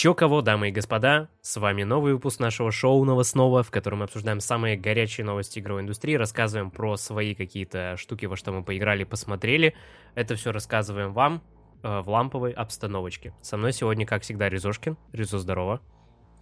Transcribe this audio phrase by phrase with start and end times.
[0.00, 4.04] Чё кого, дамы и господа, с вами новый выпуск нашего шоу новостного, в котором мы
[4.04, 9.04] обсуждаем самые горячие новости игровой индустрии, рассказываем про свои какие-то штуки, во что мы поиграли,
[9.04, 9.74] посмотрели.
[10.14, 11.42] Это все рассказываем вам
[11.82, 13.34] э, в ламповой обстановочке.
[13.42, 14.96] Со мной сегодня, как всегда, Резошкин.
[15.12, 15.82] Резо, здорово.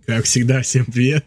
[0.06, 1.26] Как всегда, всем привет.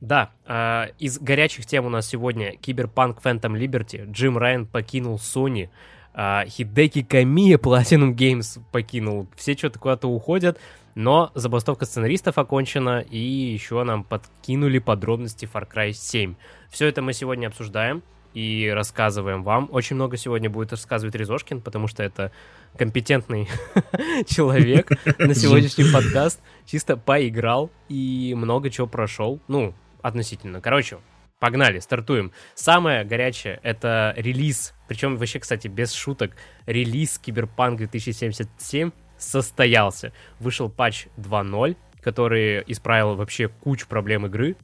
[0.00, 5.68] Да, э, из горячих тем у нас сегодня Киберпанк Phantom Liberty, Джим Райан покинул Sony,
[6.14, 10.58] э, Хидеки Камия Platinum Games покинул, все что-то куда-то уходят,
[10.94, 16.34] но забастовка сценаристов окончена, и еще нам подкинули подробности Far Cry 7.
[16.70, 18.02] Все это мы сегодня обсуждаем
[18.34, 19.68] и рассказываем вам.
[19.70, 22.32] Очень много сегодня будет рассказывать Резошкин, потому что это
[22.76, 23.48] компетентный
[24.26, 26.40] человек на сегодняшний подкаст.
[26.66, 29.40] Чисто поиграл и много чего прошел.
[29.48, 30.60] Ну, относительно.
[30.60, 30.98] Короче,
[31.42, 32.30] Погнали, стартуем.
[32.54, 36.36] Самое горячее— это релиз, причем вообще, кстати, без шуток,
[36.66, 40.12] релиз Киберпанк 2077 состоялся.
[40.40, 44.56] Вышел патч 2.0, который исправил вообще кучу проблем игры,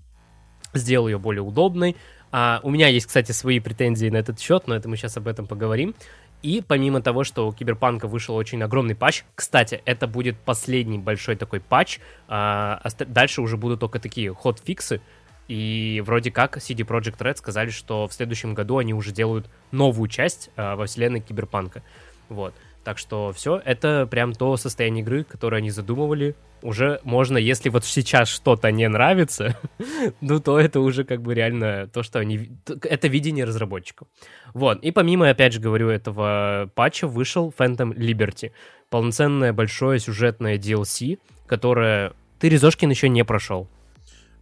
[0.75, 1.97] сделал ее более удобной.
[2.31, 5.29] А, у меня есть, кстати, свои претензии на этот счет, но это мы сейчас об
[5.29, 5.95] этом поговорим.
[6.43, 11.37] И помимо того, что у Киберпанка вышел очень огромный патч, кстати, это будет последний большой
[11.37, 15.01] такой патч, а, дальше уже будут только такие хот-фиксы,
[15.49, 20.09] и вроде как CD Projekt Red сказали, что в следующем году они уже делают новую
[20.09, 21.83] часть а, во вселенной Киберпанка.
[22.29, 22.55] Вот.
[22.89, 26.35] Так что все, это прям то состояние игры, которое они задумывали.
[26.63, 29.59] Уже можно, если вот сейчас что-то не нравится,
[30.23, 32.51] ну то это уже как бы реально то, что они...
[32.67, 34.09] Это видение разработчиков.
[34.55, 38.53] Вот, и помимо, опять же говорю, этого патча вышел Phantom Liberty.
[38.89, 43.69] Полноценное большое сюжетное DLC, которое ты, Резошкин, еще не прошел.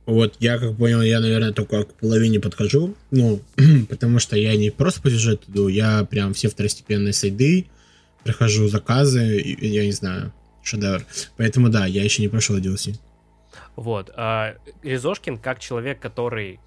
[0.05, 2.94] Вот, я как понял, я, наверное, только к половине подхожу.
[3.10, 3.41] Ну,
[3.88, 7.66] потому что я не просто по сюжету иду, я прям все второстепенные сайды,
[8.27, 10.32] прохожу заказы, я не знаю,
[10.62, 11.02] шедевр.
[11.36, 12.98] Поэтому да, я еще не прошел DLC.
[13.77, 14.10] Вот.
[14.16, 16.58] А, Резошкин, как человек, который,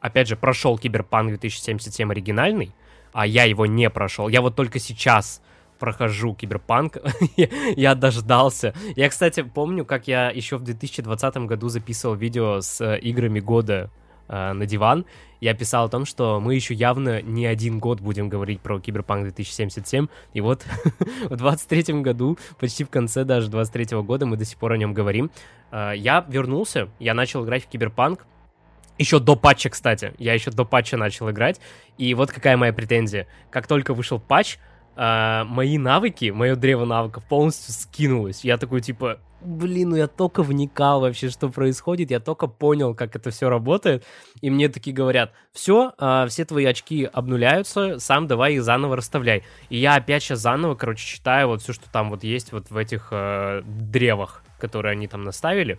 [0.00, 2.72] опять же, прошел Киберпанк 2077 оригинальный,
[3.12, 4.28] а я его не прошел.
[4.28, 5.40] Я вот только сейчас
[5.78, 6.98] прохожу Киберпанк.
[7.76, 8.74] я дождался.
[8.94, 13.90] Я, кстати, помню, как я еще в 2020 году записывал видео с э, играми года
[14.28, 15.04] э, на диван,
[15.40, 19.24] я писал о том, что мы еще явно не один год будем говорить про Киберпанк
[19.24, 20.64] 2077, и вот
[21.30, 24.76] в 23 году, почти в конце даже 23 -го года мы до сих пор о
[24.76, 25.30] нем говорим.
[25.70, 28.26] Э, я вернулся, я начал играть в Киберпанк,
[28.98, 30.14] еще до патча, кстати.
[30.18, 31.60] Я еще до патча начал играть.
[31.98, 33.26] И вот какая моя претензия.
[33.50, 34.58] Как только вышел патч,
[34.96, 38.44] э, мои навыки, мое древо навыков полностью скинулось.
[38.44, 43.16] Я такой, типа, блин, ну я только вникал вообще, что происходит, я только понял, как
[43.16, 44.04] это все работает,
[44.40, 49.44] и мне такие говорят, все, э, все твои очки обнуляются, сам давай их заново расставляй.
[49.68, 52.76] И я опять сейчас заново, короче, читаю вот все, что там вот есть вот в
[52.76, 55.78] этих э, древах, которые они там наставили.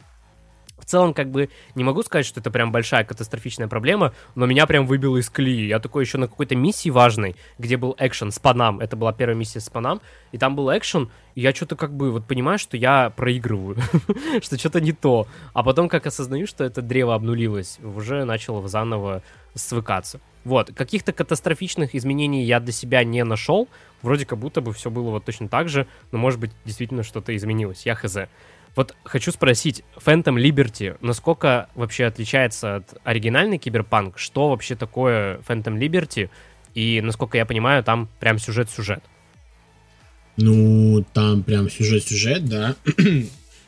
[0.77, 4.65] В целом, как бы, не могу сказать, что это прям большая катастрофичная проблема, но меня
[4.65, 5.67] прям выбило из колеи.
[5.67, 9.37] Я такой еще на какой-то миссии важной, где был экшен с панам, это была первая
[9.37, 10.01] миссия с панам,
[10.31, 13.77] и там был экшен, и я что-то как бы вот понимаю, что я проигрываю,
[14.41, 15.27] что что-то не то.
[15.53, 19.23] А потом, как осознаю, что это древо обнулилось, уже начал заново
[19.55, 20.19] свыкаться.
[20.43, 23.69] Вот, каких-то катастрофичных изменений я для себя не нашел.
[24.01, 27.33] Вроде как будто бы все было вот точно так же, но может быть действительно что-то
[27.35, 27.85] изменилось.
[27.85, 28.17] Я хз.
[28.75, 34.17] Вот хочу спросить, Phantom Liberty, насколько вообще отличается от оригинальной Киберпанк?
[34.17, 36.29] Что вообще такое Phantom Liberty?
[36.73, 39.03] И, насколько я понимаю, там прям сюжет-сюжет.
[40.37, 42.75] Ну, там прям сюжет-сюжет, да.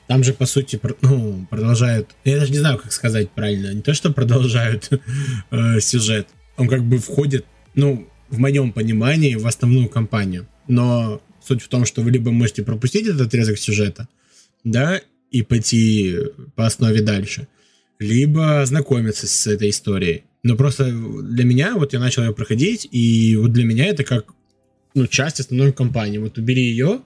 [0.08, 2.12] Там же, по сути, ну, продолжают...
[2.24, 3.74] Я даже не знаю, как сказать правильно.
[3.74, 4.90] Не то, что продолжают
[5.52, 6.28] э, сюжет.
[6.58, 10.48] Он как бы входит, ну, в моем понимании, в основную кампанию.
[10.68, 14.08] Но суть в том, что вы либо можете пропустить этот отрезок сюжета,
[14.66, 15.00] да,
[15.32, 16.16] и пойти
[16.56, 17.48] по основе дальше,
[18.00, 20.24] либо знакомиться с этой историей.
[20.44, 24.34] Но просто для меня, вот я начал ее проходить, и вот для меня это как
[24.94, 26.18] ну, часть основной кампании.
[26.18, 27.02] Вот убери ее,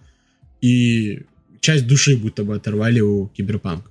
[0.61, 1.21] и
[1.59, 3.89] часть души будто бы оторвали у Киберпанк.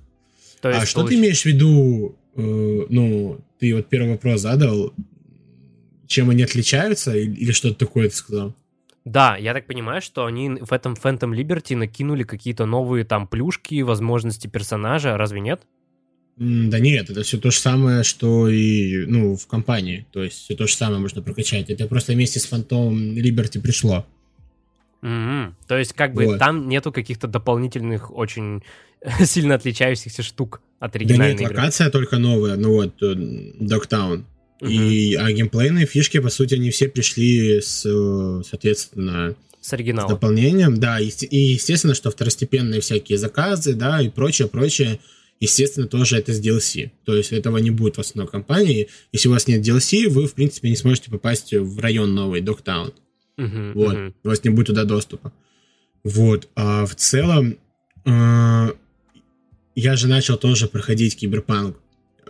[0.61, 1.09] То есть, а что получ...
[1.09, 4.93] ты имеешь в виду, э, ну, ты вот первый вопрос задал,
[6.07, 8.55] чем они отличаются, или, или что-то такое ты сказал?
[9.09, 13.81] Да, я так понимаю, что они в этом Phantom Liberty накинули какие-то новые там плюшки,
[13.81, 15.63] возможности персонажа, разве нет?
[16.37, 20.05] Да нет, это все то же самое, что и ну, в компании.
[20.11, 21.71] То есть все то же самое можно прокачать.
[21.71, 24.05] Это просто вместе с Phantom Liberty пришло.
[25.01, 25.53] Mm-hmm.
[25.67, 26.37] То есть как бы вот.
[26.37, 28.61] там нету каких-то дополнительных очень
[29.23, 31.57] сильно отличающихся штук от оригинальной Да нет, игры.
[31.57, 33.01] локация только новая, ну вот,
[34.61, 37.81] И, а геймплейные фишки, по сути, они все пришли с,
[38.47, 40.07] соответственно, С оригинала.
[40.07, 40.99] С дополнением, да.
[40.99, 44.99] И, и естественно, что второстепенные всякие заказы, да, и прочее, прочее,
[45.39, 46.91] естественно, тоже это с DLC.
[47.05, 48.89] То есть этого не будет в основной компании.
[49.13, 52.93] Если у вас нет DLC, вы, в принципе, не сможете попасть в район новый, Догтаун.
[53.37, 53.93] Мгм, Вот.
[53.93, 54.15] мгм.
[54.23, 55.31] У вас не будет туда доступа.
[56.03, 56.49] Вот.
[56.55, 57.57] А в целом,
[58.05, 58.71] э,
[59.75, 61.77] я же начал тоже проходить Киберпанк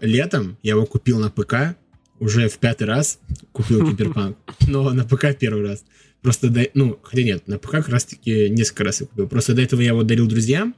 [0.02, 0.58] летом.
[0.62, 1.76] Я его купил на ПК.
[2.20, 3.20] Уже в пятый раз
[3.52, 4.38] купил Киберпанк.
[4.68, 5.84] Но на ПК первый раз.
[6.22, 9.28] Просто, до, ну, хотя нет, на ПК как раз-таки несколько раз я купил.
[9.28, 10.76] Просто до этого я его дарил друзьям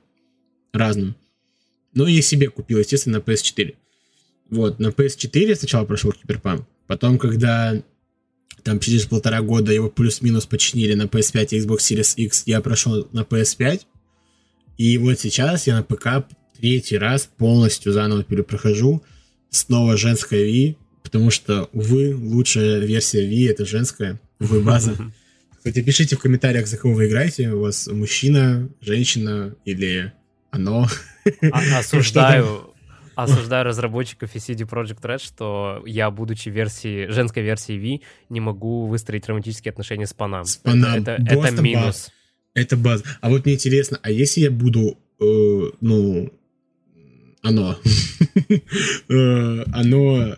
[0.71, 1.15] разным.
[1.93, 3.75] Ну и себе купил, естественно, на PS4.
[4.49, 6.65] Вот, на PS4 сначала прошел Киберпанк.
[6.87, 7.81] Потом, когда
[8.63, 13.07] там через полтора года его плюс-минус починили на PS5 и Xbox Series X, я прошел
[13.11, 13.81] на PS5.
[14.77, 16.27] И вот сейчас я на ПК
[16.59, 19.03] третий раз полностью заново перепрохожу.
[19.49, 24.95] Снова женская Wii, потому что, увы, лучшая версия Wii это женская, увы, база.
[25.57, 27.51] Кстати, пишите в комментариях, за кого вы играете.
[27.51, 30.11] У вас мужчина, женщина или
[30.49, 30.87] оно.
[31.51, 32.73] А- Осуждаю,
[33.15, 38.87] осуждаю разработчиков и CD Projekt Red, что я, будучи версии, женской версией V, не могу
[38.87, 40.45] выстроить романтические отношения с Панам.
[40.45, 41.01] С Панам.
[41.01, 42.09] Это, это- это минус.
[42.55, 43.03] Это база.
[43.21, 46.33] А вот мне интересно, а если я буду, э, ну,
[47.43, 47.77] оно,
[49.09, 50.35] Э, оно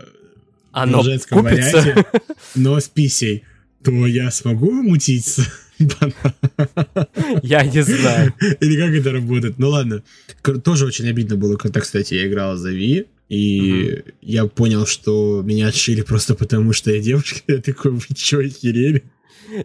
[0.74, 1.78] Оно в женском купится.
[1.78, 2.06] варианте,
[2.56, 3.44] но с писей,
[3.84, 5.48] то я смогу мутить с
[5.80, 7.08] бананом?
[7.44, 8.34] Я не знаю.
[8.60, 9.60] Или как это работает?
[9.60, 10.04] Ну ладно.
[10.64, 15.68] Тоже очень обидно было, когда, кстати, я играл за Ви, и я понял, что меня
[15.68, 17.40] отшили просто потому, что я девушка.
[17.48, 19.04] Я такой, вы чё, охерели?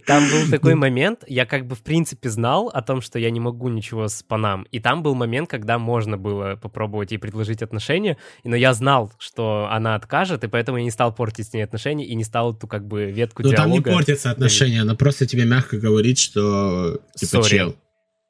[0.06, 3.40] Там был такой момент, я как бы в принципе знал о том, что я не
[3.40, 4.64] могу ничего с Панам.
[4.70, 9.68] И там был момент, когда можно было попробовать ей предложить отношения, но я знал, что
[9.70, 12.66] она откажет, и поэтому я не стал портить с ней отношения и не стал эту
[12.66, 13.92] как бы ветку Ну там не диалога.
[13.92, 17.48] портятся отношения, она просто тебе мягко говорит, что типа Сори.
[17.48, 17.76] чел.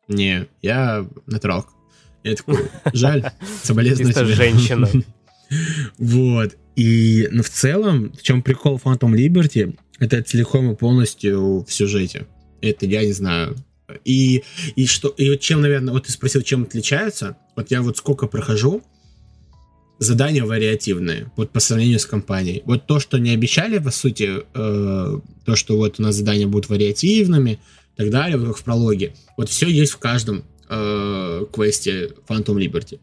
[0.09, 1.71] Не, я натуралка.
[2.25, 2.59] Я такой,
[2.93, 3.31] жаль,
[3.63, 4.27] соболезную тебе.
[4.27, 4.89] женщина.
[5.99, 6.57] Вот.
[6.77, 12.27] И, ну, в целом, в чем прикол Phantom Liberty, это целиком и полностью в сюжете.
[12.61, 13.57] Это я не знаю.
[14.05, 14.45] И,
[14.77, 17.37] и что, и вот чем, наверное, вот ты спросил, чем отличаются.
[17.57, 18.83] Вот я вот сколько прохожу,
[19.99, 22.63] задания вариативные, вот по сравнению с компанией.
[22.65, 26.69] Вот то, что не обещали, по сути, э, то, что вот у нас задания будут
[26.69, 27.59] вариативными,
[27.99, 29.15] и так далее, как в прологе.
[29.37, 33.01] Вот все есть в каждом э, квесте Phantom Liberty.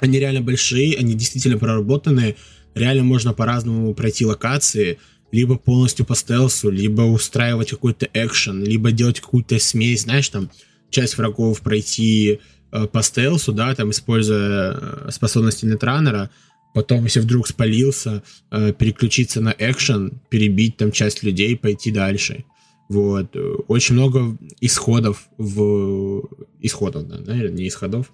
[0.00, 2.36] Они реально большие, они действительно проработанные.
[2.74, 4.98] Реально можно по-разному пройти локации,
[5.32, 10.50] либо полностью по стелсу, либо устраивать какой-то экшен, либо делать какую-то смесь, знаешь, там,
[10.90, 12.40] часть врагов пройти
[12.72, 16.30] э, по стелсу, да, там, используя э, способности нетранера,
[16.74, 22.44] потом, если вдруг спалился, э, переключиться на экшен, перебить там часть людей, пойти дальше.
[22.88, 23.36] Вот.
[23.36, 26.22] Э, Очень много исходов в...
[26.60, 28.12] Исходов, да, наверное, не исходов.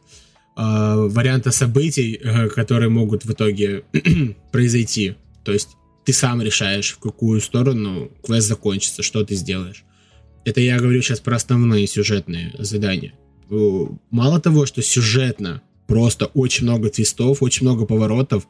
[0.59, 3.85] А, варианта событий, э, которые могут в итоге
[4.53, 5.17] произойти.
[5.45, 5.71] То есть
[6.07, 9.85] ты сам решаешь, в какую сторону квест закончится, что ты сделаешь.
[10.45, 13.13] Это я говорю сейчас про основные сюжетные задания.
[13.51, 18.47] Э, Мало того, что сюжетно просто очень много твистов, очень много поворотов.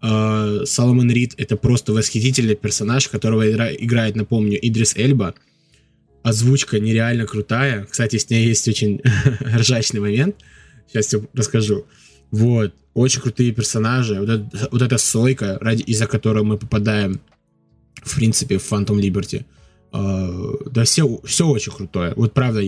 [0.00, 5.34] Э, Соломон Рид это просто восхитительный персонаж, которого игра- играет, напомню, Идрис Эльба.
[6.22, 7.84] Озвучка нереально крутая.
[7.90, 9.00] Кстати, с ней есть очень
[9.40, 10.36] ржачный момент.
[10.88, 11.86] Сейчас все расскажу.
[12.30, 12.72] Вот.
[12.94, 14.20] Очень крутые персонажи.
[14.20, 17.20] Вот, вот эта сойка, ради, из-за которой мы попадаем,
[18.02, 19.44] в принципе, в Phantom Liberty.
[19.92, 22.12] Э, да все, все очень крутое.
[22.16, 22.60] Вот правда,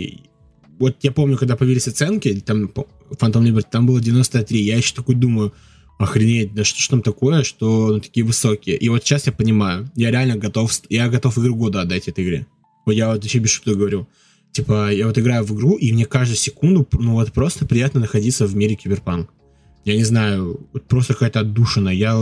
[0.78, 2.70] вот я помню, когда появились оценки, там
[3.10, 4.60] Phantom Liberty, там было 93.
[4.60, 5.52] Я еще такой думаю,
[5.98, 8.76] охренеть, да что ж там такое, что ну, такие высокие.
[8.76, 12.46] И вот сейчас я понимаю, я реально готов, я готов игру года отдать этой игре.
[12.86, 14.08] Вот я вот еще без шуток говорю.
[14.52, 18.46] Типа, я вот играю в игру, и мне каждую секунду, ну вот просто приятно находиться
[18.46, 19.30] в мире киберпанк.
[19.84, 21.90] Я не знаю, просто какая-то отдушина.
[21.90, 22.18] Я,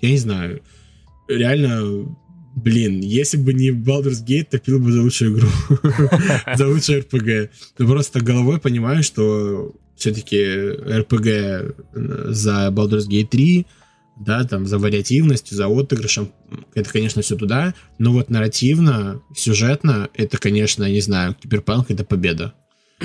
[0.00, 0.62] я не знаю.
[1.28, 2.06] Реально,
[2.54, 5.48] блин, если бы не Baldur's Gate, топил бы за лучшую игру.
[6.56, 7.50] За лучшую RPG.
[7.78, 13.66] Но просто головой понимаю, что все-таки RPG за Baldur's Gate 3,
[14.20, 16.32] да, там, за вариативностью, за отыгрышем,
[16.74, 22.52] это, конечно, все туда, но вот нарративно, сюжетно, это, конечно, не знаю, Киберпанк— это победа.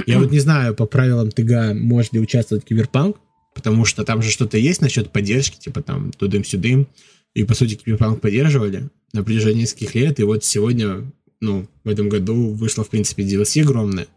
[0.06, 3.18] Я вот не знаю, по правилам TGA может ли участвовать Киберпанк,
[3.58, 6.88] потому что там же что-то есть насчет поддержки, типа там тудым-сюдым,
[7.34, 11.12] и, по сути, Киберпанк поддерживали на протяжении нескольких лет, и вот сегодня,
[11.42, 14.08] ну, в этом году вышло, в принципе, DLC огромное,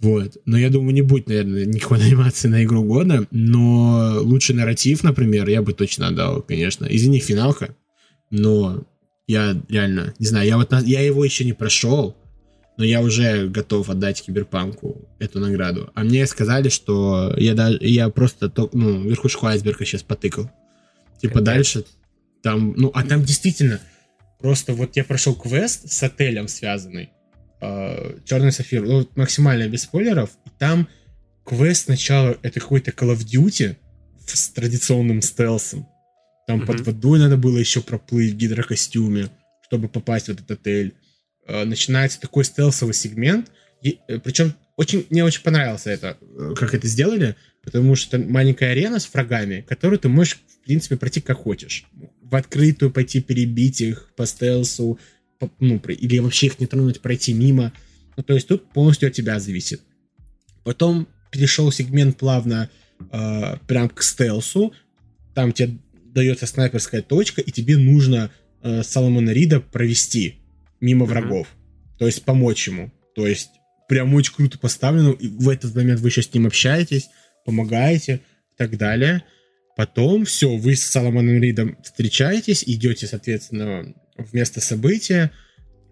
[0.00, 0.36] вот.
[0.44, 3.26] Но я думаю, не будет, наверное, никакой номинации на игру года.
[3.30, 6.86] Но лучший нарратив, например, я бы точно отдал, конечно.
[6.86, 7.74] Извини, финалка.
[8.30, 8.84] Но
[9.26, 12.16] я реально, не знаю, я вот я его еще не прошел.
[12.76, 15.90] Но я уже готов отдать Киберпанку эту награду.
[15.94, 20.50] А мне сказали, что я даже я просто ну, верхушку айсберга сейчас потыкал.
[21.20, 21.44] Типа Капец.
[21.44, 21.84] дальше
[22.42, 23.80] там, ну, а там действительно
[24.38, 27.10] просто вот я прошел квест с отелем связанный,
[27.60, 30.88] э, Черный сафир, ну, максимально без спойлеров, и там
[31.44, 33.76] квест сначала это какой-то Call of Duty
[34.26, 35.88] с традиционным стелсом.
[36.46, 36.66] Там mm-hmm.
[36.66, 39.30] под водой надо было еще проплыть в гидрокостюме,
[39.62, 40.94] чтобы попасть в этот отель.
[41.46, 43.50] Э, начинается такой стелсовый сегмент,
[43.82, 48.72] и, э, причем очень, мне очень понравилось это, э, как это сделали, потому что маленькая
[48.72, 51.84] арена с врагами, которую ты можешь, в принципе, пройти как хочешь.
[52.20, 54.98] В открытую пойти перебить их по стелсу,
[55.38, 57.72] по, ну, или вообще их не тронуть, пройти мимо.
[58.16, 59.82] Ну, то есть тут полностью от тебя зависит.
[60.64, 62.70] Потом перешел сегмент плавно
[63.12, 64.72] э, прям к стелсу.
[65.34, 65.78] Там тебе
[66.12, 70.40] дается снайперская точка, и тебе нужно э, Соломона Рида провести
[70.80, 71.08] мимо mm-hmm.
[71.08, 71.48] врагов.
[71.98, 72.92] То есть помочь ему.
[73.14, 73.50] То есть
[73.88, 75.10] прям очень круто поставлено.
[75.10, 77.08] И в этот момент вы еще с ним общаетесь,
[77.44, 78.20] помогаете
[78.52, 79.22] и так далее.
[79.76, 85.30] Потом все, вы с Соломоном Ридом встречаетесь, идете, соответственно, в место события.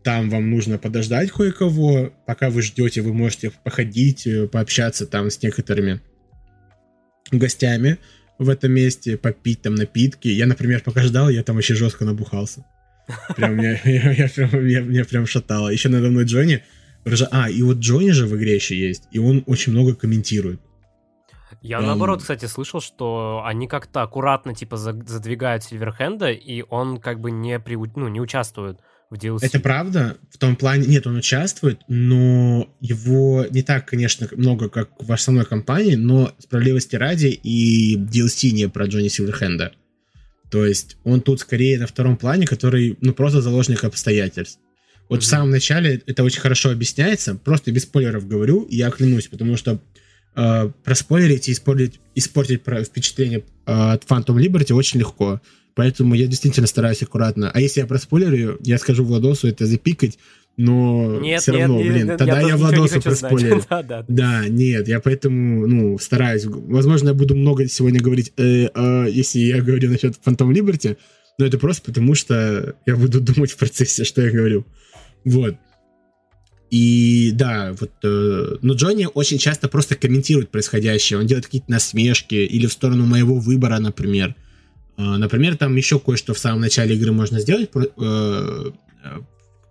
[0.03, 2.13] Там вам нужно подождать кое-кого.
[2.27, 6.01] Пока вы ждете, вы можете походить, э, пообщаться там с некоторыми
[7.31, 7.99] гостями
[8.39, 10.29] в этом месте, попить там напитки.
[10.29, 12.65] Я, например, пока ждал, я там вообще жестко набухался.
[13.37, 15.69] Прям меня, я, я, прям, я, меня прям шатало.
[15.69, 16.63] Еще надо мной Джонни.
[17.31, 20.61] А, и вот Джонни же в игре еще есть, и он очень много комментирует.
[21.61, 21.87] Я um...
[21.87, 27.59] наоборот, кстати, слышал, что они как-то аккуратно типа задвигают Сильверхенда, и он как бы не,
[27.59, 27.77] при...
[27.77, 28.81] ну, не участвует
[29.11, 29.41] в DLC.
[29.43, 30.17] Это правда?
[30.31, 35.45] В том плане, нет, он участвует, но его не так, конечно, много, как в основной
[35.45, 39.73] компании, но справедливости ради и DLC не про Джонни Сильверхенда.
[40.55, 44.61] То есть он тут скорее на втором плане, который, ну, просто заложник обстоятельств.
[45.09, 45.23] Вот mm-hmm.
[45.23, 49.81] в самом начале это очень хорошо объясняется, просто без спойлеров говорю, я клянусь, потому что
[50.37, 55.41] э, проспойлерить и испортить, испортить впечатление э, от Phantom Liberty очень легко.
[55.75, 57.51] Поэтому я действительно стараюсь аккуратно.
[57.53, 60.21] А если я проспойлерю, я скажу Владосу это запикать,
[60.57, 63.63] но нет, все равно, нет, блин, нет, тогда я, я Владосу проспойлерю.
[63.71, 64.05] да, да.
[64.09, 66.45] да, нет, я поэтому, ну, стараюсь.
[66.45, 70.97] Возможно, я буду много сегодня говорить, э, э, если я говорю насчет Phantom Liberty,
[71.39, 74.65] но это просто потому, что я буду думать в процессе, что я говорю.
[75.25, 75.57] Вот.
[76.71, 81.19] И да, вот, э, но Джонни очень часто просто комментирует происходящее.
[81.19, 84.35] Он делает какие-то насмешки или в сторону моего выбора, например.
[84.97, 88.71] Э, например, там еще кое-что в самом начале игры можно сделать э,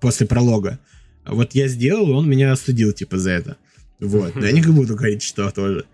[0.03, 0.79] после пролога.
[1.25, 3.57] Вот я сделал, он меня осудил, типа, за это.
[4.01, 4.35] Вот.
[4.35, 5.85] Я не буду говорить, что тоже.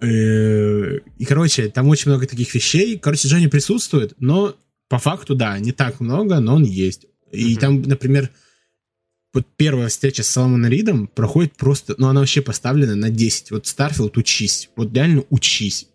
[0.00, 2.98] Э, и, короче, там очень много таких вещей.
[2.98, 4.56] Короче, Джонни присутствует, но
[4.88, 7.04] по факту, да, не так много, но он есть.
[7.30, 8.30] И там, например,
[9.34, 13.50] вот первая встреча с Соломоном Ридом проходит просто, ну, она вообще поставлена на 10.
[13.50, 15.88] Вот Starfield учись, вот реально учись.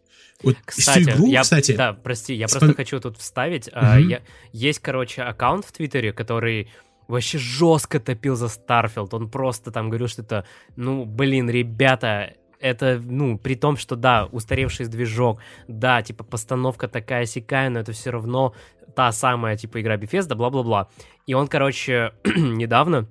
[0.44, 1.72] Вот кстати, всю игру, я, кстати...
[1.76, 2.60] Да, прости, я спом...
[2.60, 3.68] просто хочу тут вставить.
[3.70, 3.76] Угу.
[3.76, 4.22] А, я,
[4.54, 6.68] есть, короче, аккаунт в Твиттере, который
[7.08, 9.14] вообще жестко топил за Starfield.
[9.14, 10.46] Он просто там говорил, что это,
[10.76, 17.26] ну, блин, ребята, это, ну, при том, что, да, устаревший движок, да, типа, постановка такая
[17.26, 18.54] сякая, но это все равно
[18.96, 20.90] та самая, типа, игра Bethesda, бла-бла-бла.
[21.26, 23.08] И он, короче, недавно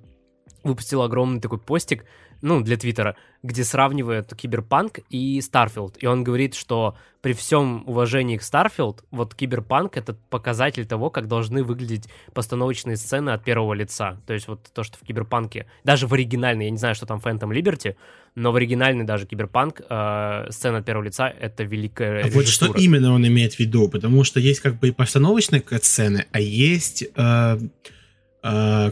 [0.63, 2.05] выпустил огромный такой постик,
[2.41, 6.01] ну, для Твиттера, где сравнивает Киберпанк и Starfield.
[6.01, 11.27] И он говорит, что при всем уважении к Starfield, вот Киберпанк— это показатель того, как
[11.27, 14.21] должны выглядеть постановочные сцены от первого лица.
[14.25, 17.19] То есть вот то, что в Киберпанке, даже в оригинальной, я не знаю, что там
[17.19, 17.95] Phantom Liberty,
[18.35, 22.71] но в оригинальной даже Киберпанк э, сцена от первого лица— это великая а Вот что
[22.73, 23.89] именно он имеет в виду?
[23.89, 27.05] Потому что есть как бы и постановочные сцены, а есть...
[27.15, 27.57] Э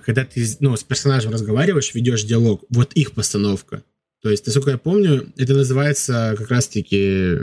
[0.04, 3.84] когда ты ну, с персонажем разговариваешь, ведешь диалог, вот их постановка.
[4.22, 7.38] То есть, насколько я помню, это называется как раз-таки...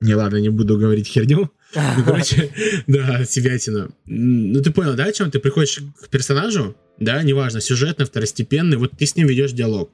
[0.00, 1.50] Не, ладно, не буду говорить херню.
[1.74, 2.50] Ну, короче,
[2.86, 3.90] да, себятина.
[4.06, 5.30] Ну, ты понял, да, о чем?
[5.30, 9.90] Ты приходишь к персонажу, да, неважно, сюжетно, второстепенный, вот ты с ним ведешь диалог.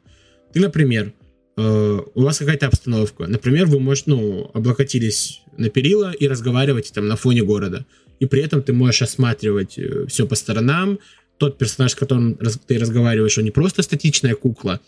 [0.52, 1.12] Ты, например,
[1.56, 3.26] э, у вас какая-то обстановка.
[3.26, 7.86] Например, вы, можете, ну, облокотились на перила и разговариваете там на фоне города.
[8.20, 10.98] И при этом ты можешь осматривать э, все по сторонам,
[11.38, 14.80] тот персонаж, с которым ты разговариваешь, он не просто статичная кукла.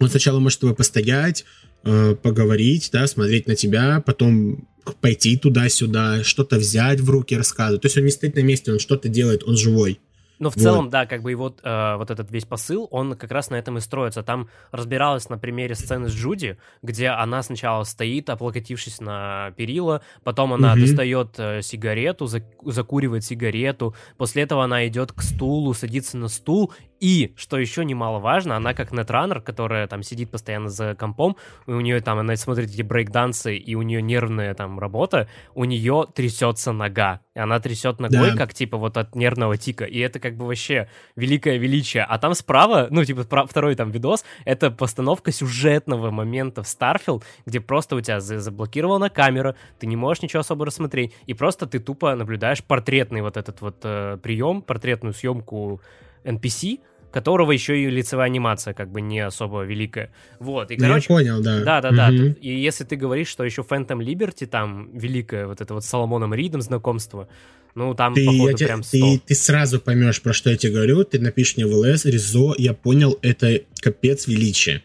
[0.00, 1.44] Он сначала может с тобой постоять,
[1.84, 4.68] э, поговорить, да, смотреть на тебя, потом
[5.00, 7.82] пойти туда-сюда, что-то взять в руки, рассказывать.
[7.82, 10.00] То есть он не стоит на месте, он что-то делает, он живой.
[10.38, 10.62] Но в вот.
[10.62, 13.56] целом, да, как бы и вот, э, вот этот весь посыл, он как раз на
[13.56, 14.22] этом и строится.
[14.22, 20.52] Там разбиралась на примере сцены с Джуди, где она сначала стоит, облокотившись на перила, потом
[20.52, 20.80] она угу.
[20.80, 26.72] достает э, сигарету, зак- закуривает сигарету, после этого она идет к стулу, садится на стул
[27.00, 31.36] И, что еще немаловажно, она как нетранер, которая там сидит постоянно за компом,
[31.66, 35.64] и у нее там, она смотрит эти брейкдансы, и у нее нервная там работа, у
[35.64, 37.20] нее трясется нога.
[37.34, 38.36] И она трясет ногой, да.
[38.36, 39.84] как типа вот от нервного тика.
[39.84, 42.02] И это как бы вообще великое величие.
[42.02, 47.60] А там справа, ну типа второй там видос, это постановка сюжетного момента в Starfield, где
[47.60, 52.14] просто у тебя заблокирована камера, ты не можешь ничего особо рассмотреть, и просто ты тупо
[52.14, 55.80] наблюдаешь портретный вот этот вот э, прием, портретную съемку
[56.24, 60.12] NPC, которого еще и лицевая анимация как бы не особо великая.
[60.38, 61.06] Вот, и, ну, короче...
[61.08, 61.64] Я понял, да.
[61.64, 62.36] Да-да-да, угу.
[62.40, 66.34] и если ты говоришь, что еще Phantom Liberty там великая, вот это вот с Соломоном
[66.34, 67.28] Ридом знакомство,
[67.74, 68.98] ну, там, ты, походу, я прям 100.
[68.98, 72.54] Ты, ты сразу поймешь, про что я тебе говорю, ты напишешь мне в ЛС, Ризо,
[72.58, 74.82] я понял, это капец величие.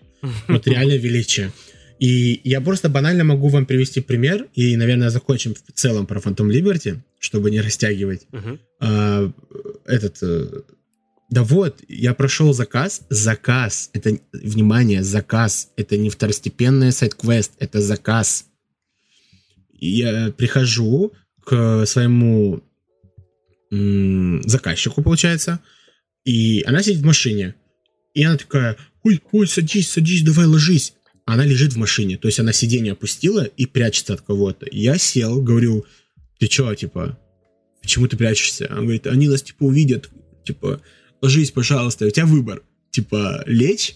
[0.47, 1.51] Вот реально величие.
[1.99, 6.49] И я просто банально могу вам привести пример, и, наверное, закончим в целом про Phantom
[6.49, 8.27] Liberty, чтобы не растягивать.
[8.31, 8.59] Uh-huh.
[8.79, 9.31] А,
[9.85, 10.63] этот э,
[11.33, 13.01] да вот, я прошел заказ.
[13.09, 13.89] Заказ.
[13.93, 15.71] Это, внимание, заказ.
[15.77, 18.45] Это не второстепенный сайт-квест, это заказ.
[19.71, 21.13] Я прихожу
[21.43, 22.61] к своему
[23.71, 25.59] м- заказчику, получается,
[26.23, 27.55] и она сидит в машине.
[28.13, 30.93] И она такая, ой, ой, садись, садись, давай ложись.
[31.25, 34.67] Она лежит в машине, то есть она сиденье опустила и прячется от кого-то.
[34.71, 35.87] Я сел, говорю,
[36.37, 37.17] ты чё, типа,
[37.81, 38.67] почему ты прячешься?
[38.69, 40.11] Она говорит, они нас, типа, увидят,
[40.45, 40.79] типа,
[41.23, 42.61] ложись, пожалуйста, у тебя выбор.
[42.91, 43.95] Типа, лечь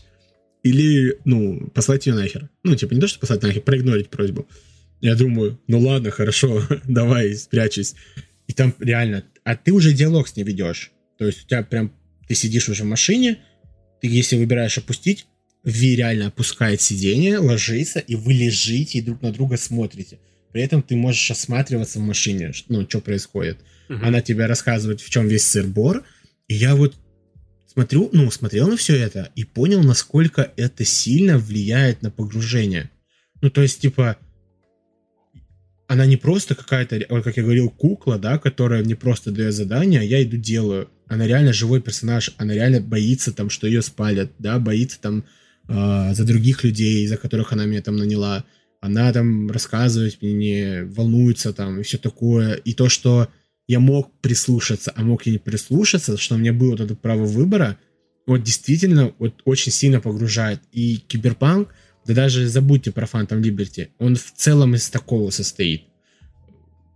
[0.63, 2.50] или, ну, послать ее нахер.
[2.63, 4.48] Ну, типа, не то, что послать нахер, проигнорить просьбу.
[5.01, 7.93] Я думаю, ну ладно, хорошо, давай, спрячусь.
[8.48, 10.91] И там реально, а ты уже диалог с ней ведешь.
[11.19, 11.93] То есть у тебя прям,
[12.27, 13.39] ты сидишь уже в машине,
[14.01, 15.27] ты если выбираешь опустить,
[15.63, 20.17] Ви реально опускает сиденье, ложится, и вы лежите и друг на друга смотрите.
[20.53, 23.57] При этом ты можешь осматриваться в машине, ну, что происходит.
[23.89, 24.00] Uh-huh.
[24.01, 26.05] Она тебе рассказывает, в чем весь сыр-бор.
[26.48, 26.96] И я вот
[27.77, 32.89] смотрю, ну, смотрел на все это и понял, насколько это сильно влияет на погружение.
[33.39, 34.17] Ну, то есть, типа,
[35.88, 40.04] она не просто какая-то, как я говорил, кукла, да, которая мне просто дает задание, а
[40.04, 40.89] я иду делаю.
[41.06, 45.23] Она реально живой персонаж, она реально боится там, что ее спалят, да, боится там
[45.67, 48.43] э, за других людей, за которых она меня там наняла.
[48.82, 52.56] Она там рассказывает мне, волнуется там и все такое.
[52.56, 53.28] И то, что
[53.67, 57.25] я мог прислушаться, а мог и не прислушаться, что у меня было вот это право
[57.25, 57.77] выбора,
[58.25, 60.62] вот действительно вот очень сильно погружает.
[60.71, 61.73] И Киберпанк,
[62.06, 65.84] да даже забудьте про Phantom Liberty, он в целом из такого состоит.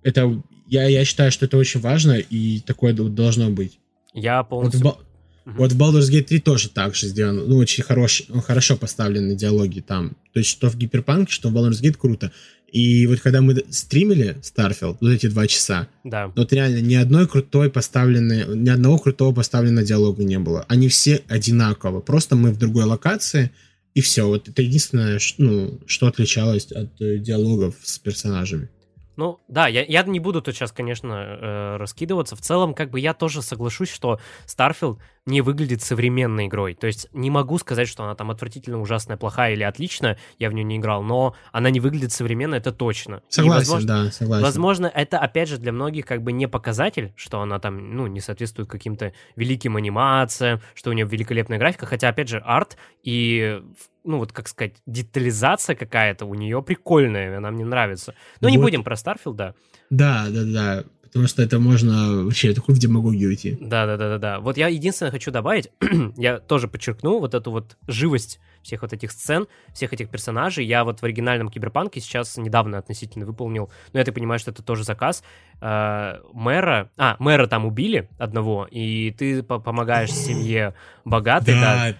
[0.03, 3.79] Это, я, я считаю, что это очень важно, и такое должно быть.
[4.13, 4.81] Я полностью...
[4.81, 5.05] Вот
[5.45, 7.43] в, вот в Baldur's Gate 3 тоже так же сделано.
[7.45, 10.15] Ну, очень хорош, хорошо поставлены диалоги там.
[10.33, 12.31] То есть, что в Гиперпанк, что в Baldur's Gate круто.
[12.71, 16.31] И вот когда мы стримили Starfield, вот эти два часа, да.
[16.35, 20.65] вот реально ни одной крутой поставленной, ни одного крутого поставленного диалога не было.
[20.69, 21.99] Они все одинаково.
[21.99, 23.51] Просто мы в другой локации,
[23.93, 24.25] и все.
[24.25, 28.69] Вот это единственное, ну, что отличалось от э, диалогов с персонажами.
[29.17, 32.35] Ну, да, я, я не буду тут сейчас, конечно, э, раскидываться.
[32.37, 36.73] В целом, как бы я тоже соглашусь, что Starfield не выглядит современной игрой.
[36.73, 40.53] То есть не могу сказать, что она там отвратительно, ужасная, плохая или отличная, я в
[40.53, 43.21] нее не играл, но она не выглядит современно, это точно.
[43.29, 44.43] Согласен, И, возможно, да, согласен.
[44.43, 48.19] Возможно, это, опять же, для многих как бы не показатель, что она там, ну, не
[48.19, 53.61] соответствует каким-то великим анимациям, что у нее великолепная графика, хотя, опять же, арт и
[54.03, 58.15] ну вот как сказать, детализация какая-то у нее прикольная, она мне нравится.
[58.39, 58.51] Но вот.
[58.51, 59.53] не будем про Starfield, да.
[59.91, 60.83] Да, да, да.
[61.11, 63.57] Потому что это можно вообще такую в демагогию уйти.
[63.59, 64.39] Да, да, да, да, да.
[64.39, 65.69] Вот я единственное хочу добавить,
[66.17, 70.65] я тоже подчеркну вот эту вот живость всех вот этих сцен, всех этих персонажей.
[70.65, 74.63] Я вот в оригинальном Киберпанке сейчас недавно относительно выполнил, но я так понимаю, что это
[74.63, 75.23] тоже заказ,
[75.61, 80.73] э, мэра, а, мэра там убили одного, и ты помогаешь семье
[81.05, 81.89] богатой, да.
[81.91, 81.95] да.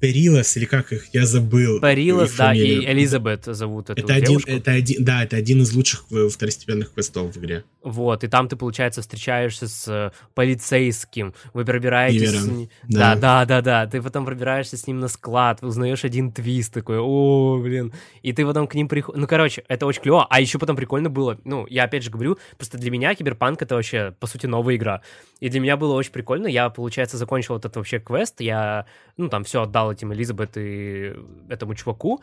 [0.00, 1.80] Перилос, или как их, я забыл.
[1.80, 4.48] Перилос, да, и Элизабет зовут эту это девушку.
[4.48, 7.64] Один, это один, да, это один из лучших второстепенных квестов в игре.
[7.82, 12.30] Вот, и там ты, получается, встречаешься с э, полицейским, вы пробираетесь...
[12.30, 12.48] С...
[12.88, 13.14] Да.
[13.16, 16.98] да, да, да, да, ты потом пробираешься с ним на склад, узнаешь один твист такой,
[16.98, 17.92] о, блин,
[18.22, 19.20] и ты потом к ним приходишь...
[19.20, 22.38] Ну, короче, это очень клево, а еще потом прикольно было, ну, я опять же говорю,
[22.56, 25.02] просто для меня Киберпанк это вообще, по сути, новая игра,
[25.40, 29.28] и для меня было очень прикольно, я, получается, закончил вот этот вообще квест, я, ну,
[29.28, 31.14] там все отдал этим Элизабет и
[31.48, 32.22] этому чуваку,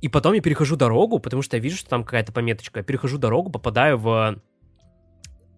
[0.00, 2.80] и потом я перехожу дорогу, потому что я вижу, что там какая-то пометочка.
[2.80, 4.36] Я перехожу дорогу, попадаю в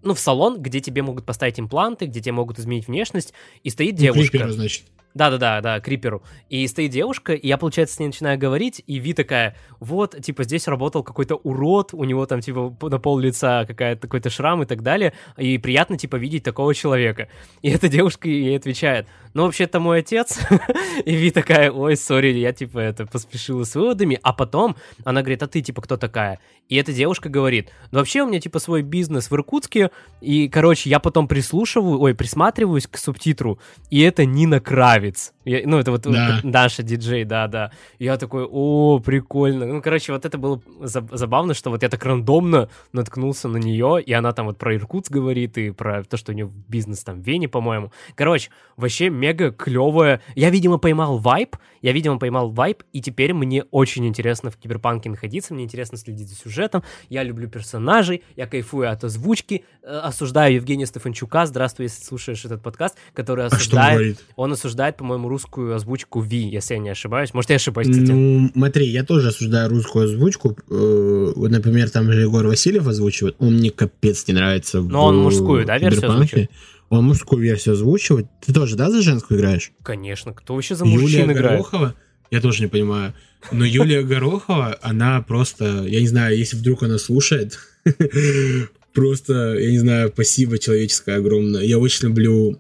[0.05, 3.97] ну, в салон, где тебе могут поставить импланты, где тебе могут изменить внешность, и стоит
[3.97, 4.31] девушка.
[4.31, 4.85] Клипера, значит.
[5.15, 6.23] Да-да-да, да, Криперу.
[6.49, 10.43] И стоит девушка, и я, получается, с ней начинаю говорить, и Ви такая, вот, типа,
[10.43, 14.67] здесь работал какой-то урод, у него там, типа, на пол лица какая-то, какой-то шрам и
[14.67, 17.29] так далее, и приятно, типа, видеть такого человека.
[17.63, 20.39] И эта девушка ей отвечает, ну, вообще, это мой отец.
[21.05, 24.19] и Ви такая, ой, сори, я, типа, это, поспешила с выводами.
[24.23, 26.41] А потом она говорит, а ты, типа, кто такая?
[26.69, 30.89] И эта девушка говорит, ну, вообще, у меня, типа, свой бизнес в Иркутске, и, короче,
[30.89, 33.59] я потом прислушиваю, ой, присматриваюсь к субтитру,
[33.91, 35.04] и это Нина Кравец.
[35.45, 36.41] Я, ну, это вот да.
[36.43, 37.71] наша диджей, да-да.
[37.99, 39.67] Я такой, о, прикольно.
[39.67, 44.13] Ну, короче, вот это было забавно, что вот я так рандомно наткнулся на нее, и
[44.13, 47.27] она там вот про Иркутск говорит, и про то, что у нее бизнес там в
[47.27, 47.93] Вене, по-моему.
[48.15, 50.21] Короче, вообще мега клевая.
[50.35, 55.11] Я, видимо, поймал вайп, я, видимо, поймал вайп, и теперь мне очень интересно в Киберпанке
[55.11, 60.55] находиться, мне интересно следить за сюжетом, я люблю персонажей, я кайфую от озвучки, э, осуждаю
[60.55, 66.21] Евгения Стефанчука, здравствуй, если слушаешь этот подкаст, который осуждает, а он осуждает, по-моему, русскую озвучку
[66.21, 67.35] Ви, если я не ошибаюсь.
[67.35, 68.11] Может, я ошибаюсь, кстати.
[68.11, 70.57] Ну, смотри, я тоже осуждаю русскую озвучку.
[70.71, 73.37] Э, вот, например, там же Егор Васильев озвучивает.
[73.39, 74.81] Он мне капец не нравится.
[74.81, 76.51] Но он мужскую, да, версию озвучивает?
[76.91, 78.27] Он мужскую версию озвучивает.
[78.45, 79.73] Ты тоже, да, за женскую играешь?
[79.83, 80.33] Конечно.
[80.33, 81.61] Кто вообще за мужчин Юлия играет?
[81.61, 81.95] Горохова,
[82.31, 83.15] я тоже не понимаю.
[83.53, 87.59] Но Юлия Горохова, она просто, я не знаю, если вдруг она слушает,
[88.95, 91.63] просто, я не знаю, спасибо человеческое огромное.
[91.63, 92.59] Я очень люблю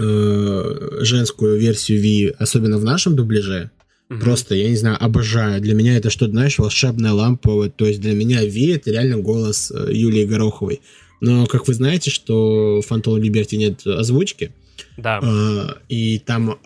[0.00, 3.70] э, женскую версию Ви, особенно в нашем дубляже.
[4.10, 4.20] Угу.
[4.20, 5.60] Просто, я не знаю, обожаю.
[5.60, 7.52] Для меня это что-то, знаешь, волшебная лампа.
[7.52, 10.80] Вот, то есть для меня Ви это реально голос э, Юлии Гороховой.
[11.20, 14.52] Но, как вы знаете, что в Phantom Liberty нет озвучки.
[14.96, 15.20] Да.
[15.22, 16.58] Э, и там,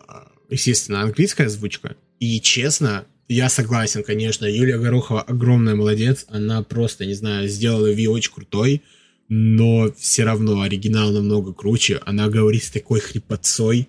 [0.49, 1.97] естественно, английская озвучка.
[2.21, 6.25] И честно, я согласен, конечно, Юлия Горохова огромная молодец.
[6.29, 8.83] Она просто, не знаю, сделала Ви очень крутой
[9.29, 12.01] но все равно оригинал намного круче.
[12.05, 13.89] Она говорит с такой хрипотцой.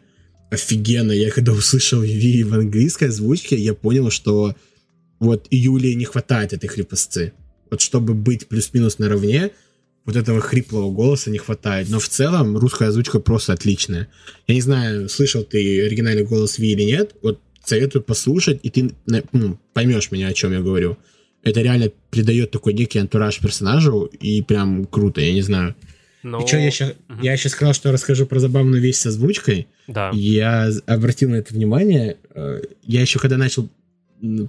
[0.51, 1.11] Офигенно.
[1.11, 4.55] Я когда услышал Ви в английской озвучке, я понял, что
[5.19, 7.33] вот Юлии не хватает этой хрипотцы.
[7.69, 9.51] Вот чтобы быть плюс-минус наравне,
[10.05, 11.89] вот этого хриплого голоса не хватает.
[11.89, 14.07] Но в целом русская озвучка просто отличная.
[14.47, 17.15] Я не знаю, слышал ты оригинальный голос Ви или нет.
[17.23, 20.97] Вот советую послушать, и ты ну, поймешь меня, о чем я говорю
[21.45, 25.75] это реально придает такой некий антураж персонажу, и прям круто, я не знаю.
[26.23, 26.43] Но...
[26.43, 27.21] И что, я сейчас, угу.
[27.21, 29.67] я сейчас сказал, что расскажу про забавную вещь с озвучкой.
[29.87, 30.09] Да.
[30.11, 32.17] Я обратил на это внимание.
[32.33, 33.69] Э, я еще когда начал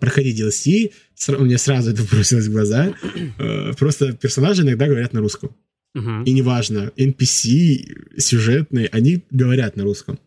[0.00, 0.92] проходить DLC,
[1.38, 2.94] мне сразу это бросилось в глаза.
[3.38, 5.54] Э, просто персонажи иногда говорят на русском.
[5.94, 6.22] Угу.
[6.24, 10.18] И неважно, NPC, сюжетные, они говорят на русском.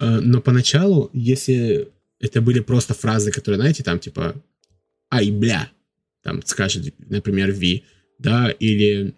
[0.00, 4.34] Э, но поначалу, если это были просто фразы, которые, знаете, там типа
[5.12, 5.70] «Ай, бля»,
[6.22, 7.84] там скажет, например, Ви,
[8.18, 9.14] да, или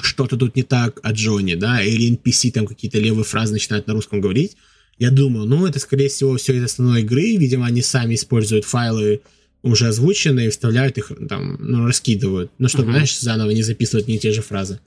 [0.00, 3.94] что-то тут не так от Джонни, да, или NPC там какие-то левые фразы начинают на
[3.94, 4.56] русском говорить,
[4.98, 9.22] я думаю, ну, это, скорее всего, все из основной игры, видимо, они сами используют файлы
[9.62, 12.92] уже озвученные, вставляют их, там, ну, раскидывают, ну, чтобы, uh-huh.
[12.92, 14.80] знаешь, заново не записывать не те же фразы.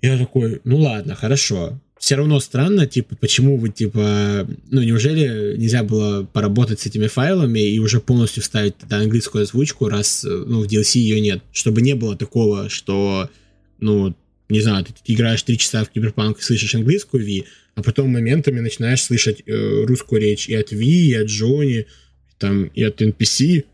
[0.00, 5.84] Я такой, ну, ладно, хорошо все равно странно, типа, почему вы, типа, ну, неужели нельзя
[5.84, 10.66] было поработать с этими файлами и уже полностью вставить тогда английскую озвучку, раз, ну, в
[10.66, 13.30] DLC ее нет, чтобы не было такого, что,
[13.78, 14.16] ну,
[14.48, 17.44] не знаю, ты, ты играешь три часа в Киберпанк и слышишь английскую Ви,
[17.76, 21.86] а потом моментами начинаешь слышать э, русскую речь и от Ви, и от Джонни,
[22.36, 23.64] там, и от NPC,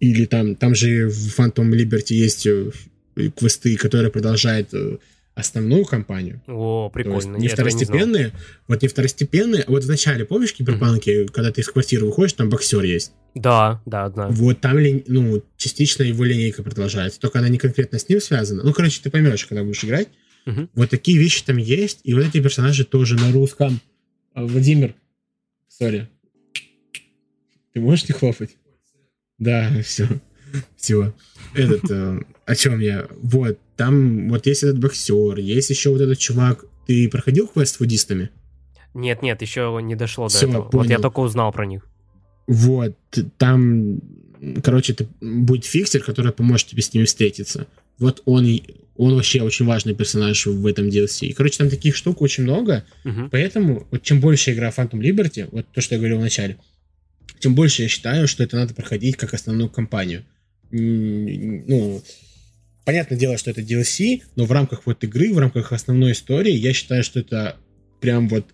[0.00, 2.72] или там, там же в Phantom Liberty есть э,
[3.36, 4.98] квесты, которые продолжают э,
[5.34, 6.42] основную кампанию.
[6.46, 7.36] О, прикольно.
[7.36, 8.32] не второстепенные, не
[8.68, 11.32] вот не второстепенные, вот в начале, помнишь, в Киберпанке, mm-hmm.
[11.32, 13.12] когда ты из квартиры выходишь, там боксер есть?
[13.34, 14.28] Да, да, да.
[14.28, 18.62] Вот там, ну, частично его линейка продолжается, только она не конкретно с ним связана.
[18.62, 20.08] Ну, короче, ты поймешь, когда будешь играть.
[20.46, 20.68] Mm-hmm.
[20.74, 23.80] Вот такие вещи там есть, и вот эти персонажи тоже на русском.
[24.34, 24.94] А, Владимир,
[25.68, 26.08] сори.
[27.72, 28.56] Ты можешь не хлопать?
[29.38, 30.06] Да, все.
[30.76, 31.12] Все.
[31.54, 33.06] Этот, э, о чем я?
[33.22, 36.64] Вот, там вот есть этот боксер, есть еще вот этот чувак.
[36.86, 38.30] Ты проходил квест с фудистами?
[38.94, 40.62] Нет, нет, еще не дошло Все, до этого.
[40.64, 40.82] Понял.
[40.84, 41.86] Вот я только узнал про них.
[42.46, 42.94] Вот,
[43.38, 44.00] там,
[44.62, 47.66] короче, это будет фиксер, который поможет тебе с ними встретиться.
[47.98, 48.60] Вот он,
[48.96, 51.28] он вообще очень важный персонаж в этом DLC.
[51.28, 53.28] И, короче, там таких штук очень много, угу.
[53.30, 56.58] поэтому вот чем больше игра Phantom Liberty, вот то, что я говорил в начале,
[57.38, 60.24] тем больше я считаю, что это надо проходить как основную кампанию.
[60.76, 62.02] Ну,
[62.84, 66.72] понятное дело, что это DLC, но в рамках вот игры, в рамках основной истории, я
[66.72, 67.56] считаю, что это
[68.00, 68.46] прям вот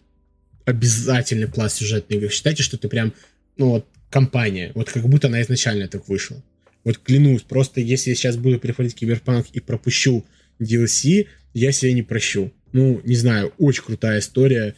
[0.67, 2.29] обязательный пласт сюжетной игры.
[2.29, 3.15] Считайте, что это прям,
[3.57, 4.73] ну вот, компания.
[4.75, 6.43] Вот как будто она изначально так вышла.
[6.85, 10.25] Вот клянусь, просто если я сейчас буду переходить Киберпанк и пропущу
[10.61, 12.53] DLC, я себе не прощу.
[12.73, 14.75] Ну, не знаю, очень крутая история.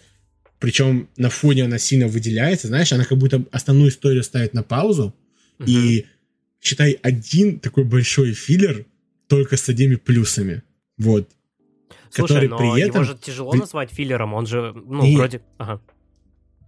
[0.60, 5.14] причем на фоне она сильно выделяется, знаешь, она как будто основную историю ставит на паузу,
[5.58, 5.68] угу.
[5.68, 6.06] и
[6.62, 8.86] считай один такой большой филлер
[9.26, 10.62] только с одними плюсами.
[10.96, 11.28] Вот.
[12.10, 13.02] Слушай, но при этом...
[13.02, 15.16] его же тяжело назвать филлером, он же, ну, и...
[15.16, 15.40] вроде...
[15.58, 15.80] Ага.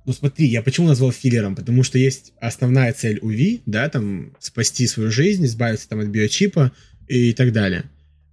[0.07, 1.55] Ну смотри, я почему назвал филлером?
[1.57, 6.09] Потому что есть основная цель у Ви, да, там, спасти свою жизнь, избавиться там от
[6.09, 6.73] биочипа
[7.09, 7.85] и так далее.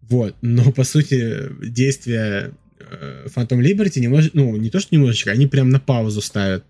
[0.02, 5.48] Вот, но по сути действия э, Phantom Liberty немножечко, ну, не то что немножечко, они
[5.48, 6.66] прям на паузу ставят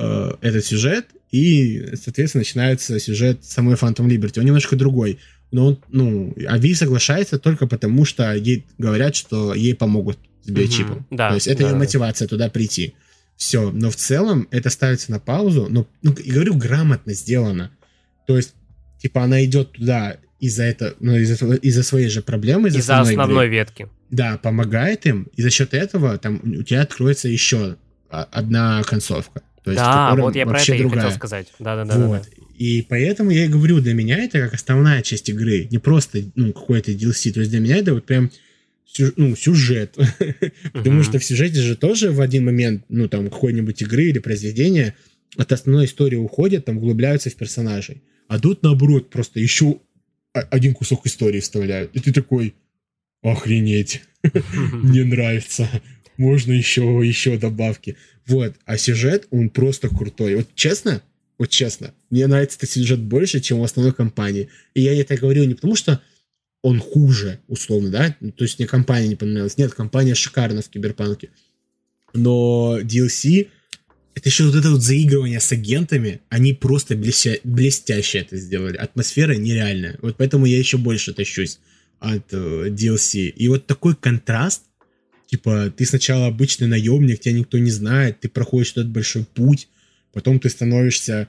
[0.00, 4.40] э, этот сюжет, и, соответственно, начинается сюжет самой Phantom Liberty.
[4.40, 5.18] Он немножко другой.
[5.52, 10.50] Но он, ну, а Ви соглашается только потому, что ей говорят, что ей помогут с
[10.50, 10.98] биочипом.
[11.10, 12.94] Mm-hmm, да, То есть это да, ее мотивация туда прийти.
[13.36, 13.70] Все.
[13.70, 15.66] Но в целом это ставится на паузу.
[15.70, 17.70] Но, ну, и говорю, грамотно сделано.
[18.26, 18.54] То есть,
[18.98, 23.14] типа, она идет туда из-за это, ну, из-за, из-за своей же проблемы, из-за, из-за основной,
[23.14, 23.88] основной ветки.
[24.10, 27.76] Да, помогает им, и за счет этого там у тебя откроется еще
[28.08, 29.42] одна концовка.
[29.64, 31.00] То есть, да, вот я про это другая.
[31.00, 31.52] и хотел сказать.
[31.58, 32.06] Да-да-да.
[32.06, 32.22] Вот.
[32.22, 32.46] Да, да.
[32.56, 36.52] И поэтому я и говорю, для меня это как основная часть игры, не просто ну,
[36.52, 37.32] какой-то DLC.
[37.32, 38.30] То есть для меня это вот прям
[39.16, 39.96] ну, сюжет.
[40.72, 44.94] Потому что в сюжете же тоже в один момент, ну, там, какой-нибудь игры или произведения
[45.36, 48.02] от основной истории уходят, там, углубляются в персонажей.
[48.28, 49.80] А тут, наоборот, просто еще
[50.32, 51.94] один кусок истории вставляют.
[51.94, 52.54] И ты такой,
[53.22, 54.02] охренеть,
[54.72, 55.68] мне нравится.
[56.20, 57.96] Можно еще, еще добавки.
[58.26, 60.34] Вот, а сюжет, он просто крутой.
[60.34, 61.02] Вот честно,
[61.38, 64.50] вот честно, мне нравится этот сюжет больше, чем у основной компании.
[64.74, 66.02] И я это говорю не потому, что
[66.60, 68.16] он хуже, условно, да?
[68.36, 69.56] То есть мне компания не понравилась.
[69.56, 71.30] Нет, компания шикарна в Киберпанке.
[72.12, 73.48] Но DLC
[74.14, 77.38] это еще вот это вот заигрывание с агентами, они просто блестя...
[77.44, 78.76] блестяще это сделали.
[78.76, 79.98] Атмосфера нереальная.
[80.02, 81.60] Вот поэтому я еще больше тащусь
[81.98, 83.28] от э, DLC.
[83.28, 84.64] И вот такой контраст,
[85.30, 89.68] типа, ты сначала обычный наемник, тебя никто не знает, ты проходишь этот большой путь,
[90.12, 91.28] потом ты становишься,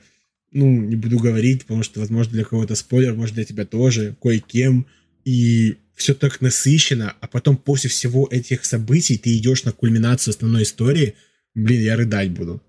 [0.51, 4.87] ну, не буду говорить, потому что, возможно, для кого-то спойлер, может, для тебя тоже, кое-кем,
[5.23, 10.63] и все так насыщенно, а потом после всего этих событий ты идешь на кульминацию основной
[10.63, 11.13] истории,
[11.53, 12.59] блин, я рыдать буду.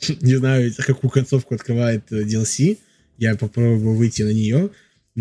[0.20, 2.78] Не знаю, какую концовку открывает э, DLC.
[3.16, 4.70] Я попробую выйти на нее.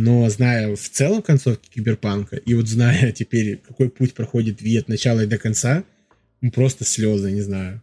[0.02, 4.88] Но зная в целом концовки Киберпанка, и вот зная теперь, какой путь проходит Ви от
[4.88, 5.84] начала и до конца,
[6.40, 7.82] ну, просто слезы, не знаю.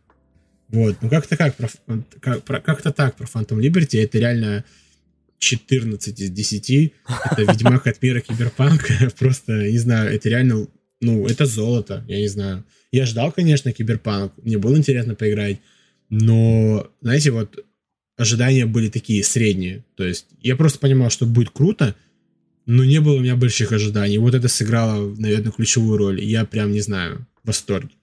[0.69, 1.69] Вот, ну как-то как, про,
[2.21, 4.65] как, про, как-то так про Phantom Liberty, это реально
[5.41, 6.71] 14 из 10,
[7.33, 10.69] это Ведьмак от мира Киберпанка, просто, не знаю, это реально,
[11.03, 12.65] ну, это золото, я не знаю.
[12.93, 15.59] Я ждал, конечно, Киберпанк, мне было интересно поиграть,
[16.09, 17.63] но, знаете, вот
[18.17, 19.85] ожидания были такие средние.
[19.97, 21.95] То есть я просто понимал, что будет круто,
[22.67, 24.19] но не было у меня больших ожиданий.
[24.19, 26.21] Вот это сыграло, наверное, ключевую роль.
[26.21, 27.95] Я прям, не знаю, в восторге.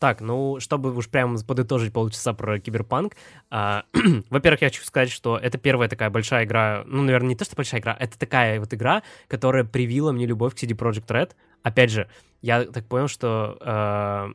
[0.00, 3.14] Так, ну, чтобы уж прям подытожить полчаса про Киберпанк,
[3.50, 3.84] а,
[4.30, 7.54] во-первых, я хочу сказать, что это первая такая большая игра, ну, наверное, не то, что
[7.54, 11.30] большая игра, это такая вот игра, которая привила мне любовь к CD Projekt Red.
[11.62, 12.08] Опять же,
[12.40, 13.56] я так понял, что...
[13.60, 14.32] Э,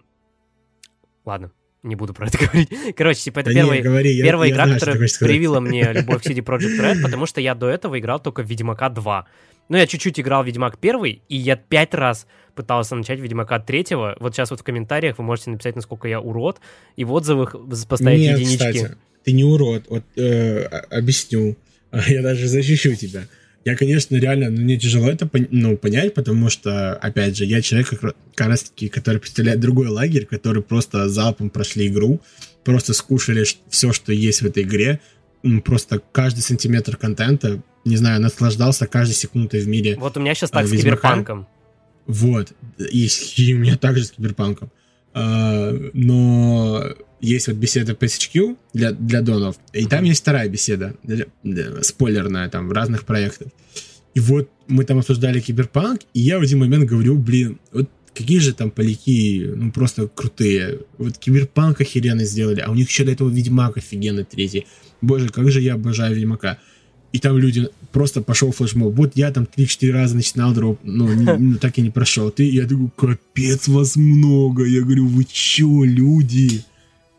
[1.26, 1.52] ладно,
[1.88, 2.69] не буду про это говорить.
[2.95, 5.91] Короче, типа, это да первая, не, говори, первая я, игра, я знаю, которая привила мне
[5.93, 9.28] любовь к CD Projekt Red, потому что я до этого играл только в Ведьмака 2.
[9.69, 13.86] Ну, я чуть-чуть играл в Ведьмак 1, и я пять раз пытался начать Ведьмака 3.
[14.19, 16.60] Вот сейчас вот в комментариях вы можете написать, насколько я урод,
[16.95, 17.56] и в отзывах
[17.88, 18.58] поставить Нет, единички.
[18.58, 21.58] Кстати, ты не урод, вот э, объясню.
[22.08, 23.28] Я даже защищу тебя.
[23.67, 27.89] Я, конечно, реально, ну, мне тяжело это ну, понять, потому что, опять же, я человек,
[27.89, 32.21] как, как раз таки, который представляет другой лагерь, который просто залпом прошли игру,
[32.63, 35.01] просто скушали все, что есть в этой игре,
[35.65, 39.97] просто каждый сантиметр контента, не знаю, наслаждался каждой секундой в мире.
[39.99, 41.45] Вот у меня сейчас так а, с Киберпанком.
[42.06, 44.71] Вот, и, и у меня также с Киберпанком.
[45.13, 46.86] А, но
[47.19, 52.49] есть вот беседа PSHQ для, для донов, и там есть вторая беседа, для, для, спойлерная,
[52.49, 53.47] там, в разных проектах.
[54.13, 58.39] И вот мы там обсуждали Киберпанк, и я в один момент говорю, блин, вот какие
[58.39, 60.80] же там поляки, ну, просто крутые.
[60.97, 64.65] Вот Киберпанк охеренно сделали, а у них еще до этого Ведьмак офигенный третий.
[65.01, 66.58] Боже, как же я обожаю Ведьмака.
[67.13, 68.95] И там люди просто пошел флешмоб.
[68.95, 72.32] Вот я там 3-4 раза начинал, дропал, но не, ну, так и не прошел.
[72.32, 74.65] Ты, я думаю, капец вас много.
[74.65, 76.63] Я говорю, вы чё, люди?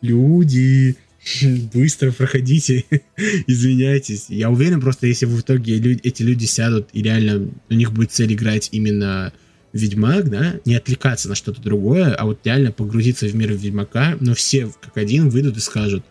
[0.01, 0.95] Люди,
[1.73, 2.85] быстро проходите,
[3.47, 4.25] извиняйтесь.
[4.29, 8.33] Я уверен, просто если в итоге эти люди сядут и реально у них будет цель
[8.33, 9.33] играть именно
[9.71, 14.33] Ведьмак, да, не отвлекаться на что-то другое, а вот реально погрузиться в мир Ведьмака, но
[14.33, 16.03] все как один выйдут и скажут,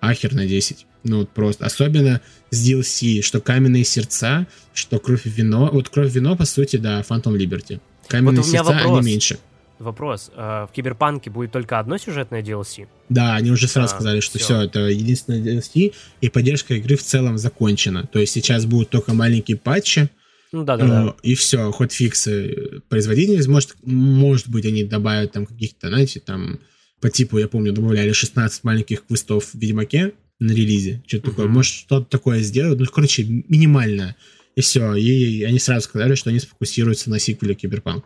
[0.00, 0.86] ахер на 10.
[1.04, 1.64] Ну вот просто.
[1.64, 5.70] Особенно с DLC, что Каменные Сердца, что Кровь и Вино.
[5.72, 7.80] Вот Кровь и Вино, по сути, да, Phantom Liberty.
[8.08, 8.98] Каменные вот Сердца, вопрос.
[8.98, 9.38] они меньше.
[9.78, 10.30] Вопрос.
[10.34, 12.88] Э, в Киберпанке будет только одно сюжетное DLC?
[13.08, 14.44] Да, они уже сразу а, сказали, что все.
[14.44, 18.06] все, это единственное DLC, и поддержка игры в целом закончена.
[18.06, 20.08] То есть сейчас будут только маленькие патчи,
[20.50, 21.16] ну да, да, да.
[21.22, 26.60] И все, хоть фиксы производительность, может, может быть, они добавят там каких-то, знаете, там
[27.00, 31.30] по типу, я помню, добавляли 16 маленьких квестов в Ведьмаке на релизе, что-то uh-huh.
[31.30, 34.16] такое, может, что-то такое сделают, ну, короче, минимальное.
[34.56, 38.04] И все, и они сразу сказали, что они сфокусируются на сиквеле Киберпанк.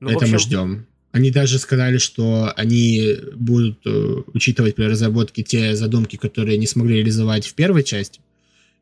[0.00, 0.32] Ну, Это общем...
[0.32, 0.86] мы ждем.
[1.12, 6.96] Они даже сказали, что они будут э, учитывать при разработке те задумки, которые не смогли
[6.96, 8.20] реализовать в первой части,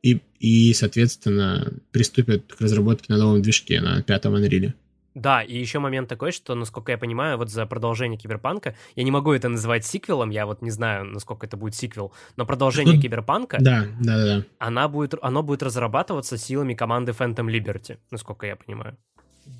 [0.03, 4.73] и, и соответственно, приступят к разработке на новом движке, на пятом Unreal.
[5.15, 9.13] Да, и еще момент такой, что, насколько я понимаю, вот за продолжение Киберпанка, я не
[9.13, 13.01] могу это называть сиквелом, я вот не знаю, насколько это будет сиквел, но продолжение ну,
[13.01, 14.45] Киберпанка, да, да, да.
[14.59, 18.97] Она будет, оно будет разрабатываться силами команды Phantom Liberty, насколько я понимаю.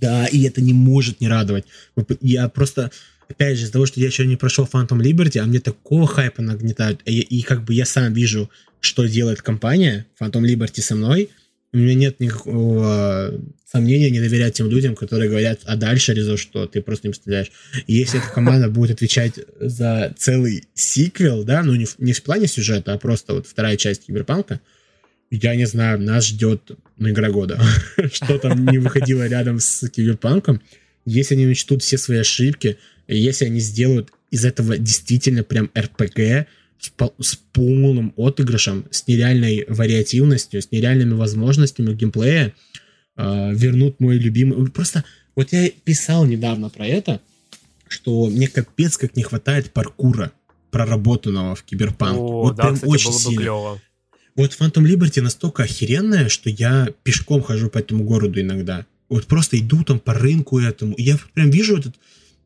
[0.01, 1.65] Да, и это не может не радовать.
[2.21, 2.91] Я просто,
[3.29, 6.43] опять же, из-за того, что я еще не прошел Phantom Liberty, а мне такого хайпа
[6.43, 11.31] нагнетают, и, и как бы я сам вижу, что делает компания Phantom Liberty со мной,
[11.73, 13.35] у меня нет никакого
[13.75, 17.51] сомнения не доверять тем людям, которые говорят, а дальше Резо, что ты просто не представляешь.
[17.89, 22.23] И если эта команда будет отвечать за целый сиквел, да, ну не в, не в
[22.23, 24.61] плане сюжета, а просто вот вторая часть Киберпанка,
[25.31, 27.61] я не знаю, нас ждет ну, игра года.
[28.13, 30.61] Что там не выходило рядом с Киберпанком.
[31.05, 36.93] Если они учтут все свои ошибки, если они сделают из этого действительно прям РПГ, с,
[37.21, 42.55] с полным отыгрышем, с нереальной вариативностью, с нереальными возможностями геймплея,
[43.17, 44.71] э, вернут мой любимый...
[44.71, 47.21] Просто вот я писал недавно про это,
[47.89, 50.33] что мне капец как не хватает паркура
[50.71, 52.19] проработанного в Киберпанк.
[52.19, 53.37] О, вот да, прям кстати, очень было сильно.
[53.37, 53.81] Бы клево.
[54.37, 58.87] Вот Phantom Liberty настолько охеренная, что я пешком хожу по этому городу иногда.
[59.09, 60.95] Вот просто иду там по рынку этому.
[60.95, 61.97] И я прям вижу этот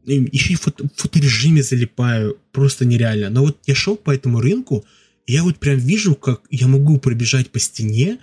[0.08, 3.30] еще и в фото, фоторежиме залипаю, просто нереально.
[3.30, 4.84] Но вот я шел по этому рынку,
[5.26, 8.18] и я вот прям вижу, как я могу пробежать по стене,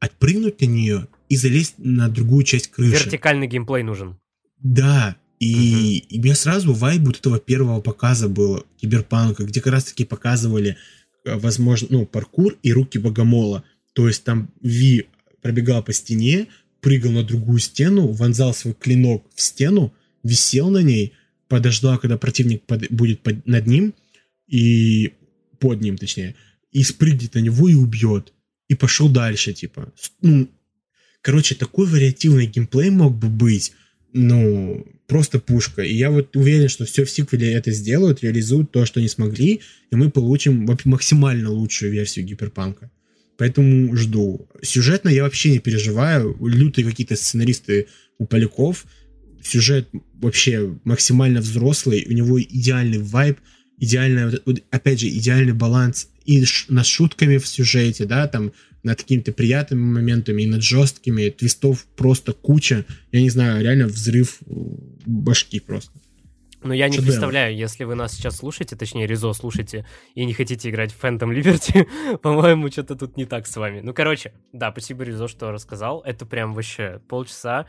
[0.00, 3.04] отпрыгнуть на нее и залезть на другую часть крыши.
[3.04, 4.16] Вертикальный геймплей нужен.
[4.62, 6.14] Да, и, угу.
[6.14, 10.76] и меня сразу вайб вот этого первого показа было, Киберпанка, где как раз-таки показывали, э,
[11.26, 13.64] возможно, ну, паркур и руки богомола.
[13.92, 15.06] То есть там Ви
[15.42, 16.46] пробегал по стене,
[16.80, 21.12] прыгал на другую стену, вонзал свой клинок в стену, висел на ней,
[21.48, 23.94] подождал, когда противник под, будет под, над ним,
[24.46, 25.12] и
[25.58, 26.34] под ним, точнее,
[26.72, 28.32] и спрыгнет на него и убьет.
[28.68, 29.92] И пошел дальше, типа.
[30.22, 30.48] Ну,
[31.22, 33.72] короче, такой вариативный геймплей мог бы быть,
[34.16, 35.82] ну, просто пушка.
[35.82, 39.60] И я вот уверен, что все в сиквеле это сделают, реализуют то, что не смогли,
[39.90, 42.90] и мы получим максимально лучшую версию гиперпанка.
[43.36, 44.48] Поэтому жду.
[44.62, 46.36] Сюжетно я вообще не переживаю.
[46.40, 48.86] Лютые какие-то сценаристы у Поляков
[49.42, 53.38] сюжет вообще максимально взрослый, у него идеальный вайб,
[53.78, 59.80] идеальный, опять же, идеальный баланс и над шутками в сюжете, да, там, над какими-то приятными
[59.80, 64.38] моментами, и над жесткими, твистов просто куча, я не знаю, реально взрыв
[65.04, 65.90] башки просто.
[66.62, 70.68] Но я не представляю, если вы нас сейчас слушаете, точнее, Ризо слушаете, и не хотите
[70.68, 71.86] играть в Phantom Liberty,
[72.22, 73.80] по-моему, что-то тут не так с вами.
[73.80, 76.02] Ну, короче, да, спасибо, Ризо, что рассказал.
[76.04, 77.66] Это прям вообще полчаса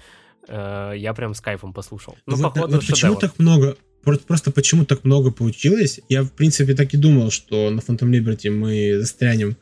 [0.48, 2.16] я прям с кайфом послушал.
[2.26, 6.00] Ну, вот, походу, вот почему так много, просто почему так много получилось?
[6.10, 9.58] Я, в принципе, так и думал, что на Phantom Liberty мы застрянем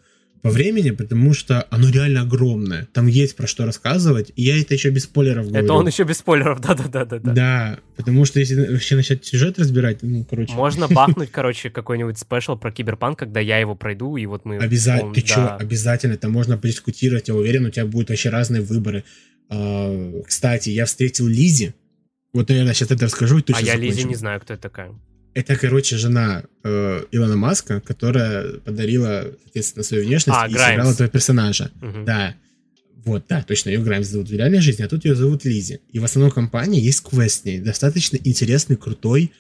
[0.46, 2.88] по времени, потому что оно реально огромное.
[2.94, 5.66] Там есть про что рассказывать, и я это еще без спойлеров говорю.
[5.66, 7.06] Это он еще без спойлеров, да-да-да.
[7.06, 10.54] Да, да, потому что если вообще начать сюжет разбирать, ну, короче...
[10.54, 14.58] Можно бахнуть, короче, какой-нибудь special про Киберпанк, когда я его пройду, и вот мы...
[14.58, 15.28] Обязательно, ты да.
[15.28, 19.04] что, обязательно, там можно подискутировать, я уверен, у тебя будут вообще разные выборы.
[19.50, 21.74] А, кстати, я встретил Лизи.
[22.34, 23.42] Вот, наверное, сейчас это расскажу.
[23.54, 24.94] а я Лизи не знаю, кто это такая.
[25.34, 30.72] Это, короче, жена э, Илона Маска, которая подарила, соответственно, свою внешность а, и Граймс.
[30.72, 31.72] сыграла этого персонажа.
[31.82, 32.06] Угу.
[32.06, 32.36] Да.
[33.04, 35.82] Вот, да, точно, ее Граймс зовут в реальной жизни, а тут ее зовут Лизи.
[35.92, 37.60] И в основном компании есть квест с ней.
[37.60, 39.32] Достаточно интересный, крутой,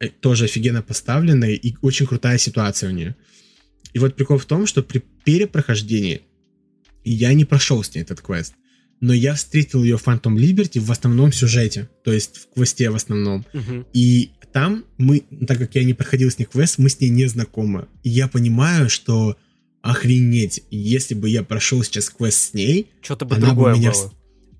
[0.00, 3.14] э, тоже офигенно поставленный и очень крутая ситуация у нее.
[3.92, 6.22] И вот прикол в том, что при перепрохождении
[7.04, 8.54] я не прошел с ней этот квест
[9.00, 12.94] но я встретил ее в Phantom Liberty в основном сюжете, то есть в квесте в
[12.94, 13.44] основном.
[13.52, 13.86] Uh-huh.
[13.92, 17.26] И там мы, так как я не проходил с ней квест, мы с ней не
[17.26, 17.88] знакомы.
[18.02, 19.36] И я понимаю, что
[19.82, 23.92] охренеть, если бы я прошел сейчас квест с ней, что-то бы она другое бы меня...
[23.92, 24.12] было.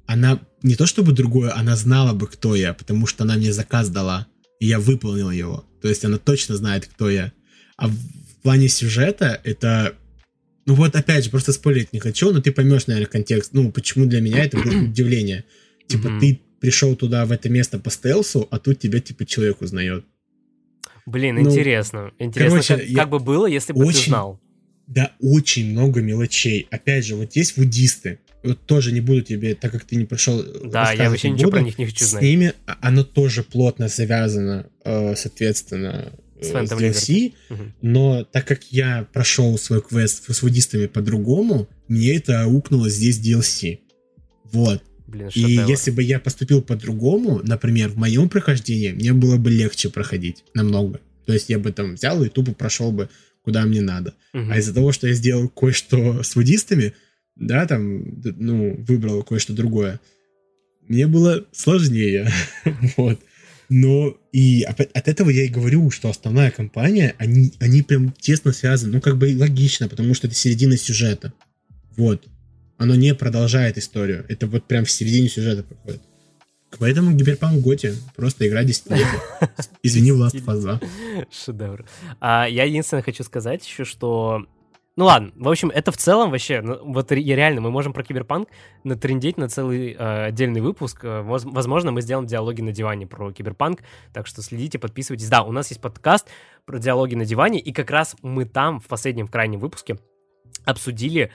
[0.07, 3.89] Она не то чтобы другое, она знала бы, кто я, потому что она мне заказ
[3.89, 4.27] дала,
[4.61, 5.65] и я выполнил его.
[5.83, 7.33] То есть она точно знает, кто я.
[7.77, 7.97] А в
[8.43, 9.95] плане сюжета это
[10.67, 13.53] ну вот опять же, просто спойлерить не хочу, но ты поймешь, наверное, контекст.
[13.53, 15.45] Ну, почему для меня это будет удивление.
[15.87, 20.05] Типа, ты пришел туда, в это место по стелсу, а тут тебя, типа, человек узнает.
[21.07, 22.11] Блин, ну, интересно.
[22.19, 24.41] Интересно, короче, как, как бы было, если бы очень, ты знал.
[24.89, 26.67] Да, очень много мелочей.
[26.71, 28.19] Опять же, вот есть буддисты.
[28.43, 30.43] Вот тоже не буду тебе, так как ты не пришел.
[30.65, 32.23] Да, я вообще ничего буду, про них не хочу знать.
[32.23, 37.63] С ними а, оно тоже плотно завязано, э, соответственно, с, DLC, угу.
[37.83, 43.81] но так как я прошел свой квест с буддистами по-другому, мне это аукнуло здесь DLC.
[44.53, 44.83] Вот.
[45.07, 49.89] Блин, и если бы я поступил по-другому, например, в моем прохождении, мне было бы легче
[49.89, 51.01] проходить намного.
[51.27, 53.09] То есть я бы там взял и тупо прошел бы
[53.43, 54.15] куда мне надо.
[54.35, 54.51] Угу.
[54.51, 56.95] А из-за того, что я сделал кое-что с буддистами,
[57.37, 60.01] да, там, ну, выбрал кое-что другое,
[60.89, 62.29] мне было сложнее.
[62.97, 63.21] вот.
[63.69, 68.95] Но и от этого я и говорю, что основная компания, они, они прям тесно связаны.
[68.95, 71.33] Ну, как бы логично, потому что это середина сюжета.
[71.97, 72.27] Вот.
[72.79, 74.25] Оно не продолжает историю.
[74.29, 76.03] Это вот прям в середине сюжета проходит.
[76.79, 79.23] Поэтому Гиперпанк Готи просто игра десятилетия.
[79.83, 80.81] Извини, Last of Us 2.
[81.31, 81.85] Шедевр.
[82.21, 84.47] А, я единственное хочу сказать еще, что
[84.97, 88.49] ну ладно, в общем, это в целом вообще, ну, вот реально, мы можем про киберпанк
[88.83, 91.05] натрендеть на целый э, отдельный выпуск.
[91.05, 93.83] Э, возможно, мы сделаем диалоги на диване про киберпанк,
[94.15, 95.29] так что следите, подписывайтесь.
[95.29, 96.29] Да, у нас есть подкаст
[96.65, 99.99] про диалоги на диване, и как раз мы там в последнем, в крайнем выпуске
[100.65, 101.31] обсудили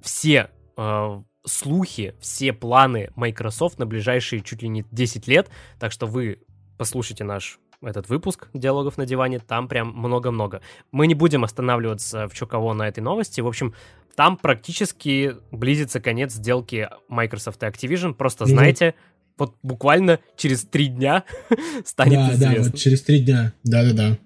[0.00, 6.06] все э, слухи, все планы Microsoft на ближайшие чуть ли не 10 лет, так что
[6.06, 6.38] вы
[6.78, 10.60] послушайте наш этот выпуск диалогов на диване, там прям много-много.
[10.92, 13.40] Мы не будем останавливаться в кого на этой новости.
[13.40, 13.74] В общем,
[14.16, 18.14] там практически близится конец сделки Microsoft и Activision.
[18.14, 18.94] Просто знаете,
[19.36, 21.24] вот буквально через три дня
[21.84, 22.64] станет да, известно.
[22.64, 23.52] Да, вот через три дня.
[23.64, 24.18] Да-да-да.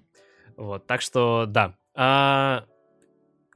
[0.56, 1.74] Вот, так что, да.
[1.94, 2.64] А,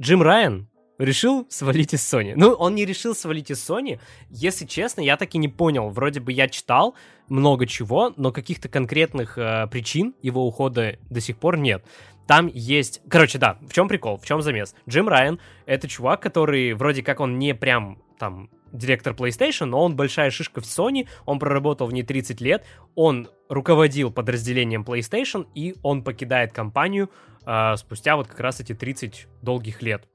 [0.00, 0.68] Джим Райан
[1.04, 2.34] решил свалить из Sony.
[2.36, 3.98] Ну, он не решил свалить из Sony.
[4.30, 5.90] Если честно, я так и не понял.
[5.90, 6.94] Вроде бы я читал
[7.28, 11.84] много чего, но каких-то конкретных э, причин его ухода до сих пор нет.
[12.26, 13.00] Там есть...
[13.08, 14.74] Короче, да, в чем прикол, в чем замес?
[14.88, 19.96] Джим Райан— это чувак, который вроде как он не прям там директор PlayStation, но он
[19.96, 25.74] большая шишка в Sony, он проработал в ней 30 лет, он руководил подразделением PlayStation, и
[25.82, 27.10] он покидает компанию
[27.44, 30.08] э, спустя вот как раз эти 30 долгих лет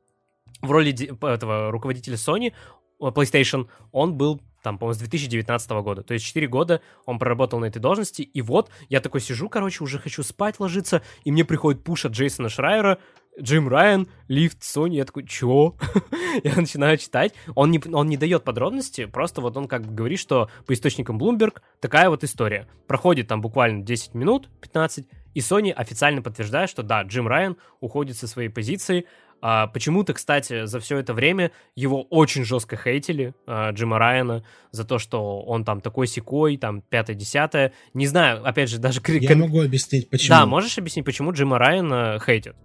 [0.61, 0.91] в роли
[1.31, 2.53] этого руководителя Sony,
[3.01, 6.03] э, PlayStation, он был там, по-моему, с 2019 года.
[6.03, 9.83] То есть 4 года он проработал на этой должности, и вот я такой сижу, короче,
[9.83, 12.97] уже хочу спать ложиться, и мне приходит пуш от Джейсона Шрайера,
[13.39, 15.77] Джим Райан, лифт, Sony, я такой, чего?
[16.43, 20.19] я начинаю читать, он не, он не дает подробности, просто вот он как бы говорит,
[20.19, 22.67] что по источникам Bloomberg такая вот история.
[22.87, 28.17] Проходит там буквально 10 минут, 15, и Sony официально подтверждает, что да, Джим Райан уходит
[28.17, 29.05] со своей позиции,
[29.41, 34.83] а, почему-то, кстати, за все это время его очень жестко хейтили, а, Джима Райана, за
[34.83, 37.73] то, что он там такой секой, там пятое-десятое.
[37.93, 39.01] Не знаю, опять же, даже...
[39.07, 40.29] Я могу объяснить, почему.
[40.29, 42.55] Да, можешь объяснить, почему Джима Райана хейтят?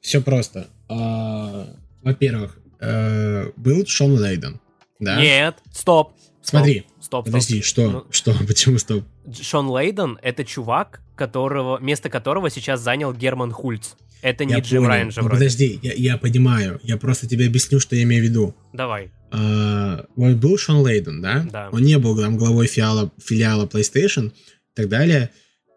[0.00, 0.68] Все просто.
[0.88, 1.68] А,
[2.02, 4.60] во-первых, э, был Шон Лейден,
[4.98, 5.20] да?
[5.20, 6.12] Нет, стоп.
[6.42, 9.04] Смотри, стоп, подожди, что, ну, что, почему стоп?
[9.40, 13.94] Шон Лейден— это чувак, которого, место которого сейчас занял Герман Хульц.
[14.22, 14.86] Это не я Джим.
[14.86, 15.36] Райан же вроде.
[15.36, 16.80] Подожди, я, я понимаю.
[16.84, 18.54] Я просто тебе объясню, что я имею в виду.
[18.72, 19.10] Давай.
[19.32, 21.44] А, вот был Шон Лейден, да?
[21.50, 21.68] Да.
[21.72, 25.30] Он не был там главой филиала, филиала PlayStation и так далее.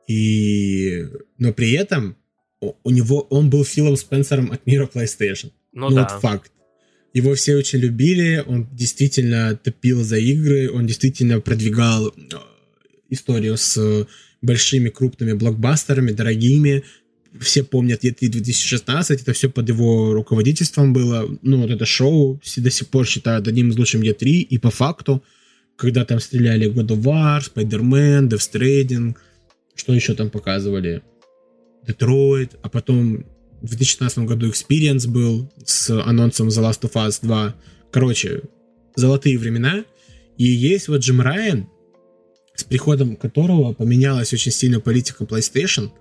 [0.08, 1.08] И...
[1.40, 2.18] Но при этом
[2.60, 5.52] у него он был Филом Спенсером от мира PlayStation.
[5.74, 6.02] Ну, ну да.
[6.04, 6.52] вот факт.
[7.16, 12.12] Его все очень любили, он действительно топил за игры, он действительно продвигал э,
[13.10, 14.06] историю с
[14.42, 16.84] большими крупными блокбастерами, дорогими,
[17.40, 21.26] все помнят E3 2016, это все под его руководительством было.
[21.42, 24.70] Ну, вот это шоу все до сих пор считают одним из лучших E3, и по
[24.70, 25.24] факту,
[25.78, 29.16] когда там стреляли God of War, Spider-Man, Death Stranding,
[29.74, 31.02] что еще там показывали?
[31.88, 33.24] Детройт, а потом
[33.66, 37.56] в 2016 году Experience был с анонсом The Last of Us 2.
[37.92, 38.44] Короче,
[38.96, 39.86] золотые времена.
[40.38, 41.68] И есть вот Джим Райан,
[42.56, 45.92] с приходом которого поменялась очень сильно политика PlayStation–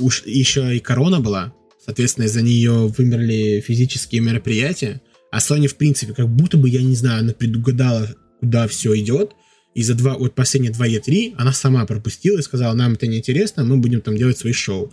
[0.00, 6.12] уж еще и корона была, соответственно, из-за нее вымерли физические мероприятия, а Sony, в принципе,
[6.12, 8.08] как будто бы, я не знаю, она предугадала,
[8.40, 9.32] куда все идет,
[9.74, 13.18] и за два, вот последние два E3 она сама пропустила и сказала, нам это не
[13.18, 14.92] интересно, мы будем там делать свои шоу.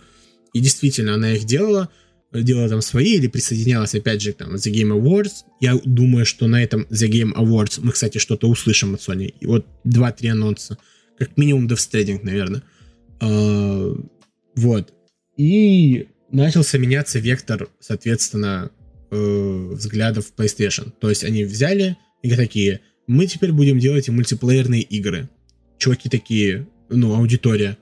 [0.52, 1.88] И действительно, она их делала,
[2.32, 5.44] делала там свои или присоединялась опять же там The Game Awards.
[5.60, 9.34] Я думаю, что на этом The Game Awards мы, кстати, что-то услышим от Sony.
[9.40, 10.78] И вот два-три анонса.
[11.18, 12.62] Как минимум Death Stranding, наверное.
[13.20, 13.94] А,
[14.56, 14.92] вот.
[15.36, 18.70] И начался меняться вектор, соответственно,
[19.10, 20.92] э, взглядов PlayStation.
[21.00, 25.28] То есть они взяли и такие, мы теперь будем делать и мультиплеерные игры.
[25.78, 27.78] чуваки такие, ну, аудитория.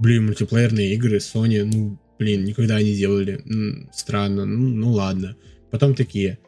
[0.00, 3.44] Блин, мультиплеерные игры, Sony, ну, блин, никогда не делали.
[3.92, 5.36] Странно, ну, ну ладно.
[5.70, 6.38] Потом такие,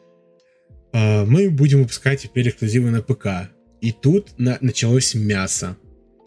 [0.91, 3.49] «А, мы будем выпускать теперь эксклюзивы на ПК.
[3.81, 5.77] И тут на- началось мясо.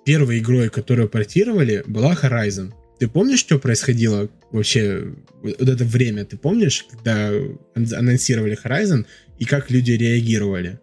[0.05, 2.72] Первой игрой, которую портировали, была Horizon.
[2.99, 5.12] Ты помнишь, что происходило вообще
[5.43, 6.24] вот это время?
[6.24, 9.05] Ты помнишь, когда ан- анонсировали Horizon
[9.39, 10.81] и как люди реагировали?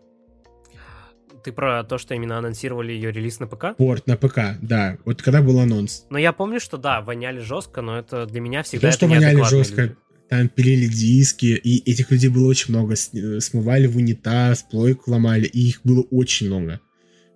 [1.43, 3.75] Ты про то, что именно анонсировали ее релиз на ПК?
[3.77, 4.97] Порт на ПК, да.
[5.03, 6.05] Вот когда был анонс.
[6.09, 9.43] Но я помню, что да, воняли жестко, но это для меня всегда то, что воняли
[9.43, 9.95] жестко, люди.
[10.29, 12.93] там пилили диски, и этих людей было очень много.
[12.93, 16.79] Э, Смывали в унитаз, плойку ломали, и их было очень много.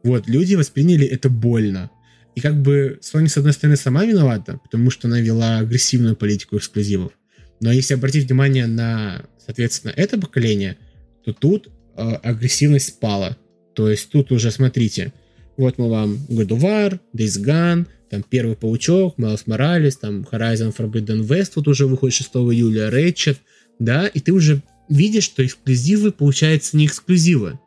[0.03, 1.91] Вот, люди восприняли это больно.
[2.35, 6.57] И как бы Sony, с одной стороны, сама виновата, потому что она вела агрессивную политику
[6.57, 7.11] эксклюзивов.
[7.59, 10.77] Но если обратить внимание на, соответственно, это поколение,
[11.25, 13.35] то тут э, агрессивность спала.
[13.77, 15.13] То есть тут уже, смотрите,
[15.55, 20.75] вот мы вам God of War, Days Gone, там Первый Паучок, Майлз Моралес, там Horizon
[20.75, 23.37] Forbidden West вот уже выходит 6 июля, Ratchet,
[23.77, 27.59] да, и ты уже видишь, что эксклюзивы, получается, не эксклюзивы,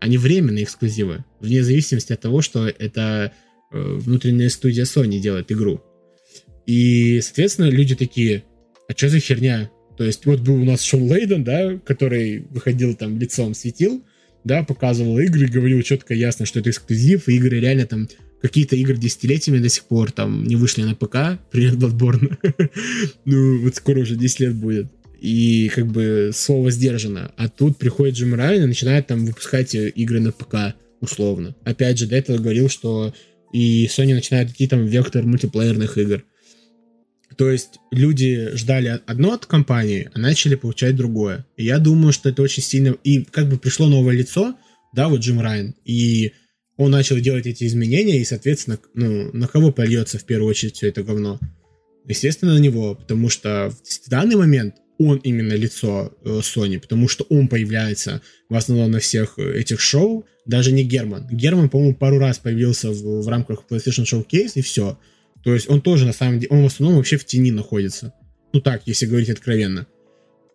[0.00, 3.30] они временные эксклюзивы, вне зависимости от того, что это
[3.70, 5.82] э, внутренняя студия Sony делает игру.
[6.64, 8.44] И, соответственно, люди такие,
[8.88, 9.70] а что за херня?
[9.98, 14.02] То есть вот был у нас Шон Лейден, да, который выходил там лицом светил,
[14.44, 18.08] да, показывал игры, говорил четко ясно, что это эксклюзив, и игры реально там
[18.40, 22.36] какие-то игры десятилетиями до сих пор там не вышли на ПК, привет, Bloodborne.
[23.24, 24.86] ну, вот скоро уже 10 лет будет.
[25.20, 27.32] И как бы слово сдержано.
[27.38, 31.56] А тут приходит Джим Райан и начинает там выпускать игры на ПК, условно.
[31.64, 33.14] Опять же, до этого говорил, что
[33.54, 36.24] и Sony начинает идти там вектор мультиплеерных игр.
[37.36, 41.46] То есть люди ждали одно от компании, а начали получать другое.
[41.56, 42.96] И я думаю, что это очень сильно...
[43.04, 44.56] И как бы пришло новое лицо,
[44.94, 46.32] да, вот Джим Райан, и
[46.76, 50.88] он начал делать эти изменения, и, соответственно, ну, на кого польется в первую очередь все
[50.88, 51.38] это говно?
[52.06, 57.24] Естественно, на него, потому что в данный момент он именно лицо э, Sony, потому что
[57.28, 61.26] он появляется в основном на всех э, этих шоу, даже не Герман.
[61.30, 64.98] Герман, по-моему, пару раз появился в, в рамках PlayStation Showcase, и все.
[65.44, 68.14] То есть он тоже, на самом деле, он в основном вообще в тени находится.
[68.52, 69.86] Ну так, если говорить откровенно.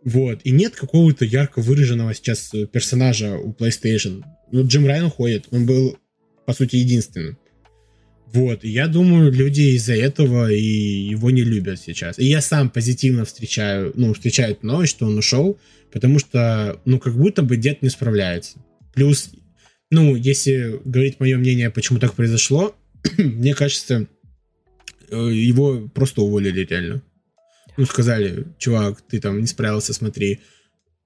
[0.04, 0.40] Вот.
[0.44, 4.24] И нет какого-то ярко выраженного сейчас э, персонажа у PlayStation.
[4.52, 5.48] Ну, Джим Райан уходит.
[5.52, 5.98] Он был,
[6.46, 7.38] по сути, единственным.
[8.34, 8.64] Вот.
[8.64, 12.18] И я думаю, люди из-за этого и его не любят сейчас.
[12.18, 15.60] И я сам позитивно встречаю, ну, встречаю новость, что он ушел,
[15.92, 18.60] потому что, ну, как будто бы дед не справляется.
[18.94, 19.32] Плюс,
[19.92, 22.76] ну, если говорить мое мнение, почему так произошло,
[23.18, 24.08] мне кажется,
[25.16, 27.02] его просто уволили реально.
[27.78, 30.40] Ну, сказали, чувак, ты там не справился, смотри.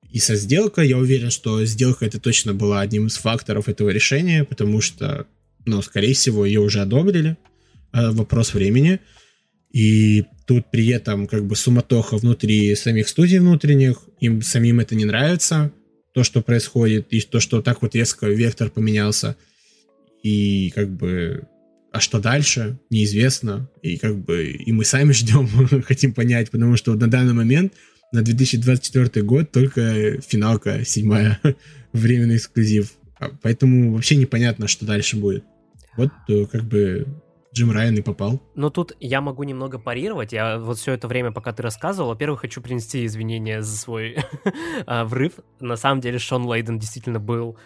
[0.10, 4.44] И со сделкой, я уверен, что сделка это точно была одним из факторов этого решения,
[4.44, 5.28] потому что,
[5.66, 7.38] ну, скорее всего, ее уже одобрили.
[7.94, 9.00] Э, Вопрос времени.
[9.72, 15.06] И тут при этом как бы суматоха внутри самих студий внутренних, им самим это не
[15.06, 15.72] нравится,
[16.14, 19.36] то, что происходит, и то, что так вот резко вектор поменялся.
[20.22, 21.48] И как бы
[21.94, 23.70] а что дальше, неизвестно.
[23.84, 25.48] И как бы и мы сами ждем,
[25.84, 27.74] хотим понять, потому что на данный момент,
[28.12, 31.40] на 2024 год, только финалка седьмая,
[31.94, 32.94] временный эксклюзив.
[33.20, 35.46] А Поэтому вообще непонятно, что дальше будет.
[35.96, 37.06] Вот э, как бы
[37.54, 38.42] Джим Райан и попал.
[38.56, 40.34] Но тут я могу немного парировать.
[40.34, 44.18] Я вот все это время, пока ты рассказывал, во-первых, хочу принести извинения за свой
[44.88, 45.34] а, врыв.
[45.60, 47.58] На самом деле Шон Лейден действительно был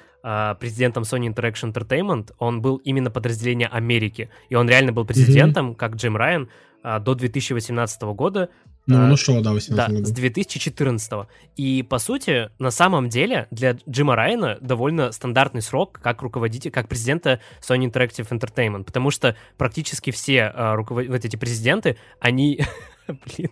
[0.55, 2.31] президентом Sony Interaction Entertainment.
[2.37, 4.29] Он был именно подразделение Америки.
[4.49, 6.49] И он реально был президентом, как Джим Райан,
[6.83, 8.49] а, до 2018 года.
[8.85, 10.15] Ну, А, он ушел, да, в Да, 18 с году.
[10.21, 11.27] 2014.
[11.57, 16.87] И, по сути, на самом деле, для Джима Райана довольно стандартный срок как руководителя, как
[16.87, 22.61] президента Sony Interactive Entertainment, потому что практически все а, руковод- вот эти президенты, они...
[23.25, 23.49] Блин,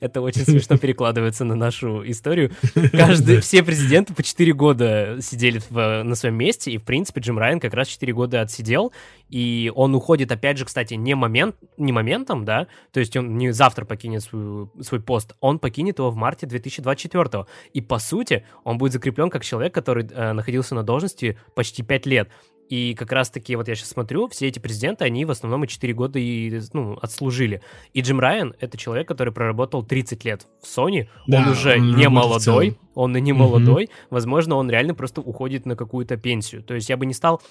[0.00, 2.52] это очень смешно перекладывается на нашу историю.
[2.92, 7.38] Каждый, все президенты по 4 года сидели в- на своем месте, и, в принципе, Джим
[7.38, 8.92] Райан как раз 4 года отсидел,
[9.28, 13.52] и он уходит, опять же, кстати, не, момент, не моментом, да, то есть он не
[13.52, 17.46] завтра покинет свою, свой пост, он покинет его в марте 2024.
[17.72, 22.06] И, по сути, он будет закреплен как человек, который э, находился на должности почти 5
[22.06, 22.28] лет.
[22.70, 25.92] И как раз-таки, вот я сейчас смотрю, все эти президенты, они в основном и 4
[25.92, 27.62] года и, ну, отслужили.
[27.94, 31.08] И Джим Райан— это человек, который проработал 30 лет в Sony.
[31.26, 33.90] Да, он уже он не молодой, он и не молодой.
[34.08, 36.62] Возможно, он реально просто уходит на какую-то пенсию.
[36.62, 37.42] То есть я бы не стал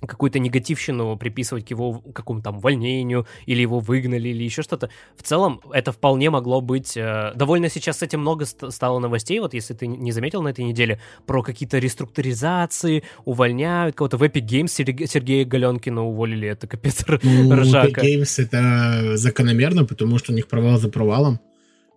[0.00, 4.90] какую-то негативщину приписывать к его какому-то там увольнению, или его выгнали, или еще что-то.
[5.16, 6.96] В целом, это вполне могло быть...
[6.96, 10.48] Э, довольно сейчас с этим много ст- стало новостей, вот если ты не заметил на
[10.48, 14.16] этой неделе, про какие-то реструктуризации, увольняют кого-то.
[14.16, 18.00] В Epic Games Сергея, Сергея Галенкина уволили, это капец ну, ржака.
[18.00, 21.40] Epic Games это закономерно, потому что у них провал за провалом.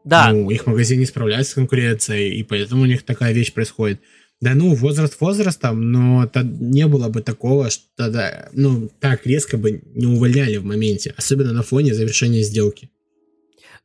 [0.04, 0.32] Да.
[0.32, 4.02] Ну, их магазин не справляется с конкуренцией, и поэтому у них такая вещь происходит.
[4.44, 9.82] Да ну, возраст возрастом, но не было бы такого, что тогда, ну, так резко бы
[9.96, 12.90] не увольняли в моменте, особенно на фоне завершения сделки.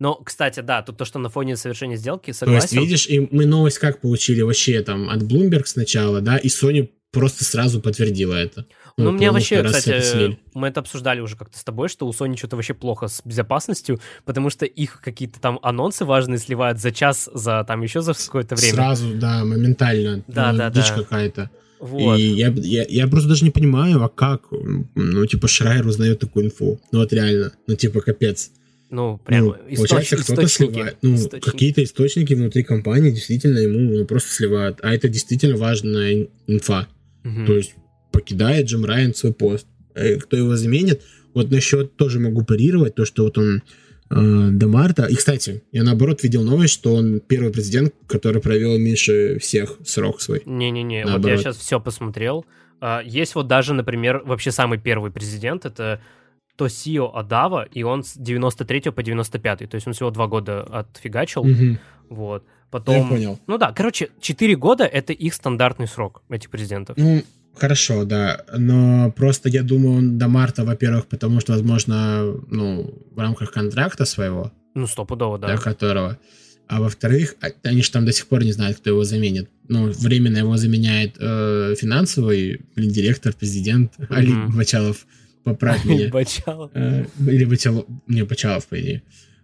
[0.01, 2.71] Но, кстати, да, тут то, что на фоне совершения сделки, согласен.
[2.71, 6.49] То есть, видишь, и мы новость как получили вообще там от Bloomberg сначала, да, и
[6.49, 8.67] Sony просто сразу подтвердила это.
[8.97, 12.37] Ну, ну мне вообще, кстати, мы это обсуждали уже как-то с тобой, что у Sony
[12.37, 17.31] что-то вообще плохо с безопасностью, потому что их какие-то там анонсы важные сливают за час,
[17.33, 18.75] за там еще за какое-то время.
[18.75, 20.25] Сразу, да, моментально.
[20.27, 20.95] Да, ну, да, дичь да.
[20.97, 21.51] какая-то.
[21.81, 22.19] Вот.
[22.19, 26.47] И я, я, я просто даже не понимаю, а как, ну, типа, Шрайер узнает такую
[26.47, 26.81] инфу.
[26.91, 28.51] Ну, вот реально, ну, типа, капец.
[28.91, 30.97] Ну, прям ну, получается, кто-то сливает.
[31.03, 31.51] Ну, источники.
[31.51, 34.81] какие-то источники внутри компании действительно ему ну, просто сливают.
[34.83, 36.89] А это действительно важная инфа.
[37.29, 37.47] Угу.
[37.47, 37.75] То есть
[38.13, 39.67] покидает Джим Райан свой пост.
[39.95, 41.03] Э, кто его заменит?
[41.35, 43.63] Вот насчет тоже могу парировать, то, что вот он
[44.11, 45.05] э, до марта.
[45.05, 50.21] И, кстати, я наоборот видел новость, что он первый президент, который провел меньше всех срок
[50.21, 50.43] свой.
[50.47, 52.45] Не-не-не, вот я сейчас все посмотрел.
[52.81, 56.01] А, есть вот даже, например, вообще самый первый президент, это
[56.57, 61.43] Тосио Адава, и он с 93 по 95, то есть он всего два года отфигачил,
[61.43, 61.79] угу.
[62.09, 62.45] вот.
[62.71, 62.97] Потом...
[62.97, 63.39] Я понял.
[63.47, 66.97] Ну да, короче, 4 года— это их стандартный срок, этих президентов.
[66.97, 67.23] Ну,
[67.59, 68.45] Хорошо, да.
[68.57, 74.05] Но просто я думаю, он до марта, во-первых, потому что, возможно, ну, в рамках контракта
[74.05, 74.53] своего.
[74.75, 75.49] Ну, стопудово, да.
[75.49, 76.19] Для которого.
[76.69, 79.49] А во-вторых, а, они же там до сих пор не знают, кто его заменит.
[79.69, 84.07] Ну, временно его заменяет э, финансовый, блин, директор, президент, mm-hmm.
[84.11, 85.07] Али Бачалов.
[85.45, 86.11] Поправь меня.
[86.11, 86.71] Бачалов.
[86.75, 87.87] Э, или Бачалов.
[88.07, 89.03] Не, Бачалов, по идее.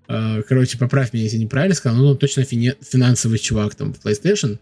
[0.08, 1.98] Э, короче, поправь меня, если неправильно сказал.
[1.98, 4.58] Ну, он точно фини- финансовый чувак там в PlayStation.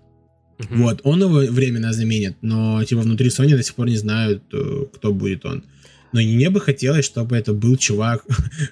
[0.59, 0.77] Uh-huh.
[0.77, 4.85] Вот, он его временно заменит, но типа внутри Sony до сих пор не знают, э,
[4.95, 5.65] кто будет он.
[6.13, 8.25] Но мне бы хотелось, чтобы это был чувак,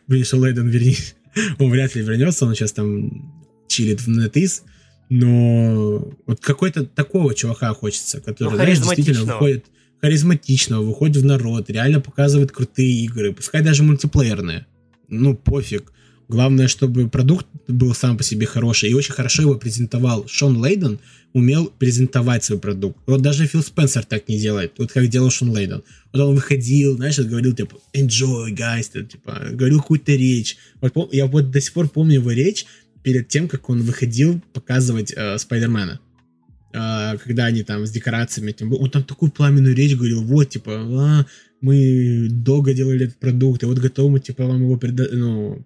[0.07, 1.17] блин, что Лейден вернись.
[1.59, 3.33] он вряд ли вернется, он сейчас там
[3.67, 4.63] чилит в NetEase,
[5.09, 9.65] но вот какой-то такого чувака хочется, который, ну, знаешь, действительно выходит
[10.01, 14.67] харизматичного, выходит в народ, реально показывает крутые игры, пускай даже мультиплеерные.
[15.09, 15.93] Ну, пофиг.
[16.31, 20.29] Главное, чтобы продукт был сам по себе хороший и очень хорошо его презентовал.
[20.29, 21.01] Шон Лейден
[21.33, 22.99] умел презентовать свой продукт.
[23.07, 25.83] Вот даже Фил Спенсер так не делает, вот как делал Шон Лейден.
[26.13, 30.57] Вот он выходил, знаешь, говорил, типа, enjoy, guys, типа, говорил какую-то речь.
[30.81, 32.65] Вот, я вот до сих пор помню его речь
[33.03, 35.99] перед тем, как он выходил показывать э, Спайдермена.
[36.73, 40.73] Э, когда они там с декорациями, тем, он там такую пламенную речь говорил, вот, типа,
[40.75, 41.27] а,
[41.61, 45.65] мы долго делали этот продукт, и вот готовы, типа, вам его преда- ну,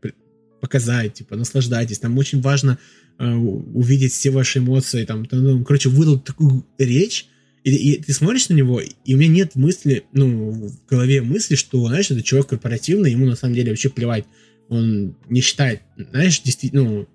[0.65, 1.99] показать, типа, наслаждайтесь.
[1.99, 2.79] Там очень важно
[3.19, 5.05] э, увидеть все ваши эмоции.
[5.05, 7.27] Там, там, ну, короче, выдал такую речь,
[7.65, 11.55] и, и ты смотришь на него, и у меня нет мысли, ну, в голове мысли,
[11.55, 14.25] что, знаешь, это человек корпоративный, ему на самом деле вообще плевать.
[14.71, 17.09] Он не считает, знаешь, действительно, ну,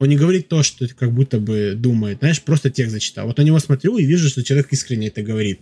[0.00, 3.28] он не говорит то, что как будто бы думает, знаешь, просто текст зачитал.
[3.28, 5.60] Вот на него смотрю и вижу, что человек искренне это говорит.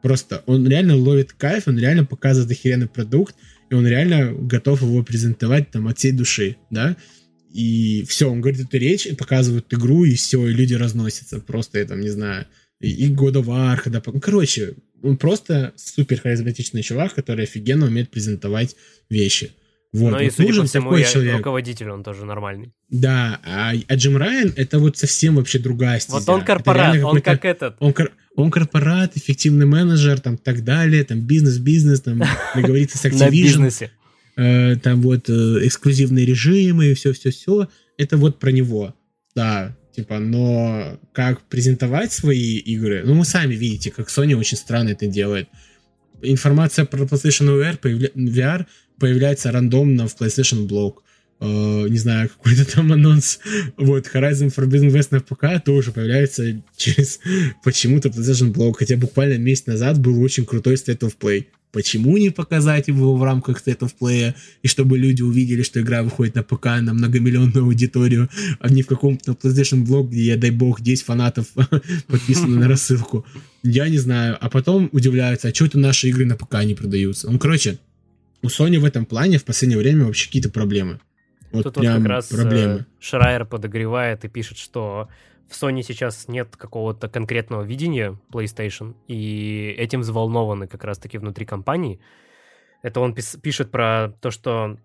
[0.00, 3.34] Просто он реально ловит кайф, он реально показывает охеренный продукт,
[3.72, 6.94] и он реально готов его презентовать там от всей души, да,
[7.50, 11.78] и все, он говорит эту речь, и показывает игру, и все, и люди разносятся, просто,
[11.78, 12.44] я там, не знаю,
[12.80, 14.02] и God of War, когда...
[14.04, 18.76] Ну, короче, он просто супер харизматичный чувак, который офигенно умеет презентовать
[19.08, 19.52] вещи.
[19.92, 21.36] Вот, Но вот и, судя нужен по всему, такой и человек.
[21.36, 22.72] руководитель он тоже нормальный.
[22.88, 26.18] Да, а, а Джим Райан это вот совсем вообще другая стезя.
[26.18, 27.76] Вот он корпорат, он как этот.
[27.78, 32.22] Он, кор, он корпорат, эффективный менеджер, там так далее, там бизнес-бизнес, там
[32.54, 33.90] договориться с На Activision, бизнесе.
[34.36, 37.68] э, там вот э, эксклюзивные режимы и все-все-все.
[37.98, 38.94] Это вот про него.
[39.34, 44.88] Да, типа, но как презентовать свои игры, ну, вы сами видите, как Sony очень странно
[44.90, 45.48] это делает.
[46.22, 47.78] Информация про PlayStation VR,
[48.14, 48.66] VR
[48.98, 50.94] появляется рандомно в PlayStation Blog.
[51.40, 53.40] Э, не знаю, какой-то там анонс.
[53.76, 57.18] Вот, Horizon Forbidden West на ПК тоже появляется через
[57.64, 58.74] почему-то PlayStation Blog.
[58.78, 61.46] Хотя буквально месяц назад был очень крутой State of Play.
[61.72, 66.02] Почему не показать его в рамках State of Play, и чтобы люди увидели, что игра
[66.02, 68.28] выходит на ПК на многомиллионную аудиторию,
[68.60, 71.46] а не в каком-то PlayStation Blog, где, дай бог, 10 фанатов
[72.06, 73.24] подписаны на рассылку.
[73.62, 74.36] Я не знаю.
[74.38, 77.30] А потом удивляются, а что это наши игры на ПК не продаются?
[77.30, 77.78] Ну, короче,
[78.42, 81.00] у Sony в этом плане в последнее время вообще какие-то проблемы.
[81.52, 82.80] Вот Тут вот прям как раз проблемы.
[82.80, 85.08] э, Шрайер подогревает и пишет, что
[85.48, 92.00] в Sony сейчас нет какого-то конкретного видения PlayStation, и этим взволнованы как раз-таки внутри компании.
[92.82, 94.78] Это он пис- пишет про то, что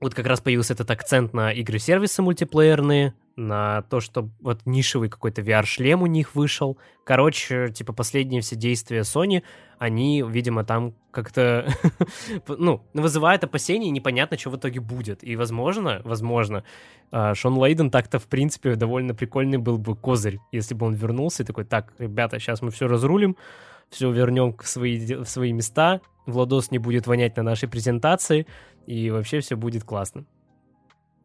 [0.00, 5.42] вот как раз появился этот акцент на игры-сервисы мультиплеерные, на то, что вот нишевый какой-то
[5.42, 6.78] VR-шлем у них вышел.
[7.04, 9.42] Короче, типа последние все действия Sony,
[9.78, 11.66] они, видимо, там как-то,
[12.48, 15.24] ну, вызывают опасения, непонятно, что в итоге будет.
[15.24, 16.64] И, возможно, возможно,
[17.10, 21.42] а, Шон Лейден так-то, в принципе, довольно прикольный был бы козырь, если бы он вернулся
[21.42, 23.36] и такой, так, ребята, сейчас мы все разрулим,
[23.90, 28.46] все вернем в свои, в свои места, Владос не будет вонять на нашей презентации,
[28.86, 30.24] и вообще все будет классно.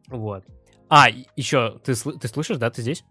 [0.08, 0.44] Вот.
[0.88, 3.04] А, еще, ты, ты слышишь, да, ты здесь?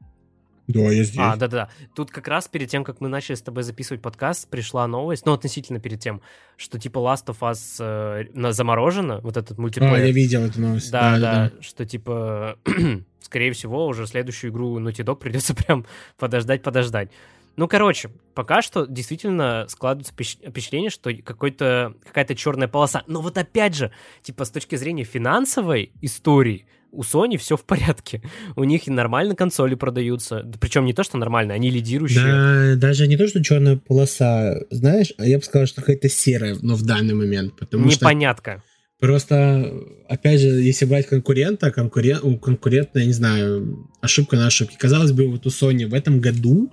[0.68, 1.18] Да, я здесь.
[1.18, 1.70] А, да-да.
[1.96, 5.32] Тут как раз перед тем, как мы начали с тобой записывать подкаст, пришла новость, ну,
[5.32, 6.22] относительно перед тем,
[6.58, 9.94] что типа Last of Us э, заморожено, вот этот мультиплеер.
[9.94, 10.92] А, я видел эту новость.
[10.92, 11.62] Да, да, да, да.
[11.62, 12.60] что типа,
[13.22, 15.86] скорее всего, уже следующую игру Naughty Dog придется прям
[16.18, 17.12] подождать-подождать.
[17.58, 23.04] Ну, короче, пока что действительно складывается впечатление, что какой-то, какая-то черная полоса.
[23.08, 23.92] Но вот опять же,
[24.22, 28.22] типа с точки зрения финансовой истории, у Sony все в порядке.
[28.56, 30.50] У них и нормально консоли продаются.
[30.62, 32.76] Причем не то, что нормально, они лидирующие.
[32.76, 36.56] Да, даже не то, что черная полоса, знаешь, а я бы сказал, что какая-то серая,
[36.62, 37.56] но в данный момент.
[37.58, 38.64] Потому Непонятка.
[38.64, 39.74] Что просто,
[40.08, 44.78] опять же, если брать конкурента, конкурент, у конкурента, я не знаю, ошибка на ошибке.
[44.78, 46.72] Казалось бы, вот у Sony в этом году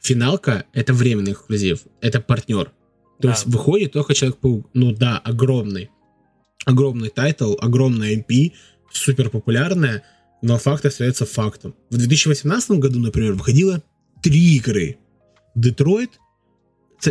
[0.00, 2.72] финалка— это временный эксклюзив, это партнер.
[3.20, 3.30] То да.
[3.30, 4.70] есть выходит только Человек-паук.
[4.72, 5.90] Ну да, огромный.
[6.64, 8.52] Огромный title, огромная IP,
[8.92, 10.02] супер популярная,
[10.42, 11.74] но факт остается фактом.
[11.90, 13.82] В 2018 году, например, выходило
[14.22, 14.98] три игры.
[15.54, 16.18] Детройт,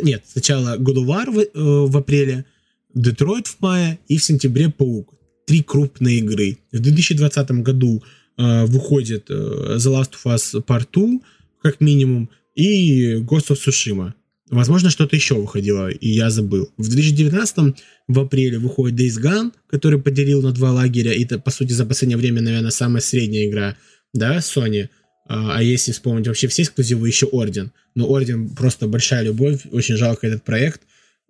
[0.02, 2.46] нет, сначала God of War в, э, в апреле,
[2.94, 5.14] Детройт в мае и в сентябре Паук.
[5.46, 6.58] Три крупные игры.
[6.72, 8.04] В 2020 году
[8.38, 11.20] э, выходит э, The Last of Us Part 2,
[11.62, 12.30] как минимум,
[12.60, 14.14] и Ghost of Tsushima.
[14.50, 16.70] Возможно, что-то еще выходило, и я забыл.
[16.78, 17.76] В 2019
[18.08, 21.86] в апреле выходит Days Gone, который поделил на два лагеря, и это, по сути, за
[21.86, 23.78] последнее время, наверное, самая средняя игра,
[24.14, 24.90] да, Sony.
[25.28, 27.72] А, а если вспомнить вообще все эксклюзивы, еще Орден.
[27.96, 30.82] Но Орден просто большая любовь, очень жалко этот проект.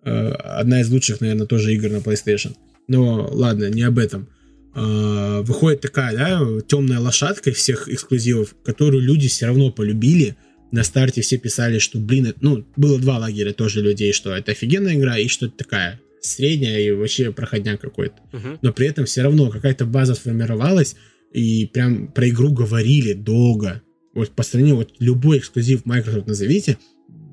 [0.02, 2.56] А, одна из лучших, наверное, тоже игр на PlayStation.
[2.88, 4.28] Но ладно, не об этом.
[4.74, 10.36] А, выходит такая, да, темная лошадка из всех эксклюзивов, которую люди все равно полюбили–
[10.72, 14.52] на старте все писали, что, блин, это, ну, было два лагеря тоже людей, что это
[14.52, 18.16] офигенная игра и что это такая средняя и вообще проходняк какой-то.
[18.32, 18.58] Uh-huh.
[18.62, 20.96] Но при этом все равно какая-то база сформировалась,
[21.32, 23.82] и прям про игру говорили долго.
[24.14, 26.78] Вот по стране, вот любой эксклюзив Microsoft назовите,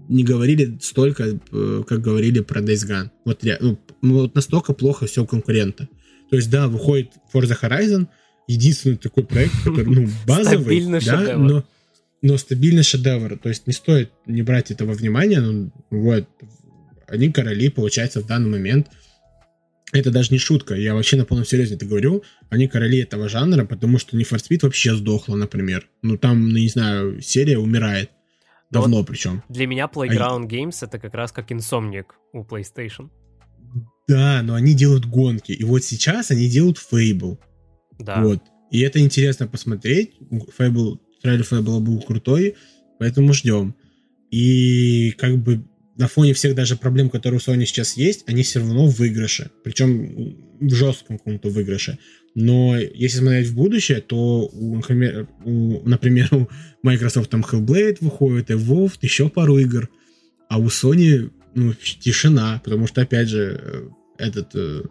[0.07, 3.09] не говорили столько, э, как говорили про Days Gone.
[3.25, 5.89] Вот, ну, ну, вот настолько плохо все у конкурента.
[6.29, 8.07] То есть, да, выходит Forza Horizon,
[8.47, 11.65] единственный такой проект, который, ну, базовый, да, но
[12.21, 13.37] но стабильный шедевр.
[13.37, 15.39] То есть не стоит не брать этого внимания.
[15.39, 16.27] Ну, вот,
[17.07, 18.87] они короли, получается, в данный момент.
[19.93, 22.21] Это даже не шутка, я вообще на полном серьезе это говорю.
[22.49, 25.87] Они короли этого жанра, потому что for Speed вообще сдохла, например.
[26.01, 28.11] Ну там, ну не знаю, серия умирает.
[28.69, 29.43] Давно вот причем.
[29.47, 30.47] Для меня Playground а...
[30.47, 33.09] Games это как раз как Insomniac у PlayStation.
[34.09, 35.53] Да, но они делают гонки.
[35.53, 37.37] И вот сейчас они делают Fable.
[37.99, 38.21] Да.
[38.21, 38.41] Вот.
[38.71, 40.15] И это интересно посмотреть.
[40.57, 40.97] Fable
[41.27, 42.55] трейлер Fable был крутой,
[42.99, 43.75] поэтому ждем.
[44.31, 45.63] И как бы
[45.97, 49.51] на фоне всех даже проблем, которые у Sony сейчас есть, они все равно в выигрыше.
[49.63, 51.97] Причем в жестком каком-то выигрыше.
[52.35, 56.47] Но если смотреть в будущее, то, у, например, у, например, у
[56.83, 59.89] Microsoft там Hellblade выходит, и WoW, еще пару игр.
[60.49, 64.83] А у Sony ну, тишина, потому что, опять же, э, этот э,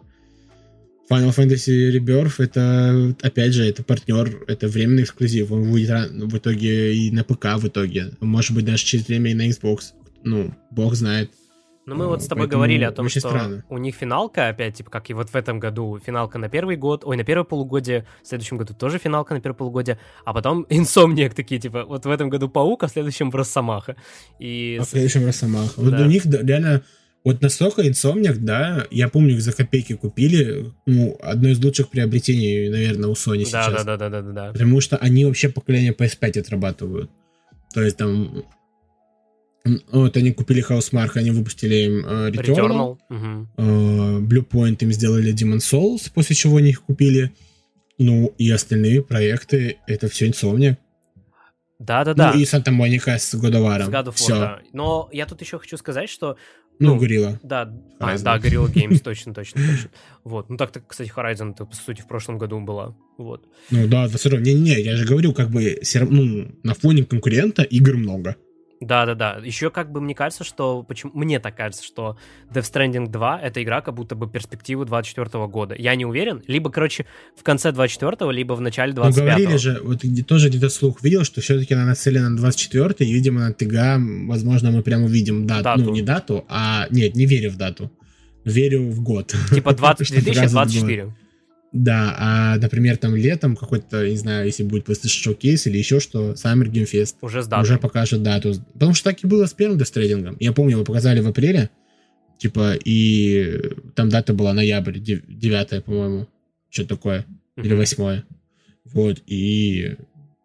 [1.09, 5.51] Final Fantasy Rebirth это, опять же, это партнер, это временный эксклюзив.
[5.51, 8.11] Он выйдет в итоге и на ПК в итоге.
[8.19, 9.93] Может быть, даже через время и на Xbox.
[10.23, 11.31] Ну, бог знает.
[11.87, 13.63] Ну, мы вот с тобой Поэтому говорили о том, что странно.
[13.69, 17.05] у них финалка, опять, типа, как и вот в этом году, финалка на первый год,
[17.05, 21.33] ой, на первое полугодие, в следующем году тоже финалка на первое полугодие, а потом инсомниак
[21.33, 23.95] такие, типа, вот в этом году Паук, а в следующем Росомаха.
[24.37, 24.77] И...
[24.81, 25.81] А в следующем Росомаха.
[25.81, 25.83] Да.
[25.83, 26.83] Вот у них реально
[27.27, 32.69] вот настолько Insomniac, да, я помню, их за копейки купили, ну, одно из лучших приобретений,
[32.69, 33.83] наверное, у Sony да, сейчас.
[33.83, 34.51] Да, да, да, да, да.
[34.53, 37.11] Потому что они вообще поколение PS5 отрабатывают.
[37.73, 38.45] То есть там
[39.91, 42.45] вот они купили Housemark, они выпустили им uh, Returnal.
[42.55, 42.97] Returnal.
[43.11, 43.45] Uh-huh.
[43.57, 47.33] Uh, Blue Point им сделали Demon Souls, после чего они их купили.
[47.97, 50.77] Ну, и остальные проекты, это все Insomniac.
[51.79, 52.31] Да-да-да.
[52.33, 53.83] Ну и Санта Моника с War.
[53.83, 54.39] С God of War, Все.
[54.39, 54.59] Да.
[54.73, 56.37] Но я тут еще хочу сказать, что
[56.79, 57.39] Ну, Ну.
[57.43, 59.89] Да, а, да, Guerrilla Games, точно, точно, точно.
[60.23, 60.49] Вот.
[60.49, 62.95] Ну так-то, кстати, Horizon, по сути, в прошлом году была.
[63.17, 63.47] Вот.
[63.71, 64.45] Ну да, да, все равно.
[64.45, 68.35] Не-не, я же говорю, как бы, ну, на фоне конкурента игр много.
[68.79, 69.39] Да-да-да.
[69.43, 70.83] Еще как бы мне кажется, что...
[70.83, 71.11] Почему...
[71.15, 72.17] Мне так кажется, что
[72.51, 75.75] Death Stranding 2— это игра как будто бы перспективы 24 года.
[75.77, 76.43] Я не уверен.
[76.47, 77.05] Либо, короче,
[77.35, 81.23] в конце 24 либо в начале Ну, 25 говорили же, вот тоже где-то слух видел,
[81.23, 85.63] что все-таки она нацелена на 24 и, видимо, на ТГ, возможно, мы прям увидим дату.
[85.63, 85.81] Дату.
[85.81, 86.87] Ну, не дату, а...
[86.91, 87.91] Нет, не верю в дату.
[88.45, 89.35] Верю в год.
[89.51, 90.07] Типа 20...
[90.07, 90.67] Что показывает год.
[90.67, 91.26] 2024.
[91.73, 96.31] Да, а, например, там летом какой-то, не знаю, если будет PlayStation Showcase или еще что,
[96.31, 97.63] Summer Game Fest, Уже с датой.
[97.63, 98.53] уже покажет дату.
[98.73, 100.37] Потому что так и было с первым Stranding.
[100.39, 101.69] Я помню, его показали в апреле,
[102.37, 103.59] типа, и
[103.95, 106.27] там дата была ноябрь, 9, по-моему,
[106.69, 107.25] что-то такое,
[107.57, 107.77] или Мгм.
[107.77, 108.21] 8.
[108.85, 109.95] Вот, и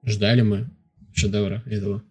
[0.05, 0.69] ждали мы
[1.15, 2.03] шедевра этого.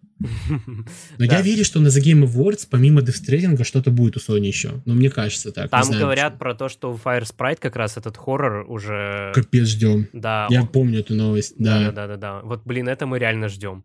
[1.18, 1.36] Но Да.
[1.36, 4.82] я верю, что на The Game Awards, помимо Death что-то будет у Sony еще.
[4.84, 5.70] Ну, мне кажется так.
[5.70, 6.38] Там знаю, говорят почему.
[6.38, 9.32] про то, что Fire Sprite как раз этот хоррор уже...
[9.34, 10.08] Капец ждем.
[10.12, 11.92] Да, Я он- помню эту новость, Да, да.
[11.92, 12.40] да, да, да.
[12.42, 13.84] Вот, блин, это мы реально ждем.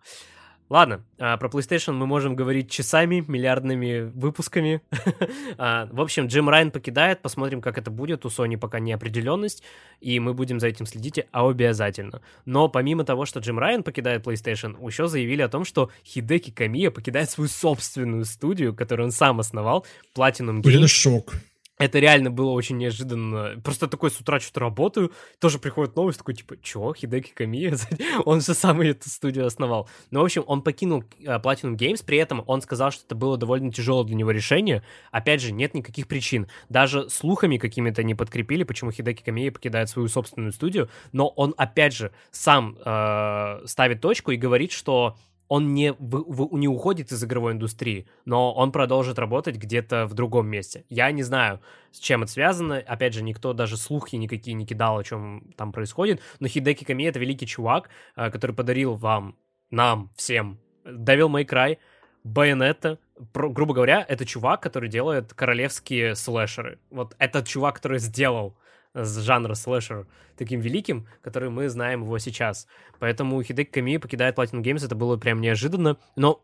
[0.69, 4.81] Ладно, а, про PlayStation мы можем говорить часами, миллиардными выпусками.
[5.59, 8.25] А, В общем, Джим Райан покидает, посмотрим, как это будет.
[8.25, 9.63] У Sony пока неопределенность,
[10.01, 12.21] и мы будем за этим следить а обязательно.
[12.45, 16.91] Но помимо того, что Джим Райан покидает PlayStation, еще заявили о том, что Хидеки Камия
[16.91, 20.83] покидает свою собственную студию, которую он сам основал, Platinum Блин, Games.
[20.83, 21.33] это шок.
[21.77, 23.61] Это реально было очень неожиданно.
[23.63, 27.77] Просто такой с утра что-то работаю, тоже приходит новость, такой, типа, чё, Хидеки Камия?
[28.25, 29.87] он же сам эту студию основал.
[30.09, 33.37] Ну, в общем, он покинул э, Platinum Games, при этом он сказал, что это было
[33.37, 34.83] довольно тяжелое для него решение.
[35.11, 36.47] Опять же, нет никаких причин.
[36.69, 41.93] Даже слухами какими-то не подкрепили, почему Хидеки Камия покидает свою собственную студию, но он, опять
[41.93, 45.15] же, сам э, ставит точку и говорит, что
[45.47, 50.13] он не, в- в- не уходит из игровой индустрии, но он продолжит работать где-то в
[50.13, 50.85] другом месте.
[50.89, 52.77] Я не знаю, с чем это связано.
[52.79, 56.21] Опять же, никто даже слухи никакие не кидал, о чем там происходит.
[56.39, 59.35] Но Хидеки Ками— это великий чувак, э, который подарил вам,
[59.71, 61.77] нам, всем Devil May Cry,
[62.25, 62.97] Bayonetta.
[63.33, 66.79] Про- грубо говоря, это чувак, который делает королевские слэшеры.
[66.89, 68.57] Вот этот чувак, который сделал
[69.03, 72.67] с жанра слэшер таким великим, который мы знаем его сейчас.
[72.99, 75.97] Поэтому Хидеки Ками покидает Platinum Games, это было прям неожиданно.
[76.15, 76.43] Но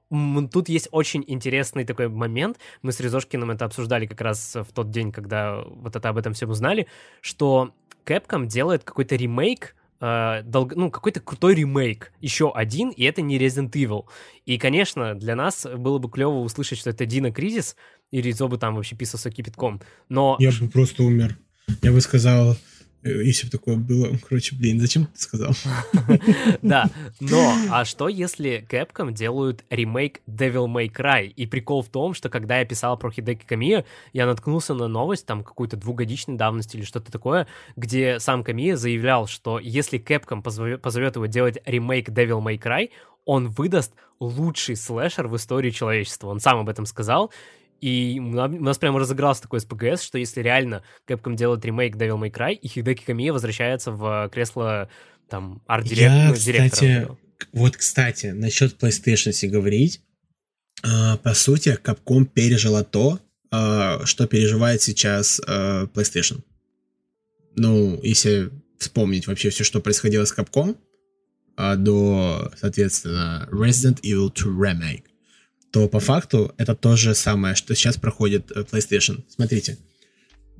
[0.52, 2.58] тут есть очень интересный такой момент.
[2.82, 6.34] Мы с Резошкиным это обсуждали как раз в тот день, когда вот это об этом
[6.34, 6.88] всем узнали,
[7.22, 7.74] что
[8.06, 13.38] Capcom делает какой-то ремейк э, долго- ну, какой-то крутой ремейк, еще один, и это не
[13.40, 14.06] Resident Evil.
[14.46, 17.78] И, конечно, для нас было бы клево услышать, что это Дина Кризис,
[18.12, 19.82] и Ризо бы там вообще писался кипятком.
[20.10, 21.38] Но Я бы просто умер.
[21.82, 22.56] Я бы сказал,
[23.04, 24.10] э, если бы такое было...
[24.28, 25.54] Короче, блин, зачем ты сказал?
[26.62, 26.90] Да,
[27.20, 31.28] но а что если Capcom делают ремейк Devil May Cry?
[31.28, 35.26] И прикол в том, что когда я писал про Хидеки Камия, я наткнулся на новость,
[35.26, 41.16] там какую-то двухгодичной давности или что-то такое, где сам Камия заявлял, что если Capcom позовет,
[41.16, 42.90] его делать ремейк Devil May Cry,
[43.26, 46.28] он выдаст лучший слэшер в истории человечества.
[46.28, 47.32] Он сам об этом сказал.
[47.84, 51.98] И у на- у нас прямо разыгрался такой СПГС, что если реально Capcom делает ремейк
[51.98, 54.88] Devil May Cry, и Хидеки Камия возвращается в кресло
[55.28, 56.22] там арт-директора.
[56.24, 57.08] Я, ну, директора кстати.
[57.52, 60.02] Вот, кстати, насчет PlayStation, если говорить,
[60.82, 63.20] а, по сути, Capcom пережила то,
[63.52, 66.42] а, что переживает сейчас а, PlayStation.
[67.58, 70.78] Ну, если вспомнить вообще все, что происходило с Capcom
[71.58, 75.04] а, до, соответственно, Resident Evil 2 Remake,
[75.74, 79.24] то по факту это то же самое, что сейчас проходит э, PlayStation.
[79.28, 79.80] Смотрите,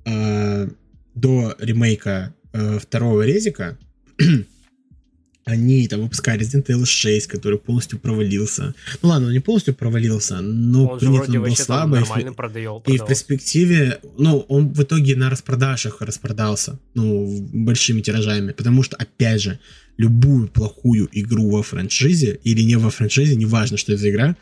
[0.06, 0.68] а,
[1.14, 3.78] до ремейка э, второго резика
[5.46, 8.74] они там выпускали Resident Evil 6, который полностью провалился.
[9.04, 12.00] Ну ладно, он не полностью провалился, но Он принят он был слабо.
[12.00, 18.82] и и в перспективе, ну, он в итоге на распродажах распродался, ну, большими тиражами, потому
[18.82, 19.60] что, опять же,
[19.98, 24.36] любую плохую игру во франшизе или не во франшизе, неважно, что это за игра,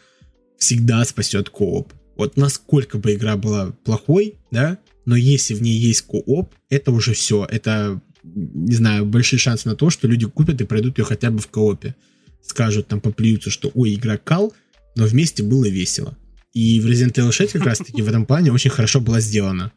[0.62, 1.92] всегда спасет кооп.
[2.16, 7.14] Вот насколько бы игра была плохой, да, но если в ней есть кооп, это уже
[7.14, 11.32] все, это, не знаю, большие шансы на то, что люди купят и пройдут ее хотя
[11.32, 11.96] бы в коопе.
[12.44, 14.54] Скажут, там, поплюются, что, ой, игра кал,
[14.96, 16.16] но вместе было весело.
[16.54, 19.72] И в Resident Evil 6 как раз-таки в этом плане очень хорошо было сделано.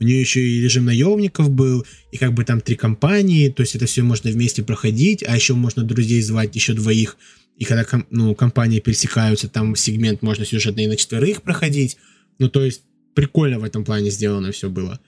[0.00, 3.74] У нее еще и режим наемников был, и как бы там три компании, то есть
[3.74, 7.18] это все можно вместе проходить, а еще можно друзей звать, еще двоих,
[7.56, 11.98] и когда ну, компании пересекаются, там сегмент можно сюжетный и на четверых проходить.
[12.38, 12.82] Ну, то есть
[13.14, 15.00] прикольно в этом плане сделано все было.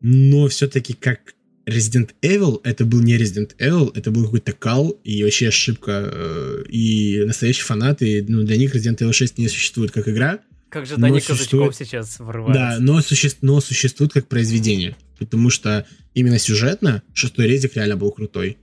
[0.00, 1.34] Но все-таки как
[1.68, 6.08] Resident Evil, это был не Resident Evil, это был какой-то кал и вообще ошибка.
[6.10, 10.40] э, И настоящие фанаты, ну, для них Resident Evil 6 не существует как игра,
[10.70, 11.72] Как же Даня существует...
[11.72, 12.60] Казачков сейчас врывается.
[12.60, 13.30] Да, но, суще...
[13.42, 14.96] но существует как произведение.
[15.18, 18.56] Потому что именно сюжетно шестой резик реально был крутой.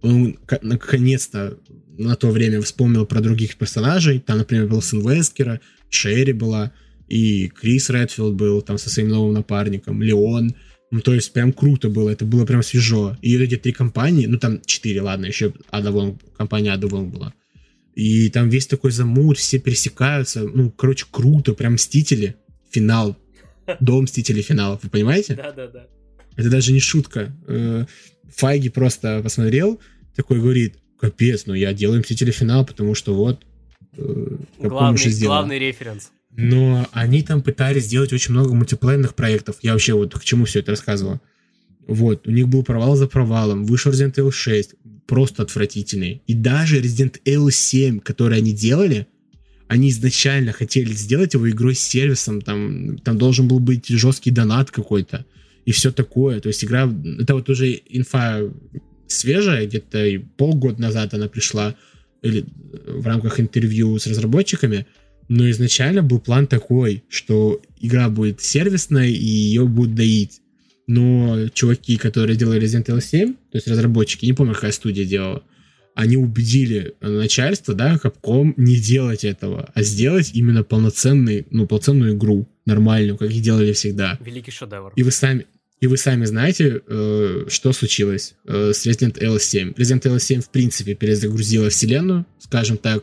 [0.00, 1.58] Он наконец-то
[1.98, 4.20] на то время вспомнил про других персонажей.
[4.20, 6.72] Там, например, был сын Вескера, Шерри была,
[7.08, 10.54] и Крис Редфилд был там со своим новым напарником, Леон.
[10.90, 13.16] Ну, то есть прям круто было, это было прям свежо.
[13.22, 17.14] И вот эти три компании, ну там четыре, ладно, еще Ада Вонг, компания Ада Вонг
[17.14, 17.34] была.
[17.94, 20.42] И там весь такой замут, все пересекаются.
[20.42, 22.36] Ну, короче, круто, прям Мстители,
[22.70, 23.16] финал.
[23.80, 25.34] До Мстителей финалов, вы понимаете?
[25.34, 25.86] Да-да-да.
[26.36, 27.32] Это даже не шутка.
[27.46, 27.84] Э,
[28.34, 29.80] Файги просто посмотрел,
[30.16, 33.44] такой говорит, капец, ну я делаю Мстители финал, потому что вот...
[33.96, 36.12] Э, главный, главный референс.
[36.30, 39.56] Но они там пытались сделать очень много мультиплеерных проектов.
[39.62, 41.20] Я вообще вот к чему все это рассказывал.
[41.88, 43.64] Вот, у них был провал за провалом.
[43.64, 44.76] Вышел Resident Evil 6,
[45.06, 46.22] просто отвратительный.
[46.28, 49.08] И даже Resident Evil 7, который они делали,
[49.66, 54.70] они изначально хотели сделать его игрой с сервисом, там, там должен был быть жесткий донат
[54.70, 55.26] какой-то
[55.64, 56.40] и все такое.
[56.40, 56.88] То есть игра,
[57.18, 58.40] это вот уже инфа
[59.12, 61.74] свежая, где-то полгода назад она пришла,
[62.22, 62.44] или
[62.86, 64.86] в рамках интервью с разработчиками,
[65.28, 70.40] но изначально был план такой, что игра будет сервисной и ее будут доить.
[70.86, 75.42] Но чуваки, которые делали Resident Evil 7, то есть разработчики, не помню, какая студия делала,
[75.94, 82.48] они убедили начальство, да, Capcom, не делать этого, а сделать именно полноценный, ну, полноценную игру,
[82.64, 84.18] нормальную, как и делали всегда.
[84.24, 84.92] Великий шедевр.
[84.96, 85.46] И вы сами,
[85.82, 89.72] и вы сами знаете, э, что случилось э, с Resident Evil 7.
[89.72, 93.02] Resident Evil 7, в принципе, перезагрузила вселенную, скажем так,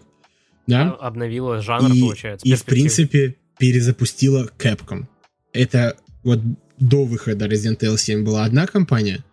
[0.66, 0.92] да?
[0.92, 2.48] Обновила жанр, и, получается.
[2.48, 5.08] И, в принципе, перезапустила Capcom.
[5.52, 6.40] Это вот
[6.80, 9.26] до выхода Resident Evil 7 была одна компания,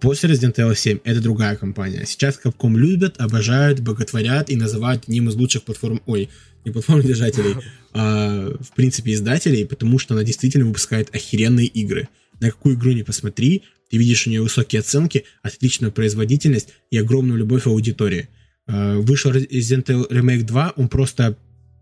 [0.00, 2.04] после Resident Evil 7 это другая компания.
[2.06, 6.00] Сейчас Capcom любят, обожают, боготворят и называют одним из лучших платформ...
[6.06, 6.28] Ой,
[6.64, 7.56] не платформ держателей,
[7.92, 12.08] а в принципе издателей, потому что она действительно выпускает охеренные игры.
[12.40, 17.38] На какую игру не посмотри, ты видишь у нее высокие оценки, отличную производительность и огромную
[17.38, 18.28] любовь аудитории.
[18.66, 21.36] А, вышел Resident Evil Remake 2, он просто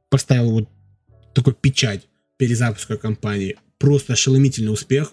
[0.08, 0.68] поставил вот
[1.34, 3.56] такой печать перезапуска компании.
[3.78, 5.12] Просто ошеломительный успех.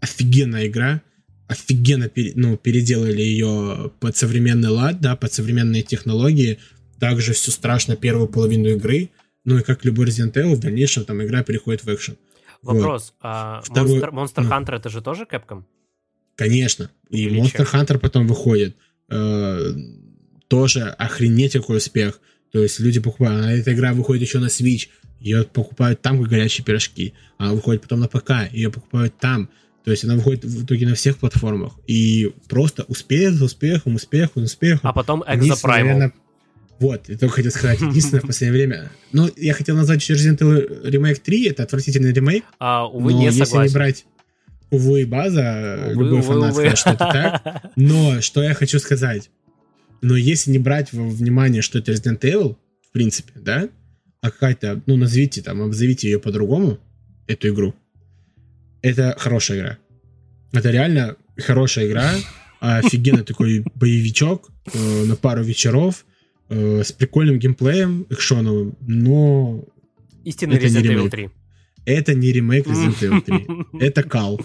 [0.00, 1.02] Офигенная игра.
[1.46, 6.58] Офигенно ну, переделали ее под современный лад, да, под современные технологии.
[7.00, 9.10] Также все страшно первую половину игры.
[9.44, 12.16] Ну и как любой Resident Evil, в дальнейшем там игра переходит в экшен.
[12.62, 13.12] Вопрос.
[13.12, 13.18] Вот.
[13.22, 13.98] А Второй...
[13.98, 15.64] Monster, Monster ну, Hunter это же тоже Capcom?
[16.36, 16.90] Конечно.
[17.10, 17.80] И Или Monster чем?
[17.80, 18.76] Hunter потом выходит.
[19.08, 19.72] Э,
[20.48, 22.20] тоже охренеть какой успех.
[22.52, 24.88] То есть люди покупают, а эта игра выходит еще на Switch,
[25.20, 27.14] ее покупают там, как горячие пирожки.
[27.36, 29.50] Она выходит потом на ПК, ее покупают там.
[29.84, 31.74] То есть она выходит в итоге на всех платформах.
[31.86, 34.80] И просто успех за успехом, успехом, успехом.
[34.88, 36.12] А потом Exoprimal.
[36.78, 38.90] Вот, я только хотел сказать, единственное в последнее время...
[39.12, 42.44] Ну, я хотел назвать еще Resident Evil Remake 3, это отвратительный ремейк.
[42.58, 43.70] А, увы, но не если согласен.
[43.70, 44.06] не брать...
[44.70, 46.60] Увы, база, увы, любой увы, фанат увы.
[46.60, 47.72] скажет, что это так.
[47.76, 49.30] Но что я хочу сказать.
[50.02, 52.56] Но если не брать во внимание, что это Resident Evil,
[52.86, 53.70] в принципе, да,
[54.20, 56.78] а какая-то, ну, назовите там, обзовите ее по-другому,
[57.26, 57.74] эту игру,
[58.82, 59.78] это хорошая игра.
[60.52, 62.12] Это реально хорошая игра,
[62.60, 66.04] офигенный такой боевичок э, на пару вечеров
[66.48, 69.64] э, с прикольным геймплеем экшоновым, но...
[70.24, 71.30] Истинный Resident Evil 3.
[71.86, 73.80] Это не ремейк Resident Evil 3.
[73.80, 74.40] Это кал.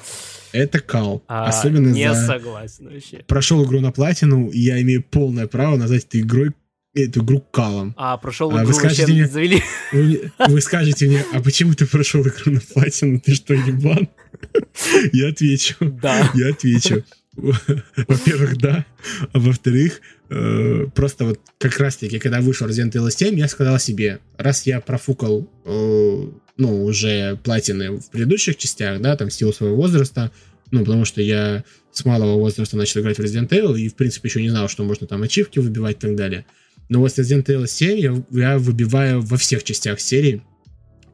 [0.54, 1.24] Это кал.
[1.28, 2.28] А, Особенно не за...
[2.28, 3.24] согласен вообще.
[3.28, 6.52] Прошел игру на платину, и я имею полное право назвать эту игрой
[6.94, 7.94] эту игру калом.
[7.98, 9.64] А, прошел игру а, вы скажете мне, завели.
[9.92, 13.20] Вы, вы скажете мне, а почему ты прошел игру на платину?
[13.20, 14.10] Ты что, ебан?
[15.12, 15.76] Я отвечу.
[15.80, 16.32] Да.
[16.36, 17.04] Я отвечу.
[17.36, 18.86] Во-первых, да.
[19.32, 24.20] А во-вторых, э, просто вот как раз-таки, когда вышел Resident Evil 7, я сказал себе,
[24.38, 26.28] раз я профукал, э,
[26.58, 30.32] ну, уже платины в предыдущих частях, да, там, в силу своего возраста,
[30.70, 34.30] ну, потому что я с малого возраста начал играть в Resident Evil и, в принципе,
[34.30, 36.46] еще не знал, что можно там ачивки выбивать и так далее.
[36.90, 40.44] Но вот Resident Evil 7 я, я выбиваю во всех частях серии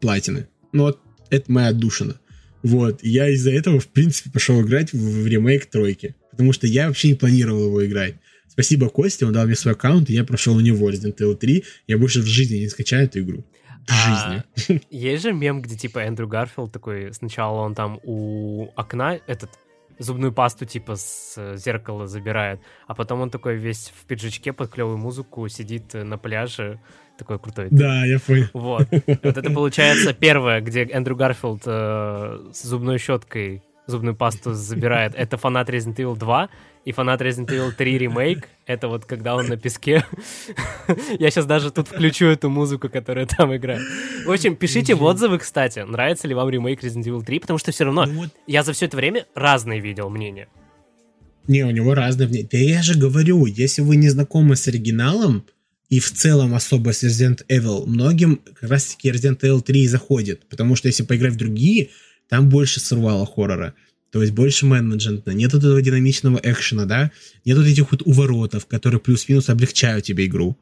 [0.01, 0.47] платины.
[0.73, 0.99] Ну, вот
[1.29, 2.19] это моя отдушина.
[2.63, 6.15] Вот, я из-за этого, в принципе, пошел играть в, в ремейк тройки.
[6.31, 8.15] Потому что я вообще не планировал его играть.
[8.47, 11.63] Спасибо Косте, он дал мне свой аккаунт, и я прошел у него Resident Evil 3.
[11.87, 13.45] Я больше в жизни не скачаю эту игру.
[13.87, 14.81] В а, жизни.
[14.89, 19.51] Есть же мем, где типа Эндрю Гарфилд такой, сначала он там у окна этот
[19.97, 24.97] зубную пасту типа с зеркала забирает, а потом он такой весь в пиджачке под клевую
[24.97, 26.79] музыку сидит на пляже,
[27.19, 27.67] такой крутой.
[27.69, 28.47] Да, я понял.
[28.53, 28.87] Вот.
[28.91, 35.37] Вот это получается первое, где Эндрю Гарфилд э, с зубной щеткой зубную пасту забирает, это
[35.37, 36.49] фанат Resident Evil 2
[36.85, 38.47] и фанат Resident Evil 3 ремейк.
[38.65, 40.05] Это вот когда он на песке.
[41.19, 43.81] Я сейчас даже тут включу эту музыку, которая там играет.
[44.25, 47.71] В общем, пишите в отзывы, кстати, нравится ли вам ремейк Resident Evil 3, потому что
[47.71, 50.47] все равно ну я за все это время разные видел мнения.
[51.47, 52.47] Не, у него разные мнения.
[52.51, 55.45] Да я же говорю, если вы не знакомы с оригиналом,
[55.89, 60.75] и в целом особо с Resident Evil, многим как раз-таки Resident Evil 3 заходит, потому
[60.75, 61.89] что если поиграть в другие,
[62.29, 63.73] там больше сурвала хоррора.
[64.11, 67.11] То есть больше менеджмента, нет вот этого динамичного экшена, да,
[67.45, 70.57] нет вот этих вот уворотов, которые плюс-минус облегчают тебе игру.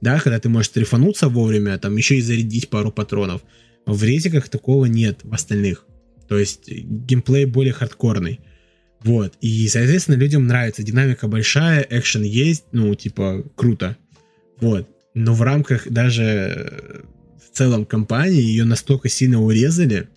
[0.00, 3.42] Да, когда ты можешь трефануться вовремя, там еще и зарядить пару патронов.
[3.86, 5.86] В резиках такого нет в остальных.
[6.28, 8.40] То есть геймплей более хардкорный.
[9.04, 9.34] Вот.
[9.40, 10.82] И, соответственно, людям нравится.
[10.82, 13.96] Динамика большая, экшен есть, ну, типа, круто.
[14.62, 14.88] Вот.
[15.14, 17.04] Но в рамках даже
[17.44, 20.08] в целом компании ее настолько сильно урезали,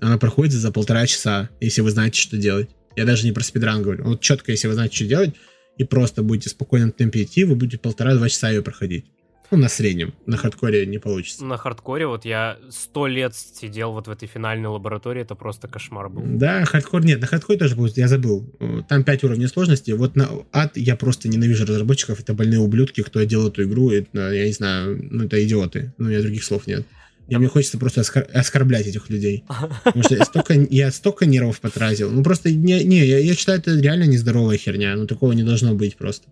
[0.00, 2.68] она проходит за полтора часа, если вы знаете, что делать.
[2.96, 4.04] Я даже не про спидран говорю.
[4.04, 5.34] Вот четко, если вы знаете, что делать,
[5.78, 9.06] и просто будете спокойно в темпе идти, вы будете полтора-два часа ее проходить.
[9.54, 10.14] Ну, на среднем.
[10.26, 11.44] На хардкоре не получится.
[11.44, 16.08] На хардкоре вот я сто лет сидел вот в этой финальной лаборатории, это просто кошмар
[16.08, 16.22] был.
[16.24, 18.52] Да, хардкор нет, на хардкоре тоже будет, я забыл.
[18.88, 19.92] Там 5 уровней сложности.
[19.92, 24.32] Вот на ад я просто ненавижу разработчиков, это больные ублюдки, кто делал эту игру, это,
[24.32, 25.94] я не знаю, ну это идиоты.
[25.98, 26.84] Ну, у меня других слов нет.
[27.28, 29.44] И мне хочется просто оскор- оскорблять этих людей.
[29.84, 32.10] Потому что я столько, я столько нервов потратил.
[32.10, 34.96] Ну просто, не, не я, я считаю, это реально нездоровая херня.
[34.96, 36.26] Ну такого не должно быть просто.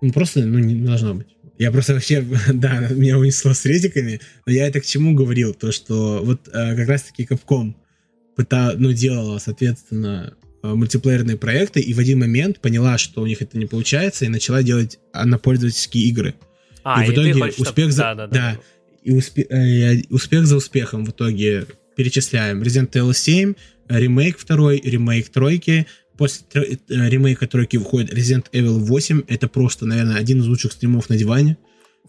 [0.00, 1.26] Ну просто, ну не должно быть.
[1.58, 5.72] Я просто вообще, да, меня унесло с редиками, но я это к чему говорил, то
[5.72, 7.74] что вот э, как раз-таки Capcom
[8.36, 13.42] пыта, ну, делала, соответственно, э, мультиплеерные проекты, и в один момент поняла, что у них
[13.42, 16.34] это не получается, и начала делать однопользовательские игры.
[16.84, 18.02] А, и в итоге хочешь, успех за...
[18.02, 18.32] Да, да, да.
[18.32, 18.60] да
[19.02, 19.42] и успе...
[19.42, 22.62] э, успех за успехом в итоге перечисляем.
[22.62, 23.54] Resident Evil 7,
[23.88, 25.86] ремейк второй, ремейк тройки,
[26.18, 29.22] после э, ремейка тройки выходит Resident Evil 8.
[29.28, 31.56] Это просто, наверное, один из лучших стримов на диване.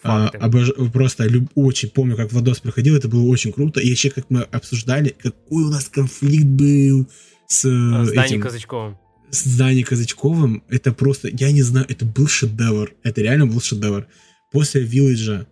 [0.03, 0.71] А, обож...
[0.91, 1.49] Просто люб...
[1.55, 3.79] очень помню, как Владос проходил, это было очень круто.
[3.79, 7.07] И еще, как мы обсуждали, какой у нас конфликт был
[7.47, 8.97] с, а, с Даней Казачковым.
[9.29, 10.63] С Даней Казачковым.
[10.69, 12.93] Это просто, я не знаю, это был шедевр.
[13.03, 14.07] Это реально был шедевр.
[14.51, 15.47] После Вилледжа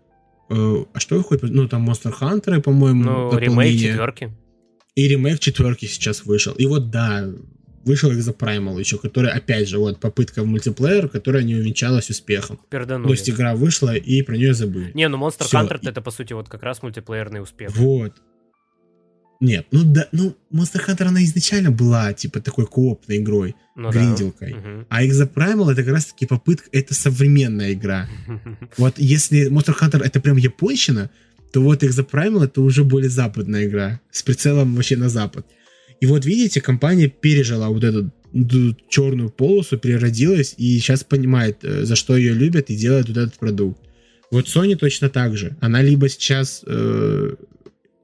[0.49, 1.43] Э, а что выходит?
[1.43, 4.31] Ну, там Monster Hunter, по-моему, Ну, ремейк четверки.
[4.95, 6.53] И ремейк четверки сейчас вышел.
[6.53, 7.29] И вот, да,
[7.87, 12.59] вышел Exoprimal еще, который, опять же, вот попытка в мультиплеер, которая не увенчалась успехом.
[12.69, 13.07] Перданули.
[13.07, 14.91] То есть игра вышла, и про нее забыли.
[14.93, 15.59] Не, ну Monster Всё.
[15.59, 17.75] Hunter это, по сути, вот как раз мультиплеерный успех.
[17.75, 18.13] Вот.
[19.39, 24.53] Нет, ну да, ну Monster Hunter она изначально была типа такой коопной игрой, ну, гринделкой.
[24.53, 24.57] Да.
[24.57, 24.85] Угу.
[24.89, 28.07] А Exoprimal это как раз таки попытка, это современная игра.
[28.77, 31.09] Вот если Monster Hunter это прям японщина,
[31.53, 35.45] то вот Exoprimal это уже более западная игра, с прицелом вообще на запад.
[35.99, 38.11] И вот видите, компания пережила вот эту
[38.89, 43.35] черную полосу, переродилась и сейчас понимает, э, за что ее любят и делает вот этот
[43.35, 43.79] продукт.
[44.29, 45.55] Вот Sony точно так же.
[45.61, 47.35] Она либо сейчас э,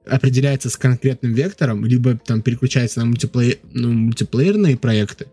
[0.05, 5.27] определяется с конкретным вектором, либо там переключается на мультиплеер, ну, мультиплеерные проекты,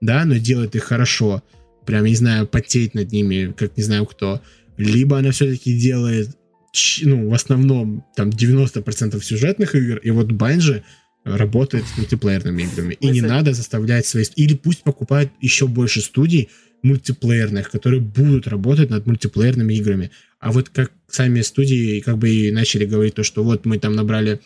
[0.00, 1.42] да, но делает их хорошо,
[1.86, 4.40] прям, не знаю, потеть над ними, как не знаю кто,
[4.76, 6.30] либо она все-таки делает,
[7.02, 10.82] ну, в основном, там, 90% сюжетных игр, и вот Банжи
[11.24, 12.94] работает с мультиплеерными играми.
[13.00, 14.24] И не надо заставлять свои...
[14.36, 16.48] Или пусть покупают еще больше студий
[16.82, 20.10] мультиплеерных, которые будут работать над мультиплеерными играми.
[20.40, 23.94] А вот как сами студии как бы и начали говорить то, что вот мы там
[23.94, 24.40] набрали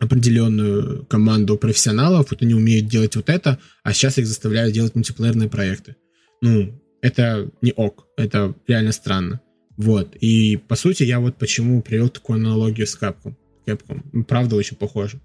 [0.00, 5.48] определенную команду профессионалов, вот они умеют делать вот это, а сейчас их заставляют делать мультиплеерные
[5.48, 5.94] проекты.
[6.42, 9.40] Ну, это не ок, это реально странно.
[9.76, 13.34] Вот, и по сути я вот почему привел такую аналогию с Capcom.
[13.66, 14.24] Capcom.
[14.24, 15.20] Правда, очень похоже.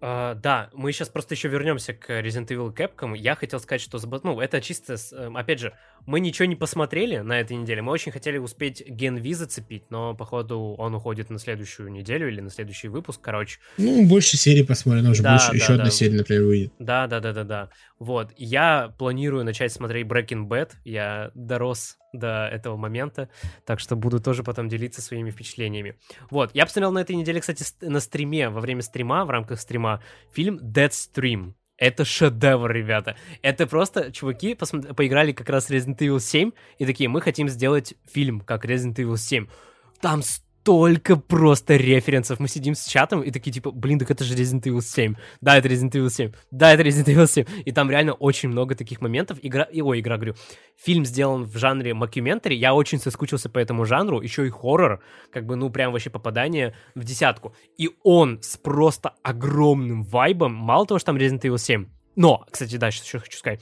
[0.00, 3.14] Uh, да, мы сейчас просто еще вернемся к Resident Evil Capcom.
[3.14, 5.74] Я хотел сказать, что ну, это чисто, эм, опять же,
[6.06, 7.82] мы ничего не посмотрели на этой неделе.
[7.82, 12.48] Мы очень хотели успеть V зацепить, но походу он уходит на следующую неделю или на
[12.48, 13.58] следующий выпуск, короче.
[13.76, 15.74] Ну, больше серий посмотрим, уже да, больше, да, еще да.
[15.74, 16.72] одна серия, например, выйдет.
[16.78, 17.68] Да, да, да, да, да.
[17.98, 20.70] Вот, я планирую начать смотреть Breaking Bad.
[20.82, 23.28] Я дорос до этого момента,
[23.64, 25.96] так что буду тоже потом делиться своими впечатлениями.
[26.30, 30.02] Вот, я посмотрел на этой неделе, кстати, на стриме, во время стрима, в рамках стрима,
[30.32, 31.54] фильм Dead Stream.
[31.76, 33.16] Это шедевр, ребята.
[33.40, 37.94] Это просто чуваки посмотри, поиграли как раз Resident Evil 7 и такие, мы хотим сделать
[38.06, 39.46] фильм как Resident Evil 7.
[40.02, 40.22] Там
[40.60, 42.38] столько просто референсов.
[42.38, 45.14] Мы сидим с чатом и такие, типа, блин, так это же Resident Evil 7.
[45.40, 46.32] Да, это Resident Evil 7.
[46.50, 47.46] Да, это Resident Evil 7.
[47.64, 49.38] И там реально очень много таких моментов.
[49.42, 50.34] Игра, и, ой, игра, говорю,
[50.76, 52.54] фильм сделан в жанре мокюментари.
[52.54, 54.20] Я очень соскучился по этому жанру.
[54.20, 55.02] Еще и хоррор.
[55.32, 57.54] Как бы, ну, прям вообще попадание в десятку.
[57.78, 60.52] И он с просто огромным вайбом.
[60.54, 61.86] Мало того, что там Resident Evil 7.
[62.16, 63.60] Но, кстати, дальше еще хочу сказать.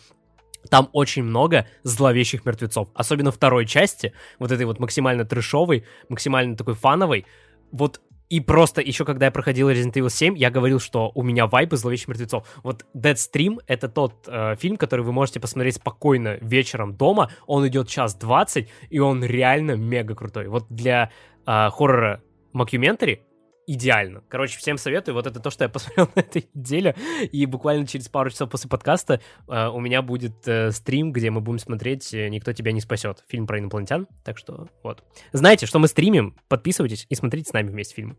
[0.71, 2.89] Там очень много зловещих мертвецов.
[2.95, 7.27] Особенно второй части, вот этой вот максимально трешовой, максимально такой фановой.
[7.71, 11.47] Вот и просто еще когда я проходил Resident Evil 7, я говорил, что у меня
[11.47, 12.47] вайбы зловещих мертвецов.
[12.63, 17.31] Вот Dead Stream— это тот э, фильм, который вы можете посмотреть спокойно вечером дома.
[17.47, 20.49] Он идет час двадцать, и он реально мега крутой.
[20.49, 21.11] Вот для
[21.47, 22.23] э, хоррора
[22.53, 23.21] Mockumentary
[23.69, 24.23] идеально.
[24.29, 25.15] Короче, всем советую.
[25.15, 26.97] Вот это то, что я посмотрел на этой неделе.
[27.31, 31.41] И буквально через пару часов после подкаста э, у меня будет э, стрим, где мы
[31.41, 33.25] будем смотреть э, «Никто тебя не спасет».
[33.29, 34.09] Фильм про инопланетян.
[34.25, 35.05] Так что вот.
[35.33, 36.35] Знаете, что мы стримим.
[36.49, 38.17] Подписывайтесь и смотрите с нами вместе фильм.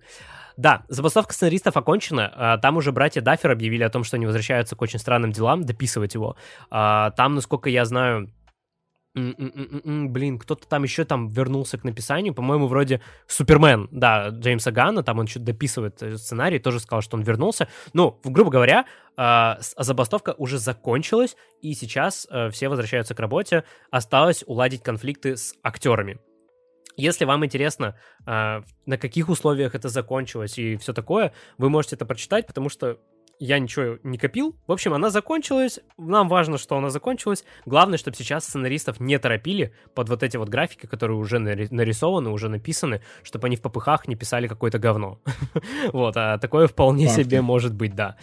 [0.59, 2.33] Да, забастовка сценаристов окончена.
[2.35, 5.63] А, там уже братья Даффер объявили о том, что они возвращаются к очень странным делам,
[5.63, 6.35] дописывать его.
[6.69, 8.29] А, там, насколько я знаю,
[9.15, 15.17] Блин, кто-то там еще там вернулся к написанию, по-моему, вроде Супермен, да, Джеймса Ганна, там
[15.17, 17.67] он еще дописывает э, сценарий, тоже сказал, что он вернулся.
[17.93, 18.85] Ну, грубо говоря,
[19.17, 23.63] а, забастовка уже закончилась, и сейчас э, все возвращаются к работе.
[23.89, 26.19] Осталось уладить конфликты с актерами.
[26.95, 32.05] Если вам интересно, а, на каких условиях это закончилось и все такое, вы можете это
[32.05, 32.99] прочитать, потому что
[33.39, 34.55] я ничего не копил.
[34.67, 35.79] В общем, она закончилась.
[35.97, 37.45] Нам важно, что она закончилась.
[37.65, 42.49] Главное, чтобы сейчас сценаристов не торопили под вот эти вот графики, которые уже нарисованы, уже
[42.49, 45.19] написаны, чтобы они в попыхах не писали какое-то говно.
[45.93, 48.17] Вот, а такое вполне себе может быть, да.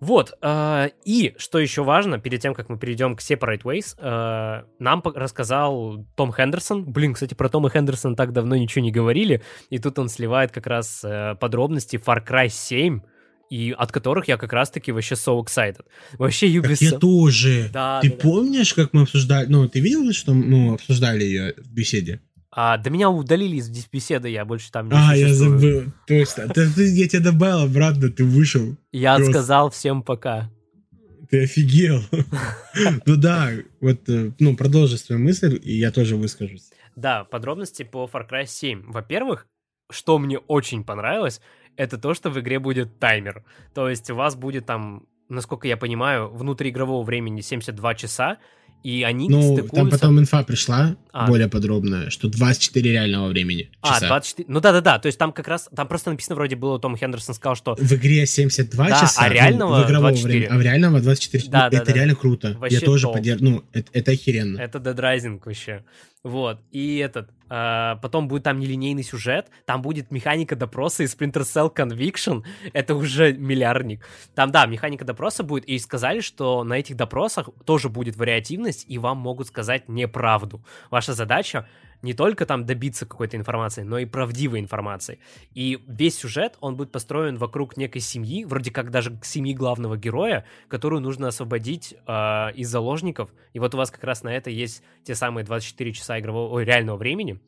[0.00, 4.64] Вот, э, и что еще важно, перед тем, как мы перейдем к Separate Ways, э,
[4.78, 6.84] нам рассказал Том Хендерсон.
[6.84, 10.66] Блин, кстати, про Тома Хендерсона так давно ничего не говорили, и тут он сливает как
[10.66, 13.00] раз э, подробности Far Cry 7,
[13.50, 15.84] и от которых я как раз-таки вообще so excited.
[16.18, 16.84] Вообще Ubisoft...
[16.84, 17.70] я тоже.
[17.72, 18.82] Да, ты да, помнишь, да.
[18.82, 19.46] как мы обсуждали...
[19.46, 22.20] Ну, ты видел, что мы обсуждали ее в беседе?
[22.56, 25.84] А, да меня удалили из беседы, я больше там не А, я забыл.
[26.06, 26.48] Точно.
[26.48, 28.76] Ты, ты, я тебя добавил обратно, ты вышел.
[28.92, 30.50] Я сказал всем пока.
[31.30, 32.02] Ты офигел.
[33.06, 33.50] Ну да,
[33.80, 36.70] вот, э, ну, продолжи свою мысль, и я тоже выскажусь.
[36.96, 38.82] Да, подробности по Far Cry 7.
[38.86, 39.46] Во-первых,
[39.90, 41.40] что мне очень понравилось,
[41.76, 43.44] это то, что в игре будет таймер.
[43.74, 48.38] То есть у вас будет там, насколько я понимаю, внутриигрового времени 72 часа,
[48.84, 49.76] и они ну, стыкуются...
[49.76, 51.26] там потом инфа пришла а.
[51.26, 53.70] более подробная, что 24 реального времени.
[53.80, 54.06] А, часа.
[54.06, 54.46] А, 24...
[54.46, 57.56] Ну да-да-да, то есть там как раз, там просто написано вроде было, Том Хендерсон сказал,
[57.56, 57.76] что...
[57.76, 60.38] В игре 72 да, часа, а реального ну, в игрового 24.
[60.38, 61.50] времени, а в реального 24 часа.
[61.50, 61.92] Да, ну, да, это да.
[61.92, 62.56] реально круто.
[62.58, 64.58] Вообще Я тоже поддерживаю, ну, это, это охеренно.
[64.58, 65.82] Это Dead Rising вообще.
[66.24, 71.42] Вот, и этот, э, потом будет там нелинейный сюжет, там будет механика допроса и Splinter
[71.42, 72.42] Cell Conviction,
[72.72, 74.08] это уже миллиардник.
[74.34, 78.96] Там, да, механика допроса будет, и сказали, что на этих допросах тоже будет вариативность, и
[78.96, 80.64] вам могут сказать неправду.
[80.90, 81.68] Ваша задача
[82.04, 85.18] не только там добиться какой-то информации, но и правдивой информации.
[85.54, 90.44] И весь сюжет, он будет построен вокруг некой семьи, вроде как даже семьи главного героя,
[90.68, 93.30] которую нужно освободить э, из заложников.
[93.54, 96.64] И вот у вас как раз на это есть те самые 24 часа игрового, ой,
[96.64, 97.40] реального времени.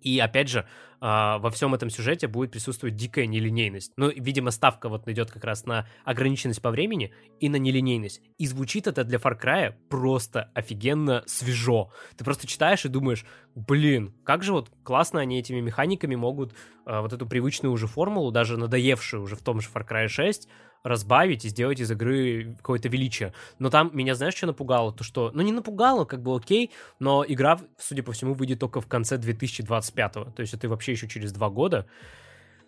[0.00, 0.66] И опять же,
[1.00, 3.92] а, во всем этом сюжете будет присутствовать дикая нелинейность.
[3.96, 8.20] Ну, видимо, ставка вот идет как раз на ограниченность по времени и на нелинейность.
[8.38, 11.90] И звучит это для Far Cry просто офигенно свежо.
[12.16, 13.24] Ты просто читаешь и думаешь,
[13.54, 16.54] блин, как же вот классно они этими механиками могут
[16.84, 20.48] а, вот эту привычную уже формулу, даже надоевшую уже в том же Far Cry 6,
[20.82, 23.32] разбавить и сделать из игры какое-то величие.
[23.58, 24.92] Но там меня, знаешь, что напугало?
[24.92, 28.80] То, что, ну, не напугало, как бы окей, но игра, судя по всему, выйдет только
[28.80, 30.32] в конце 2025 -го.
[30.32, 31.86] То есть это вообще еще через два года.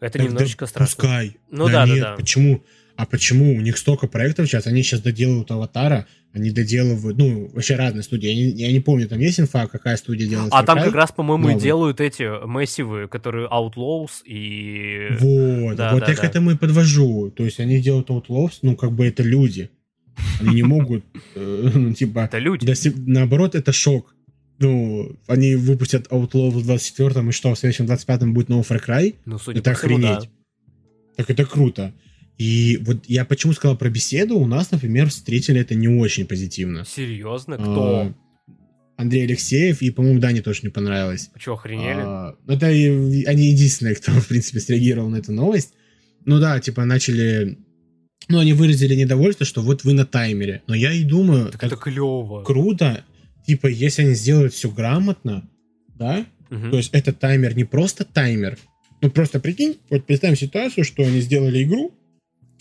[0.00, 0.96] Это так немножечко да страшно.
[0.96, 1.36] Пускай.
[1.50, 2.16] Ну да, да, нет, да, да.
[2.16, 2.64] Почему?
[2.96, 3.54] А почему?
[3.54, 8.28] У них столько проектов сейчас, они сейчас доделают аватара, они доделывают, ну, вообще разные студии.
[8.28, 11.12] Я не, я не помню, там есть инфа, какая студия делает А там как раз,
[11.12, 15.08] по-моему, и делают эти массивы, которые Outlaws и...
[15.18, 16.20] Вот, да, вот да, я да.
[16.20, 17.30] к этому и подвожу.
[17.30, 19.70] То есть они делают Outlaws, ну, как бы это люди.
[20.40, 21.04] Они не могут,
[21.34, 22.20] э, ну, типа...
[22.20, 22.66] Это люди.
[23.06, 24.14] Наоборот, это шок.
[24.58, 29.16] Ну, они выпустят Outlaw в 24-м, и что, в следующем 25-м будет новый Far Cry?
[29.24, 30.20] Ну, судя это по всему, охренеть.
[30.20, 30.28] Да.
[31.16, 31.92] Так это круто.
[32.38, 36.84] И вот я почему сказал про беседу, у нас, например, встретили это не очень позитивно.
[36.84, 37.56] Серьезно?
[37.56, 38.14] А, Кто?
[38.96, 41.30] Андрей Алексеев, и, по-моему, Дане тоже не понравилось.
[41.34, 42.00] А что, охренели?
[42.00, 45.74] А, это они единственные, кто, в принципе, среагировал на эту новость.
[46.24, 47.58] Ну да, типа, начали...
[48.28, 50.62] Ну, они выразили недовольство, что вот вы на таймере.
[50.66, 51.50] Но я и думаю...
[51.50, 52.42] Так это клево.
[52.44, 53.04] Круто.
[53.46, 55.48] Типа, если они сделают все грамотно,
[55.96, 56.70] да, Угу.
[56.70, 58.58] То есть это таймер не просто таймер.
[59.00, 61.94] Ну просто прикинь, вот представим ситуацию, что они сделали игру,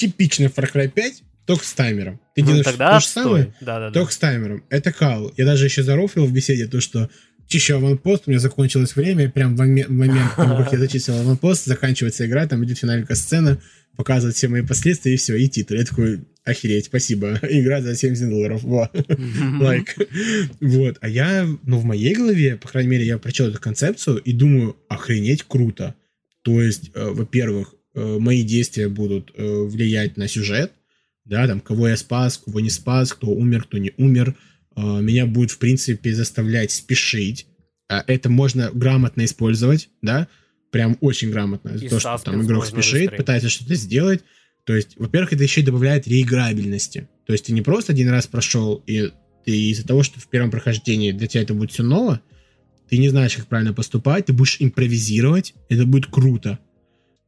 [0.02, 2.20] типичный Far Cry 5, только с таймером.
[2.36, 4.16] Ты ну, делаешь тогда то же самое, да, да, только да.
[4.16, 4.64] с таймером.
[4.70, 5.32] Это кал.
[5.38, 7.10] Я даже еще зарофил в беседе то, что
[7.48, 12.26] чищу аванпост, у меня закончилось время, прям в момент, момент как я зачистил аванпост, заканчивается
[12.26, 13.62] игра, там идет финальная сцена,
[13.96, 15.76] показывает все мои последствия, и все, и титр.
[15.76, 17.40] Я такой, охереть, спасибо.
[17.44, 18.64] Игра за 70 долларов.
[18.64, 18.90] Вот.
[19.60, 19.96] Лайк.
[20.62, 20.98] Вот.
[21.02, 24.78] А я, ну, в моей голове, по крайней мере, я прочел эту концепцию и думаю,
[24.88, 25.96] охренеть круто.
[26.44, 30.72] То есть, э, во-первых, мои действия будут э, влиять на сюжет,
[31.26, 34.36] да, там, кого я спас, кого не спас, кто умер, кто не умер.
[34.76, 37.48] Э, меня будет, в принципе, заставлять спешить.
[37.90, 40.28] Э, это можно грамотно использовать, да,
[40.72, 41.70] прям очень грамотно.
[41.70, 43.18] И то, что там игрок спешит, выстроить.
[43.18, 44.22] пытается что-то сделать.
[44.66, 47.10] То есть, во-первых, это еще и добавляет реиграбельности.
[47.26, 49.12] То есть ты не просто один раз прошел, и
[49.44, 52.22] ты из-за того, что в первом прохождении для тебя это будет все ново,
[52.90, 56.60] ты не знаешь, как правильно поступать, ты будешь импровизировать, это будет круто.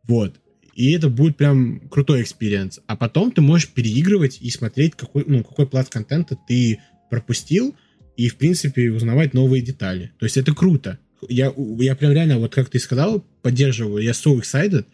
[0.04, 0.36] Вот.
[0.74, 2.80] И это будет прям крутой experience.
[2.88, 6.80] А потом ты можешь переигрывать и смотреть, какой, ну, какой пласт контента ты
[7.10, 7.76] пропустил,
[8.18, 10.12] и, в принципе, узнавать новые детали.
[10.20, 11.00] То есть это круто.
[11.30, 14.04] Я, я прям реально, вот как ты сказал, поддерживаю.
[14.04, 14.86] Я so excited,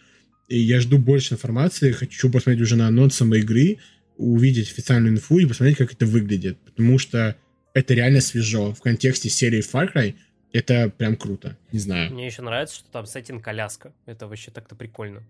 [0.47, 3.77] и я жду больше информации, хочу посмотреть уже на анонс самой игры,
[4.17, 6.57] увидеть официальную инфу и посмотреть, как это выглядит.
[6.59, 7.35] Потому что
[7.73, 8.73] это реально свежо.
[8.73, 10.15] В контексте серии Far Cry
[10.51, 11.57] это прям круто.
[11.71, 12.11] Не знаю.
[12.11, 13.93] Мне еще нравится, что там сеттинг коляска.
[14.05, 15.23] Это вообще так-то прикольно.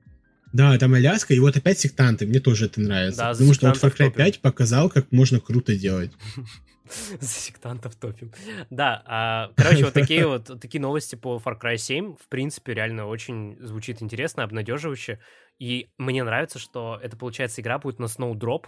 [0.53, 3.17] Да, там Аляска, и вот опять сектанты, мне тоже это нравится.
[3.19, 6.11] Да, потому что вот Far Cry 5 показал, как можно круто делать.
[7.19, 8.31] За сектантов топим.
[8.69, 13.05] Да, а, короче, вот такие вот такие новости по Far Cry 7, в принципе, реально
[13.05, 15.19] очень звучит интересно, обнадеживающе.
[15.59, 18.65] И мне нравится, что это, получается, игра будет на Snowdrop,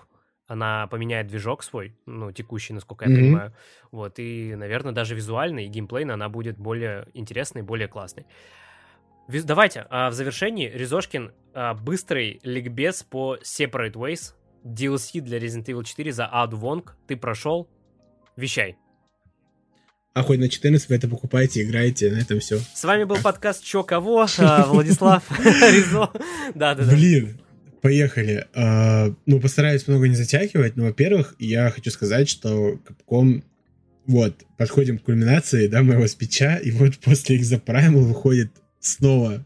[0.47, 3.15] она поменяет движок свой, ну, текущий, насколько я mm-hmm.
[3.15, 3.53] понимаю.
[3.91, 8.25] Вот, и, наверное, даже визуально и геймплейно она будет более интересной, более классной.
[9.43, 14.33] Давайте, а в завершении Ризошкин а, быстрый ликбез по Separate Ways,
[14.65, 16.97] DLC для Resident Evil 4 за Ад Вонг.
[17.07, 17.69] Ты прошел,
[18.35, 18.75] Вещай.
[20.13, 22.59] А хоть на 14 вы это покупаете, играете, на этом все.
[22.59, 26.09] С вами был подкаст «Чё кого?» а, Владислав Ризо.
[26.53, 26.91] Да-да-да.
[26.91, 27.39] Блин,
[27.81, 28.47] поехали.
[29.25, 33.43] Ну, постараюсь много не затягивать, но, во-первых, я хочу сказать, что Capcom
[34.05, 38.51] вот, подходим к кульминации, да, моего спича, и вот после Exoprimal выходит
[38.81, 39.45] снова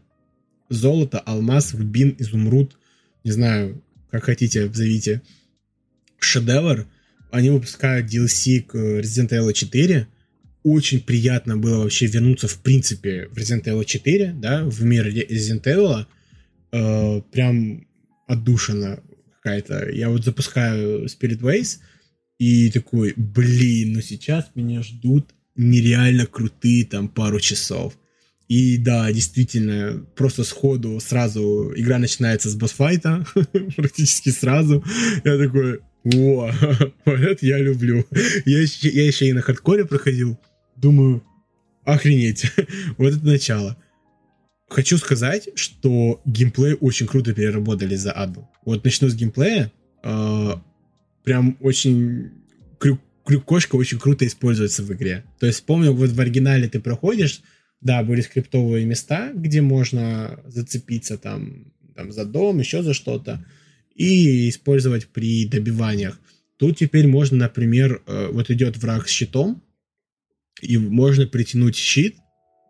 [0.68, 2.76] золото, алмаз, рубин, изумруд,
[3.22, 5.22] не знаю, как хотите, зовите,
[6.18, 6.86] шедевр,
[7.30, 10.08] они выпускают DLC к Resident Evil 4.
[10.62, 15.62] Очень приятно было вообще вернуться, в принципе, в Resident Evil 4, да, в мир Resident
[15.64, 16.06] Evil.
[16.72, 17.86] Э, прям
[18.26, 19.00] отдушина
[19.36, 19.90] какая-то.
[19.90, 21.78] Я вот запускаю Spirit Ways
[22.38, 27.96] и такой, блин, ну сейчас меня ждут нереально крутые там пару часов.
[28.48, 33.26] И да, действительно, просто сходу сразу игра начинается с босс-файта,
[33.76, 34.84] практически сразу.
[35.24, 35.80] Я такой,
[36.14, 36.50] о,
[37.04, 38.06] вот это я люблю.
[38.44, 40.38] Я еще, я еще и на хардкоре проходил.
[40.76, 41.24] Думаю,
[41.84, 42.52] охренеть.
[42.98, 43.76] вот это начало.
[44.68, 48.48] Хочу сказать, что геймплей очень круто переработали за аду.
[48.64, 49.72] Вот начну с геймплея.
[50.02, 50.54] Э,
[51.24, 52.30] прям очень...
[52.78, 55.24] Крю, крюкошка очень круто используется в игре.
[55.38, 57.42] То есть, помню, вот в оригинале ты проходишь,
[57.80, 63.44] да, были скриптовые места, где можно зацепиться там, там за дом, еще за что-то
[63.96, 66.20] и использовать при добиваниях.
[66.58, 69.62] Тут теперь можно, например, э, вот идет враг с щитом,
[70.62, 72.16] и можно притянуть щит,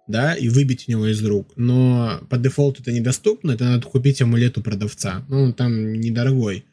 [0.08, 1.52] да, и выбить у него из рук.
[1.56, 5.24] Но по дефолту это недоступно, это надо купить амулет у продавца.
[5.28, 6.64] Ну, он там недорогой.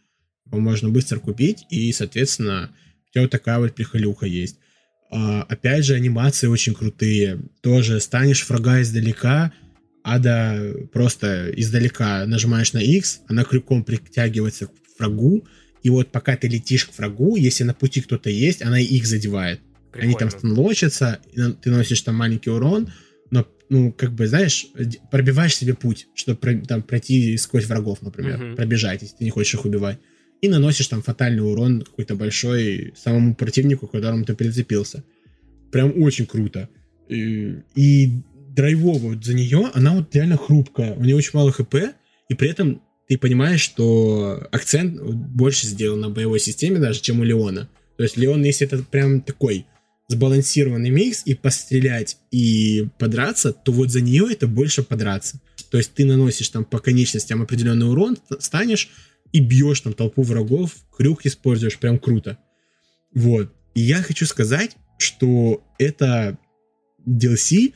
[0.45, 2.71] Его можно быстро купить, и, соответственно,
[3.07, 4.57] у тебя вот такая вот прихолюха есть.
[5.13, 7.39] А, опять же, анимации очень крутые.
[7.61, 9.53] Тоже станешь врага издалека,
[10.03, 15.47] Ада просто издалека нажимаешь на X, она крюком притягивается к врагу,
[15.81, 19.61] и вот пока ты летишь к врагу, если на пути кто-то есть, она их задевает.
[19.91, 20.09] Прикольно.
[20.09, 21.19] Они там станлочатся,
[21.61, 22.91] ты носишь там маленький урон,
[23.31, 24.65] но, ну, как бы, знаешь,
[25.11, 28.55] пробиваешь себе путь, чтобы там пройти сквозь врагов, например, uh-huh.
[28.55, 29.99] пробежать, если ты не хочешь их убивать.
[30.43, 35.05] И наносишь там фатальный урон какой-то большой самому противнику, к которому ты прицепился.
[35.71, 36.67] Прям очень круто.
[37.07, 38.11] И, и
[38.49, 40.95] драйвово вот за нее, она вот реально хрупкая.
[40.95, 41.75] У нее очень мало хп,
[42.27, 47.23] и при этом ты понимаешь, что акцент больше сделан на боевой системе даже, чем у
[47.23, 47.69] Леона.
[47.95, 49.65] То есть Леон, если это прям такой
[50.09, 55.39] сбалансированный микс, и пострелять, и подраться, то вот за нее это больше подраться.
[55.71, 58.89] То есть ты наносишь там по конечностям определенный урон, станешь
[59.33, 62.37] и бьешь там толпу врагов, крюк используешь, прям круто.
[63.13, 63.53] Вот.
[63.75, 66.37] И я хочу сказать, что это
[67.05, 67.73] DLC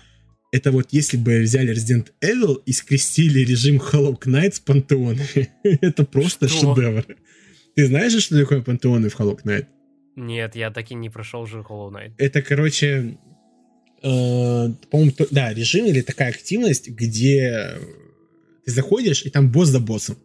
[0.52, 5.50] это вот если бы взяли Resident Evil и скрестили режим Hollow Knight с пантеонами.
[5.64, 6.76] это просто Что?
[6.76, 7.06] шедевр.
[7.76, 9.68] Ты знаешь, что такое пантеоны в Hollow Knight?
[10.16, 12.14] Нет, я так и не прошел же Hollow Knight.
[12.18, 13.18] Это, короче,
[14.02, 17.78] э, по-моему, да, режим или такая активность, где
[18.66, 20.18] ты заходишь, и там босс за боссом.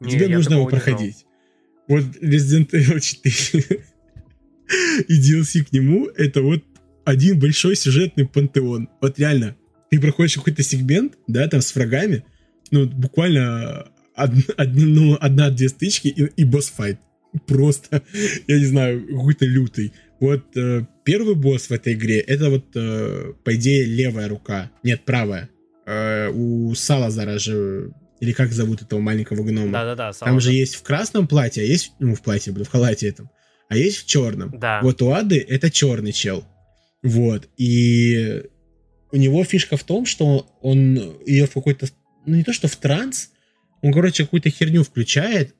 [0.00, 1.26] И не, тебе нужно его проходить.
[1.88, 3.80] Вот Resident Evil 4
[5.08, 6.62] и DLC к нему это вот
[7.04, 8.88] один большой сюжетный пантеон.
[9.00, 9.56] Вот реально,
[9.90, 12.24] ты проходишь какой-то сегмент, да, там с врагами,
[12.70, 16.98] ну, буквально од- од- ну, одна-две стычки и, и босс-файт.
[17.46, 18.02] Просто,
[18.46, 19.92] я не знаю, какой-то лютый.
[20.20, 24.70] Вот э, первый босс в этой игре, это вот, э, по идее, левая рука.
[24.82, 25.50] Нет, правая.
[25.84, 29.72] Э, у Салазара же, или как зовут этого маленького гнома?
[29.72, 33.08] Да-да-да, Там же есть в красном платье, а есть, ну, в платье, блин, в халате
[33.08, 33.30] этом,
[33.68, 34.58] а есть в черном.
[34.58, 34.80] Да.
[34.82, 36.44] Вот у Ады это черный чел.
[37.02, 37.48] Вот.
[37.56, 38.44] И
[39.12, 41.86] у него фишка в том, что он ее в какой-то,
[42.26, 43.30] ну не то что в транс,
[43.82, 45.54] он, короче, какую-то херню включает,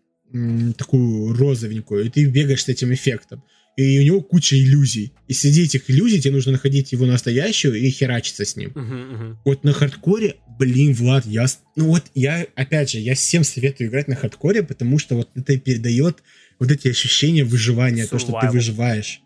[0.77, 3.45] такую розовенькую, и ты бегаешь с этим эффектом.
[3.77, 5.13] И у него куча иллюзий.
[5.27, 8.71] И среди этих иллюзий тебе нужно находить его настоящую и херачиться с ним.
[8.75, 9.39] Мгм.
[9.45, 11.47] Вот на хардкоре, блин, Влад, я...
[11.75, 15.57] Ну вот я, опять же, я всем советую играть на хардкоре, потому что вот это
[15.59, 16.23] передает
[16.61, 18.53] вот эти ощущения выживания, то, что ты Survival.
[18.53, 19.21] выживаешь.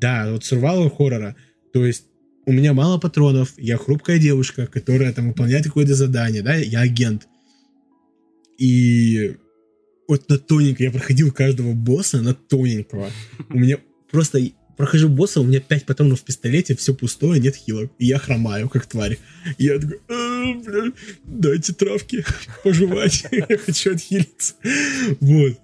[0.00, 1.36] Да, вот survival хоррора.
[1.74, 2.04] То есть
[2.46, 7.28] у меня мало патронов, я хрупкая девушка, которая там выполняет какое-то задание, да, я агент.
[8.58, 9.36] И
[10.08, 13.10] вот на тоненько, я проходил каждого босса на тоненького.
[13.50, 13.78] У меня
[14.10, 14.40] просто
[14.76, 17.90] прохожу босса, у меня 5 патронов в пистолете, все пустое, нет хилок.
[17.98, 19.18] И я хромаю, как тварь.
[19.58, 20.92] И я такой, «А, бля,
[21.24, 22.24] дайте травки
[22.64, 24.54] пожевать, я хочу отхилиться.
[25.20, 25.58] Вот.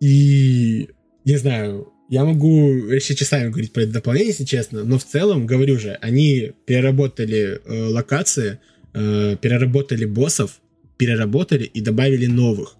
[0.00, 0.88] И,
[1.24, 5.46] не знаю, я могу еще часами говорить про это дополнение, если честно, но в целом,
[5.46, 8.58] говорю же, они переработали э, локации,
[8.94, 10.60] э, переработали боссов,
[10.96, 12.76] переработали и добавили новых.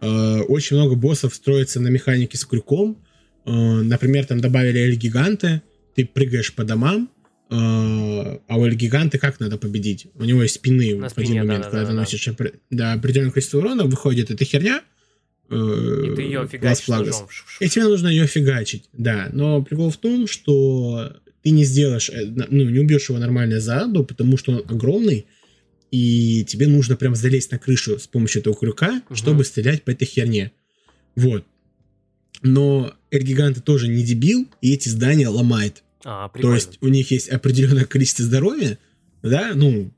[0.00, 2.98] Э, очень много боссов строится на механике с крюком.
[3.46, 5.62] Э, например, там добавили эль-гиганты,
[5.94, 7.10] ты прыгаешь по домам,
[7.50, 10.06] э, а у эль-гиганты как надо победить?
[10.14, 12.00] У него есть спины На в один спине, момент, когда ты да-да-да-да.
[12.00, 12.28] носишь
[12.70, 14.82] да, определенное количество урона, выходит эта херня.
[15.50, 15.54] э,
[16.12, 17.28] И ты ее фигачишь ножом.
[17.60, 19.28] И тебе нужно ее фигачить, да.
[19.32, 21.12] Но прикол в том, что
[21.42, 22.10] ты не сделаешь,
[22.48, 25.26] ну, не убьешь его нормально за аду, потому что он огромный,
[25.90, 29.14] и тебе нужно прям залезть на крышу с помощью этого крюка, Мгм.
[29.16, 30.50] чтобы стрелять по этой херне.
[31.14, 31.44] Вот.
[32.42, 35.82] Но Эльгиганты тоже не дебил, и эти здания ломает.
[36.04, 38.78] А, То есть у них есть определенное количество здоровья,
[39.22, 39.90] да, ну,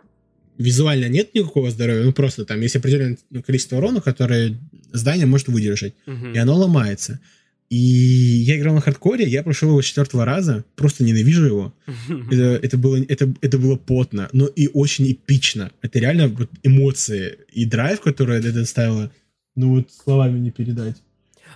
[0.58, 4.56] визуально нет никакого здоровья, ну, просто там есть определенное количество урона, которое
[4.92, 6.32] здание может выдержать Мгм.
[6.32, 7.20] и оно ломается.
[7.68, 11.74] И я играл на хардкоре, я прошел его с четвертого раза, просто ненавижу его.
[12.30, 15.72] Это, это, было, это, это было потно, но и очень эпично.
[15.82, 19.10] Это реально вот эмоции и драйв, который это доставило,
[19.56, 20.96] ну вот словами не передать.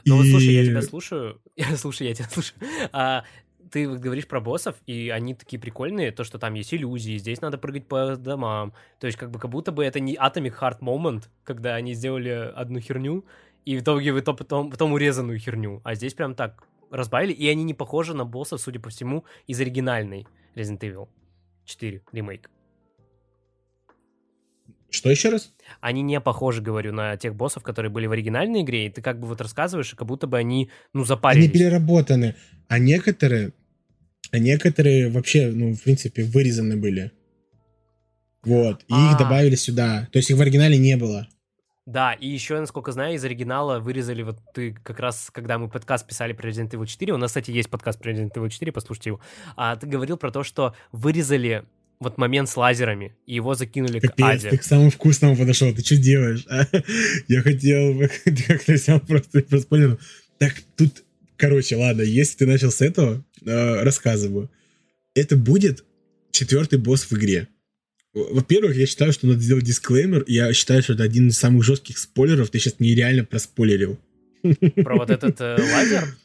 [0.04, 1.36] Ну вот И- слушай, я тебя слушаю.
[1.76, 2.58] Слушай, я тебя слушаю.
[2.92, 3.24] А,
[3.70, 7.58] ты говоришь про боссов, и они такие прикольные, то, что там есть иллюзии, здесь надо
[7.58, 8.72] прыгать по домам.
[8.98, 12.52] То есть, как бы, как будто бы это не Atomic Heart Moment, когда они сделали
[12.54, 13.24] одну херню,
[13.64, 15.80] и в итоге вы то потом, потом урезанную херню.
[15.84, 19.60] А здесь прям так разбавили, и они не похожи на боссов, судя по всему, из
[19.60, 21.08] оригинальной Resident Evil
[21.64, 22.50] 4 ремейк.
[24.90, 25.52] Что еще раз?
[25.80, 29.20] Они не похожи, говорю, на тех боссов, которые были в оригинальной игре, и ты как
[29.20, 31.52] бы вот рассказываешь, и как будто бы они, ну, Они запарились.
[31.52, 32.34] переработаны,
[32.68, 33.52] а некоторые,
[34.32, 37.12] а некоторые вообще, ну, в принципе, вырезаны были.
[38.42, 39.12] Вот, и А.
[39.12, 40.08] их добавили сюда.
[40.12, 41.28] То есть их в оригинале не было.
[41.86, 46.06] Да, и еще, насколько знаю, из оригинала вырезали вот ты как раз, когда мы подкаст
[46.06, 49.10] писали про Resident Evil 4, у нас, кстати, есть подкаст про Resident Evil 4, послушайте
[49.10, 49.20] его,
[49.56, 51.64] а ты говорил про то, что вырезали
[52.00, 54.50] вот момент с лазерами, и его закинули к Капец, Аде.
[54.50, 55.72] ты к самому вкусному подошел.
[55.74, 56.44] Ты что делаешь?
[56.48, 56.66] а?
[57.28, 57.94] Я хотел...
[57.94, 59.98] бы- Ты как-то взял просто просто понял.
[60.38, 61.04] Так, тут...
[61.36, 64.50] Короче, ладно, если ты начал с этого, э, рассказываю.
[65.14, 65.84] Это будет
[66.32, 67.48] четвертый босс в игре.
[68.12, 70.24] Во-первых, я считаю, что надо сделать дисклеймер.
[70.26, 72.50] Я считаю, что это один из самых жестких спойлеров.
[72.50, 73.98] Ты сейчас нереально проспойлерил.
[74.82, 76.16] Про вот этот э, лазер?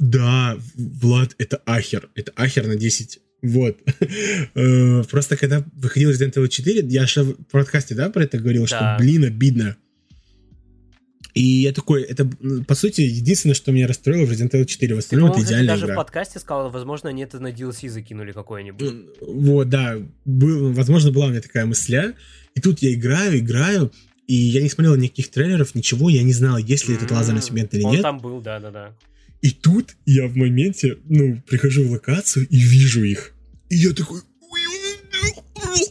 [0.00, 2.10] Да, Влад, это ахер.
[2.14, 3.20] Это ахер на 10.
[3.42, 3.76] Вот.
[4.54, 8.66] Э, Просто когда выходил Resident Evil 4, я же в подкасте, да, про это говорил,
[8.66, 8.96] что, Да.
[8.98, 9.76] блин, обидно.
[11.34, 12.26] И я такой, это,
[12.66, 14.94] по сути, единственное, что меня расстроило в Resident Evil 4.
[14.94, 15.96] В остальном это идеальная даже в игра.
[15.96, 18.94] подкасте сказал, возможно, они это на DLC закинули какой-нибудь.
[19.20, 19.98] Вот, да.
[20.24, 22.14] Был, возможно, была у меня такая мысля.
[22.54, 23.92] И тут я играю, играю,
[24.26, 27.74] и я не смотрел никаких трейлеров, ничего, я не знал, есть ли этот лазерный сегмент
[27.74, 28.02] или Он нет.
[28.02, 28.94] там был, да-да-да.
[29.42, 33.32] И тут я в моменте, ну, прихожу в локацию и вижу их.
[33.68, 34.20] И я такой...
[34.40, 34.94] «Ой, ой,
[35.54, 35.86] ой».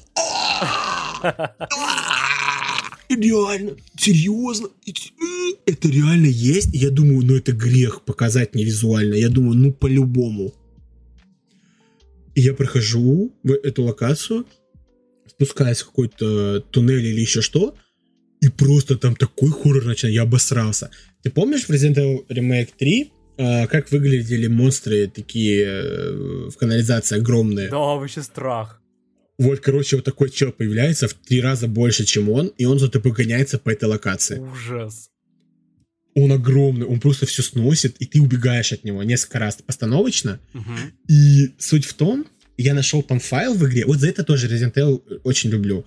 [3.08, 4.70] Реально, серьезно,
[5.66, 6.70] это реально есть.
[6.74, 9.16] Я думаю, ну это грех показать не визуально.
[9.16, 10.54] Я думаю, ну по-любому.
[12.34, 14.46] И я прохожу в эту локацию,
[15.28, 17.76] спускаюсь в какой-то туннель или еще что,
[18.42, 20.90] и просто там такой хоррор начинает, я обосрался.
[21.24, 27.70] Ты помнишь Resident Evil Remake 3, а, как выглядели монстры такие э, в канализации огромные?
[27.70, 28.82] Да, вообще страх.
[29.38, 32.99] Вот, короче, вот такой чел появляется в три раза больше, чем он, и он и
[32.99, 34.40] погоняется по этой локации.
[34.40, 35.10] Ужас.
[36.14, 40.40] Он огромный, он просто все сносит, и ты убегаешь от него несколько раз постановочно.
[40.53, 40.78] Мгм.
[41.10, 42.26] И суть в том,
[42.57, 45.86] я нашел там файл в игре, вот за это тоже Resident Evil очень люблю.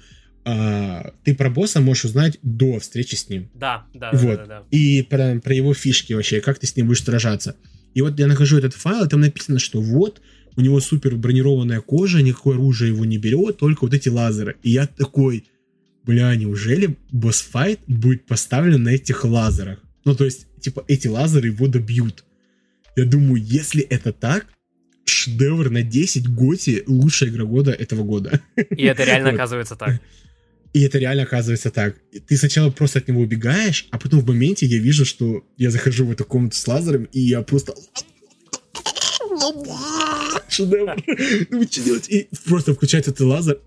[0.51, 3.51] А, ты про босса можешь узнать до встречи с ним.
[3.53, 4.37] Да, да, да, Вот.
[4.37, 4.65] да, да.
[4.71, 7.55] И про, про его фишки вообще, как ты с ним будешь сражаться.
[7.93, 10.23] И вот я нахожу этот файл, и там написано, что вот,
[10.57, 14.57] у него супер бронированная кожа, никакое оружие его не берет, только вот эти лазеры.
[14.63, 15.45] И я такой,
[16.05, 19.81] бля, неужели босс-файт будет поставлен на этих лазерах?
[20.07, 22.25] Ну, то есть, типа, эти лазеры его добьют.
[22.97, 24.47] Я думаю, если это так,
[25.05, 28.41] шедевр на 10 Готи лучшая игра года этого года.
[28.57, 30.01] И это реально оказывается так.
[30.73, 31.97] И это реально оказывается так.
[32.27, 36.05] Ты сначала просто от него убегаешь, а потом в моменте я вижу, что я захожу
[36.07, 37.75] в эту комнату с лазером, и я просто...
[40.49, 40.97] Шедевр.
[41.51, 42.09] Ну, что делать?
[42.09, 43.61] И просто включается этот лазер,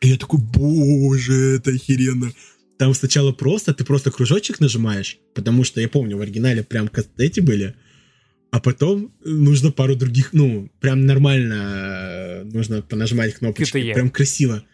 [0.00, 2.32] и я такой, боже, это охеренно.
[2.78, 7.40] Там сначала просто, ты просто кружочек нажимаешь, потому что я помню, в оригинале прям эти
[7.40, 7.74] были,
[8.50, 13.94] а потом нужно пару других, ну, прям нормально э, нужно понажимать кнопочки, QTE.
[13.94, 14.64] прям красиво.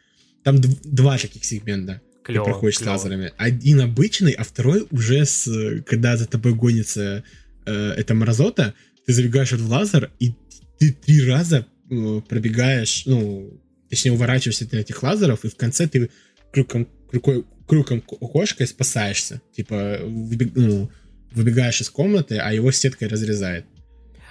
[0.45, 2.01] Там дв- два таких сегмента.
[2.23, 2.45] Клево.
[2.45, 2.97] ты проходишь клево.
[2.97, 3.33] с лазерами.
[3.39, 5.49] Один обычный, а второй уже с...
[5.87, 7.25] Когда за тобой гонится
[7.67, 8.75] э, эта мразота,
[9.07, 10.35] ты забегаешь в лазер, и
[10.79, 16.11] ты три раза э, пробегаешь, ну, точнее, уворачиваешься от этих лазеров, и в конце ты
[16.53, 19.41] крюком, крюкой, крюком ко- кошкой спасаешься.
[19.57, 20.91] Типа, выбег- ну,
[21.33, 23.65] выбегаешь из комнаты, а его сеткой разрезает.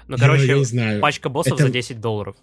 [0.07, 1.01] Ну, Я- короче, я не знаю.
[1.01, 2.35] пачка боссов Это- за 10 долларов.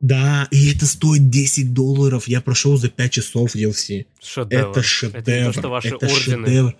[0.00, 2.26] Да, и это стоит 10 долларов.
[2.26, 4.06] Я прошел за 5 часов DLC.
[4.22, 4.70] Шедевр.
[4.70, 5.18] Это шедевр.
[5.18, 6.46] Это не то, что ваши это ордены.
[6.46, 6.76] шедевр.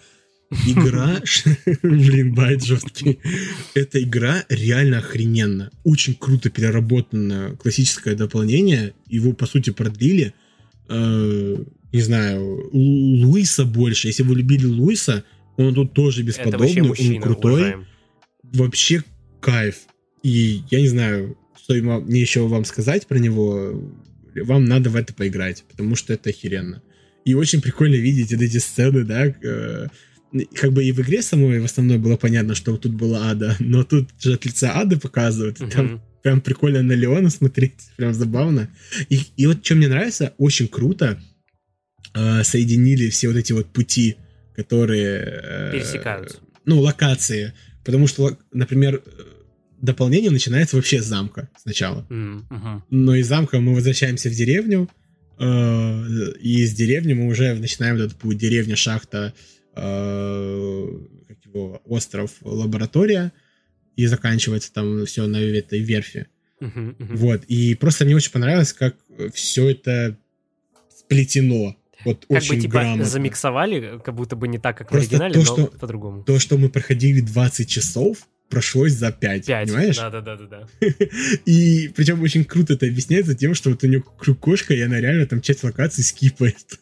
[0.67, 1.23] Игра,
[1.83, 3.21] блин, байт жесткий.
[3.75, 5.71] Эта игра реально охрененна.
[5.85, 8.95] Очень круто переработано классическое дополнение.
[9.07, 10.35] Его, по сути, продлили.
[10.89, 11.57] Э,
[11.93, 14.09] Не знаю, Лу- Луиса больше.
[14.09, 15.23] Если вы любили Луиса,
[15.57, 17.53] он тут тоже бесподобный, он крутой.
[17.53, 17.87] уважаем.
[18.43, 19.05] Вообще
[19.41, 19.77] кайф.
[20.25, 21.37] И я не знаю,
[21.71, 23.81] что ему- мне еще вам сказать про него.
[24.35, 26.83] Вам надо в это поиграть, потому что это охеренно.
[27.25, 29.87] И очень прикольно видеть вот эти сцены, да, э,
[30.55, 33.85] как бы и в игре самой в основной было понятно, что тут была ада, но
[33.85, 36.01] тут же от лица ады показывают, и там Мгм.
[36.23, 38.69] прям прикольно на Леона смотреть, прям забавно.
[39.09, 41.21] И, и вот что мне нравится, очень круто
[42.15, 44.17] э, соединили все вот эти вот пути,
[44.57, 45.41] которые...
[45.43, 46.39] э, Пересекаются.
[46.65, 47.53] Ну, локации.
[47.85, 49.11] Потому что, например, э,
[49.81, 52.07] дополнение начинается вообще с замка сначала.
[52.11, 52.85] М, мгм.
[52.91, 54.89] Но из замка мы возвращаемся в деревню,
[55.39, 58.37] э, и из деревни мы уже начинаем этот путь.
[58.39, 59.35] Деревня, шахта,
[59.75, 60.87] э,
[61.29, 63.33] как его, остров, лаборатория,
[63.97, 66.27] и заканчивается там все на этой верфи.
[66.61, 67.17] Мгм, мгм.
[67.17, 68.97] Вот, и просто мне очень понравилось, как
[69.33, 70.17] все это
[70.95, 71.77] сплетено.
[72.05, 73.05] Вот Как очень бы типа грамотно.
[73.05, 76.23] замиксовали, как будто бы не так, как в Просто оригинале, то, но что- по-другому.
[76.25, 79.69] То, что мы проходили 20 часов, прошлось за 5, Пять.
[79.69, 79.97] понимаешь?
[79.97, 80.87] Да, да, да, да, да.
[81.47, 85.27] И причем очень круто это объясняется тем, что вот у нее кошка, и она реально
[85.27, 86.79] там часть локаций скипает.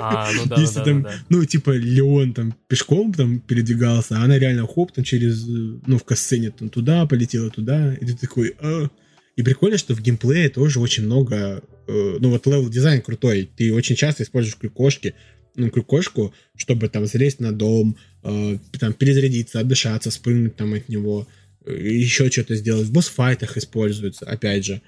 [0.00, 1.14] А, ну да, Если да, там, да, да.
[1.28, 6.04] ну, типа, Леон там пешком там передвигался, а она реально хоп, там через, ну, в
[6.04, 8.88] кат-сцене там туда полетела, туда, и ты такой, а.
[9.34, 13.72] И прикольно, что в геймплее тоже очень много, э, ну, вот level design крутой, ты
[13.72, 15.14] очень часто используешь крюк-кошки,
[15.54, 21.26] ну, крюк-кошку, чтобы там залезть на дом, э, там перезарядиться, отдышаться, спрыгнуть там от него,
[21.64, 22.86] э, еще что-то сделать.
[22.86, 24.80] В босс-файтах используется, опять же.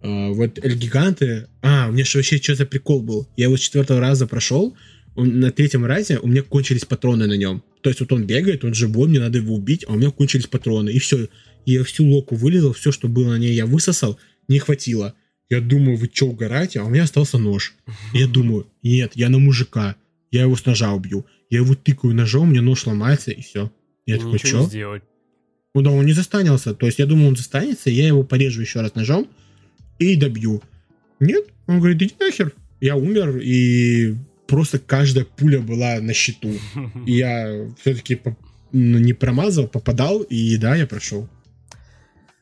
[0.00, 1.46] А, вот Эль-Гиганты...
[1.62, 3.28] А, у меня же вообще что за прикол был?
[3.36, 4.76] Я его с четвертого раза прошел,
[5.14, 7.62] он- на третьем разе у меня кончились патроны на нем.
[7.82, 10.46] То есть вот он бегает, он живой, мне надо его убить, а у меня кончились
[10.46, 10.90] патроны.
[10.90, 11.28] И все.
[11.64, 14.18] Я всю локу вылезал, все, что было на ней, я высосал,
[14.48, 15.14] не хватило.
[15.48, 16.80] Я думаю, вы что, угораете?
[16.80, 17.74] А у меня остался нож.
[18.14, 19.96] Я думаю, нет, я на мужика.
[20.32, 21.24] Я его с ножа убью.
[21.50, 23.70] Я его тыкаю ножом, мне нож ломается, и все.
[24.06, 24.62] Я И такой, что?
[24.64, 25.04] сделать.
[25.74, 26.74] Ну да, он не застанился.
[26.74, 29.28] То есть я думал, он застанется, я его порежу еще раз ножом
[29.98, 30.62] и добью.
[31.20, 32.52] Нет, он говорит, иди нахер.
[32.80, 34.16] Я умер, и
[34.48, 36.52] просто каждая пуля была на счету.
[37.06, 38.20] И я все-таки
[38.72, 41.28] не промазал, попадал, и да, я прошел.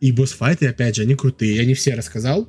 [0.00, 1.56] И босс-файты, опять же, они крутые.
[1.56, 2.48] Я не все рассказал.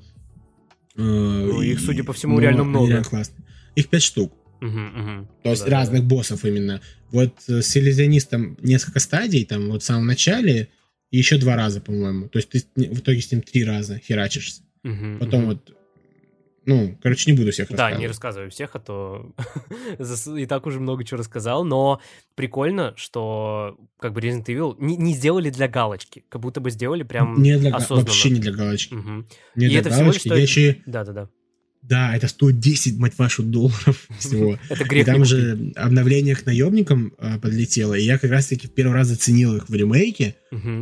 [0.95, 2.87] Ну, их, судя по всему, но реально много.
[2.87, 3.43] реально классные.
[3.75, 4.31] их пять штук.
[4.61, 5.27] Мгм.
[5.43, 5.77] То есть Да-да-да.
[5.77, 6.81] разных боссов именно.
[7.11, 10.69] Вот э, с иллюзионистом несколько стадий, там вот в самом начале,
[11.09, 12.29] и еще два раза, по-моему.
[12.29, 14.61] То есть ты в итоге с ним три раза херачишься.
[14.83, 15.49] Мгм, Потом мгм.
[15.49, 15.75] вот,
[16.65, 17.99] ну, короче, не буду всех Да, рассказывать.
[17.99, 19.33] не рассказывай всех, а то
[20.37, 21.99] и так уже много чего рассказал, но
[22.35, 27.03] прикольно, что как бы Resident Evil не, не сделали для галочки, как будто бы сделали
[27.03, 28.01] прям Не для осознанно.
[28.01, 28.93] вообще не для галочки.
[28.93, 29.27] Мгм.
[29.55, 30.27] Не И для это всего лишь галочки.
[30.29, 30.77] Я еще...
[30.85, 31.29] Да-да-да.
[31.81, 34.59] Да, это 110, мать вашу, долларов всего.
[34.69, 38.67] Это И грех не там же обновление к наемникам э, подлетело, и я как раз-таки
[38.67, 40.35] в первый раз заценил их в ремейке.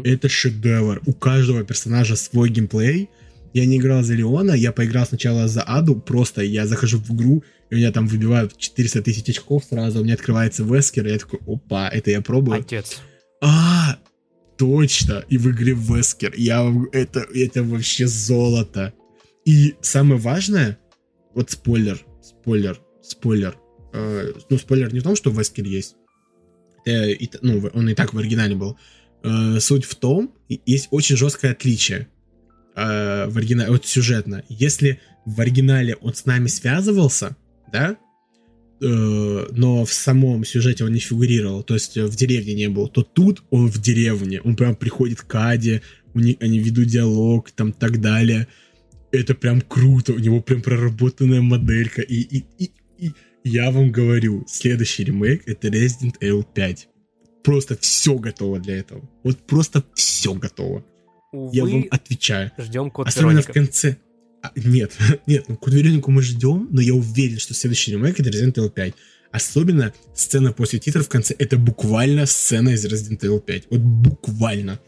[0.04, 1.02] Это шедевр.
[1.06, 3.10] У каждого персонажа свой геймплей.
[3.54, 7.44] Я не играл за Леона, я поиграл сначала за Аду, просто я захожу в игру,
[7.70, 11.18] и у меня там выбивают 400 тысяч очков сразу, у меня открывается Вескер, и я
[11.18, 12.60] такой, опа, это я пробую.
[12.60, 13.02] Отец.
[13.42, 13.98] А,
[14.58, 16.34] точно, и в игре Вескер.
[16.38, 18.94] Я, это, это вообще золото.
[19.46, 20.78] И самое важное,
[21.34, 23.58] вот спойлер, спойлер, спойлер.
[23.94, 25.96] Э, ну, спойлер не в том, что Вескер есть.
[26.86, 28.78] Э, и ну, он и так в оригинале был.
[29.24, 32.08] Э, суть в том, есть очень жесткое отличие
[32.76, 34.44] э, в оригинале, вот сюжетно.
[34.50, 37.36] Если в оригинале он с нами связывался,
[37.72, 37.98] да,
[38.82, 38.86] э,
[39.52, 43.04] но в самом сюжете он не фигурировал, то есть э, в деревне не был, то
[43.04, 45.82] тут он в деревне, он прям приходит к Аде,
[46.14, 48.48] у них, они ведут диалог, там так далее.
[49.12, 53.14] Это прям круто, у него прям проработанная моделька, и, и, и, и
[53.44, 56.88] я вам говорю, следующий ремейк это Resident Evil 5.
[57.44, 59.10] Просто все готово для этого.
[59.24, 60.86] Вот просто все готово.
[61.32, 62.52] Я вам Увы, отвечаю.
[62.58, 63.54] ждем код Особенно в Вероника.
[63.54, 63.98] конце.
[64.42, 68.30] А, нет, нет, ну Код Веронику мы ждем, но я уверен, что следующий ремейк это
[68.30, 68.94] Resident Evil 5.
[69.32, 73.68] Особенно сцена после титров в конце, это буквально сцена из Resident Evil 5.
[73.70, 74.80] Вот буквально.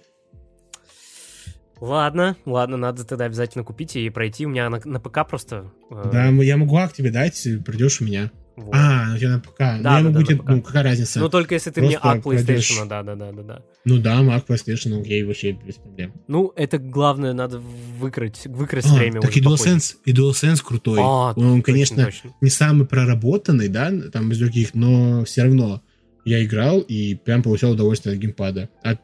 [1.82, 4.46] Ладно, ладно, надо тогда обязательно купить и пройти.
[4.46, 5.72] У меня на, на ПК просто...
[5.90, 8.32] э, Да, я могу ак тебе дать, придешь у меня.
[8.56, 8.74] вот.
[8.76, 9.50] А, у тебя на ПК.
[9.50, 10.50] ну, Да, я да, могу да, тебе, на ПК.
[10.50, 11.20] ну, какая разница?
[11.20, 13.62] Ну, только если ты мне Просто ак PlayStation, да, да, да, да, да.
[13.84, 16.14] Ну да, Mac PlayStation, окей, вообще без проблем.
[16.28, 17.60] Ну, это главное, надо
[17.98, 19.42] выкрасть, выкрасть А, время так и.
[19.42, 21.00] DualSense, и DualSense крутой.
[21.02, 22.32] А, он, точно, конечно, точно.
[22.42, 25.82] не самый проработанный, да, там из других, но все равно
[26.26, 28.70] я играл и прям получал удовольствие от геймпада.
[28.84, 29.00] От,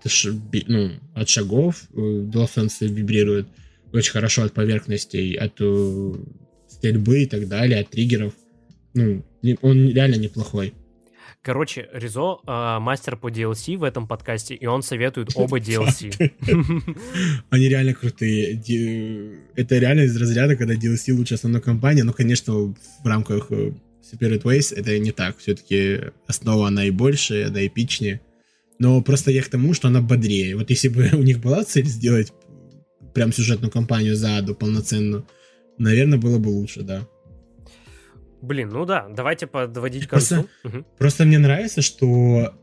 [0.68, 3.48] ну, от шагов э, DualSense вибрирует
[3.94, 6.14] очень хорошо от поверхностей, от э,
[6.68, 8.34] стрельбы и так далее, от триггеров.
[8.94, 9.24] Ну,
[9.62, 10.74] он реально неплохой.
[11.44, 16.32] Короче, Ризо а, мастер по DLC в этом подкасте, и он советует оба DLC.
[17.50, 18.56] Они реально крутые.
[18.56, 22.76] Ди- Это реально из разряда, когда DLC лучше основной кампании, но, конечно, в
[23.06, 23.50] рамках
[24.12, 25.38] Super Ways это не так.
[25.38, 28.22] Все-таки основа она и больше, она эпичнее.
[28.80, 30.56] Но просто я к тому, что она бодрее.
[30.56, 32.32] Вот если бы у них была цель сделать
[33.14, 35.28] прям сюжетную кампанию за аду полноценную,
[35.78, 37.08] наверное, было бы лучше, да.
[38.42, 40.50] Блин, ну да, давайте подводить к Просто- концу.
[40.64, 40.86] Мгм.
[41.00, 42.54] Просто мне нравится, что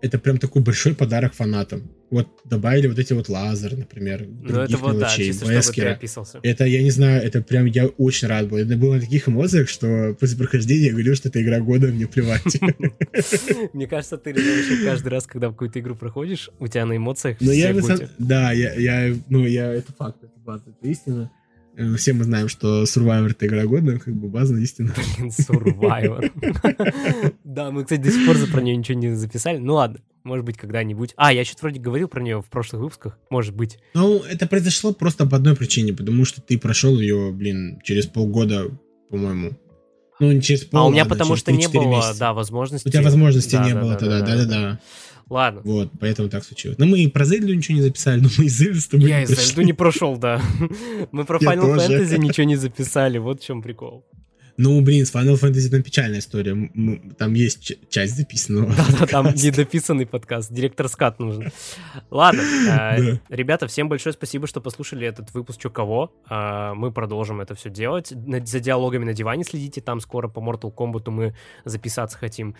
[0.00, 1.90] это прям такой большой подарок фанатам.
[2.10, 5.50] Вот добавили вот эти вот лазеры, например, Ну это других вот, да, мелочей, чисто чтобы
[5.50, 6.00] ты Вескера.
[6.42, 8.56] Это, я не знаю, это прям я очень рад был.
[8.58, 12.06] Это было на таких эмоциях, что после прохождения я говорю, что это игра года, мне
[12.06, 12.42] плевать.
[13.72, 14.34] Мне кажется, ты
[14.84, 17.36] каждый раз, когда в какую-то игру проходишь, у тебя на эмоциях
[18.18, 20.32] да, я, ну, я, это факт, это
[20.66, 21.30] это истина.
[21.78, 24.92] Э, Все мы знаем, что Survivor это игра года, как бы база истина.
[25.16, 27.32] Блин, Survivor.
[27.44, 29.58] Да, мы, кстати, до сих пор за- про нее ничего не записали.
[29.58, 31.14] Ну ладно, может быть, когда-нибудь.
[31.16, 33.18] А, я что-то вроде говорил про нее в прошлых выпусках.
[33.30, 33.78] Может быть.
[33.94, 38.66] Ну, это произошло просто по одной причине, потому что ты прошел ее, блин, через полгода,
[39.10, 39.52] по-моему.
[40.20, 42.88] Ну, не через полгода, А у меня потому через что не 3-4 было, да, возможности.
[42.88, 44.36] У тебя возможности не было да, тогда, да, да.
[44.36, 44.80] да-да-да.
[45.30, 45.60] Ладно.
[45.64, 46.78] Вот, поэтому так случилось.
[46.78, 49.34] Но мы и про Зельду ничего не записали, но мы и Зельду Я прошли.
[49.44, 50.40] Зельду не прошел, да.
[51.12, 52.02] Мы про Я Final тоже.
[52.02, 54.04] Fantasy ничего не записали, вот в чем прикол.
[54.60, 56.68] Ну, блин, с Final Fantasy там печальная история.
[57.16, 58.74] Там есть часть записанного.
[58.74, 61.52] Да-да, там недописанный подкаст, директор скат нужен.
[62.10, 62.96] Ладно, Да.
[63.28, 66.12] ребята, всем большое спасибо, что послушали этот выпуск «Чё кого».
[66.28, 68.12] А, Мы продолжим это все делать.
[68.46, 72.56] За диалогами на диване следите, там скоро по Mortal Kombat мы записаться хотим.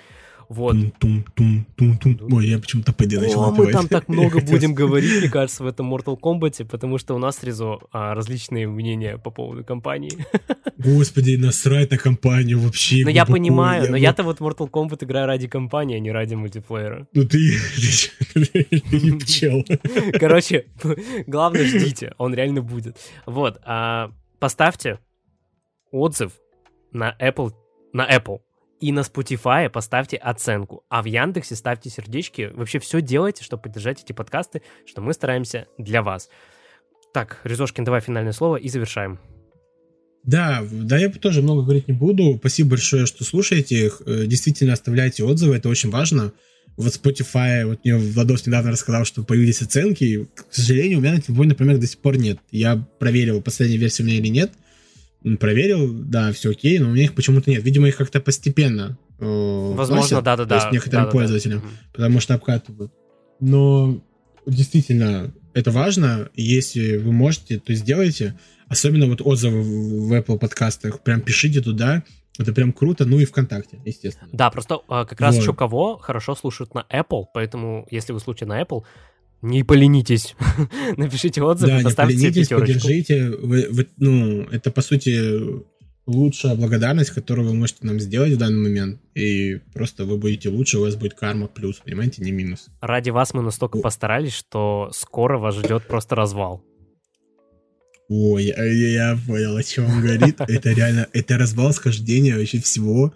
[0.48, 0.74] Вот.
[0.98, 2.32] Тум-тум-тум-тум-тум.
[2.32, 5.66] Ой, я почему-то ПД начал О, мы там так много будем говорить, мне кажется, в
[5.66, 10.10] этом Mortal Kombat, потому что у нас, Резо, а, различные мнения по поводу компании.
[10.78, 13.02] Господи, насрать на компанию вообще.
[13.04, 17.06] Но я понимаю, но я-то вот Mortal Kombat играю ради компании, а не ради мультиплеера.
[17.12, 17.38] Ну ты
[18.34, 19.64] ты не пчел.
[20.18, 20.66] Короче,
[21.26, 22.96] главное, ждите, он реально будет.
[23.26, 24.98] Вот, а, поставьте
[25.90, 26.32] отзыв
[26.92, 27.52] на Apple,
[27.92, 28.40] на Apple
[28.80, 32.50] и на Spotify поставьте оценку, а в Яндексе ставьте сердечки.
[32.54, 36.28] Вообще все делайте, чтобы поддержать эти подкасты, что мы стараемся для вас.
[37.12, 39.18] Так, Резошкин, давай финальное слово и завершаем.
[40.24, 42.36] Да, да, я тоже много говорить не буду.
[42.38, 44.02] Спасибо большое, что слушаете их.
[44.04, 46.32] Э, действительно, оставляйте отзывы, это очень важно.
[46.76, 50.28] Вот Spotify, вот мне Владос недавно рассказал, что появились оценки.
[50.34, 52.38] К сожалению, у меня на телефоне, например, до сих пор нет.
[52.50, 54.52] Я проверил, последняя версия у меня или нет.
[55.40, 57.62] Проверил, да, все окей, но у меня их почему-то нет.
[57.64, 60.48] Видимо, их как-то постепенно э, Возможно, да-да-да.
[60.48, 61.68] То есть некоторым да, пользователям, да.
[61.92, 62.92] потому что обкатывают.
[63.40, 64.02] Но
[64.46, 66.30] действительно, это важно.
[66.34, 68.38] Если вы можете, то сделайте.
[68.68, 71.00] Особенно вот отзывы в Apple подкастах.
[71.00, 72.04] Прям пишите туда.
[72.38, 74.30] Это прям круто, ну и ВКонтакте, естественно.
[74.32, 75.42] Да, просто а, как раз вот.
[75.42, 78.84] еще кого хорошо слушают на Apple, поэтому если вы слушаете на Apple,
[79.42, 80.34] не поленитесь,
[80.96, 82.74] напишите отзыв, да, поставьте не поленитесь, пятерочку.
[82.74, 85.62] поддержите, вы, вы, ну, это по сути
[86.06, 90.78] лучшая благодарность, которую вы можете нам сделать в данный момент, и просто вы будете лучше,
[90.78, 92.68] у вас будет карма плюс, понимаете, не минус.
[92.80, 96.64] Ради вас мы настолько постарались, что скоро вас ждет просто развал.
[98.08, 100.40] Ой, я, я понял, о чем он говорит.
[100.48, 103.12] Это реально, это разбал схождения вообще всего.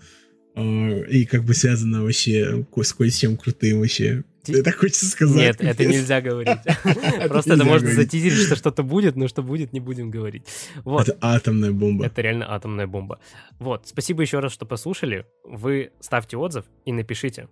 [0.54, 4.22] А, и как бы связано вообще с кое-чем крутым вообще.
[4.48, 5.36] Это хочется сказать.
[5.36, 6.58] Нет, это нельзя говорить.
[7.28, 10.42] Просто это можно затизерить, что что-то будет, но что будет, не будем говорить.
[10.84, 11.08] Вот.
[11.08, 12.06] Это атомная бомба.
[12.06, 13.20] Это реально атомная бомба.
[13.58, 15.26] Вот, спасибо еще раз, что послушали.
[15.44, 17.48] Вы ставьте отзыв и напишите,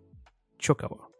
[0.59, 1.11] чё кого.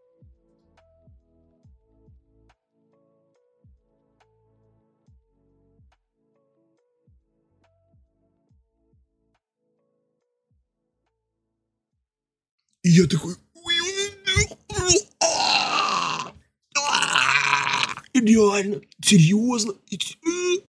[12.83, 13.35] И я такой...
[18.15, 19.75] Реально, серьезно.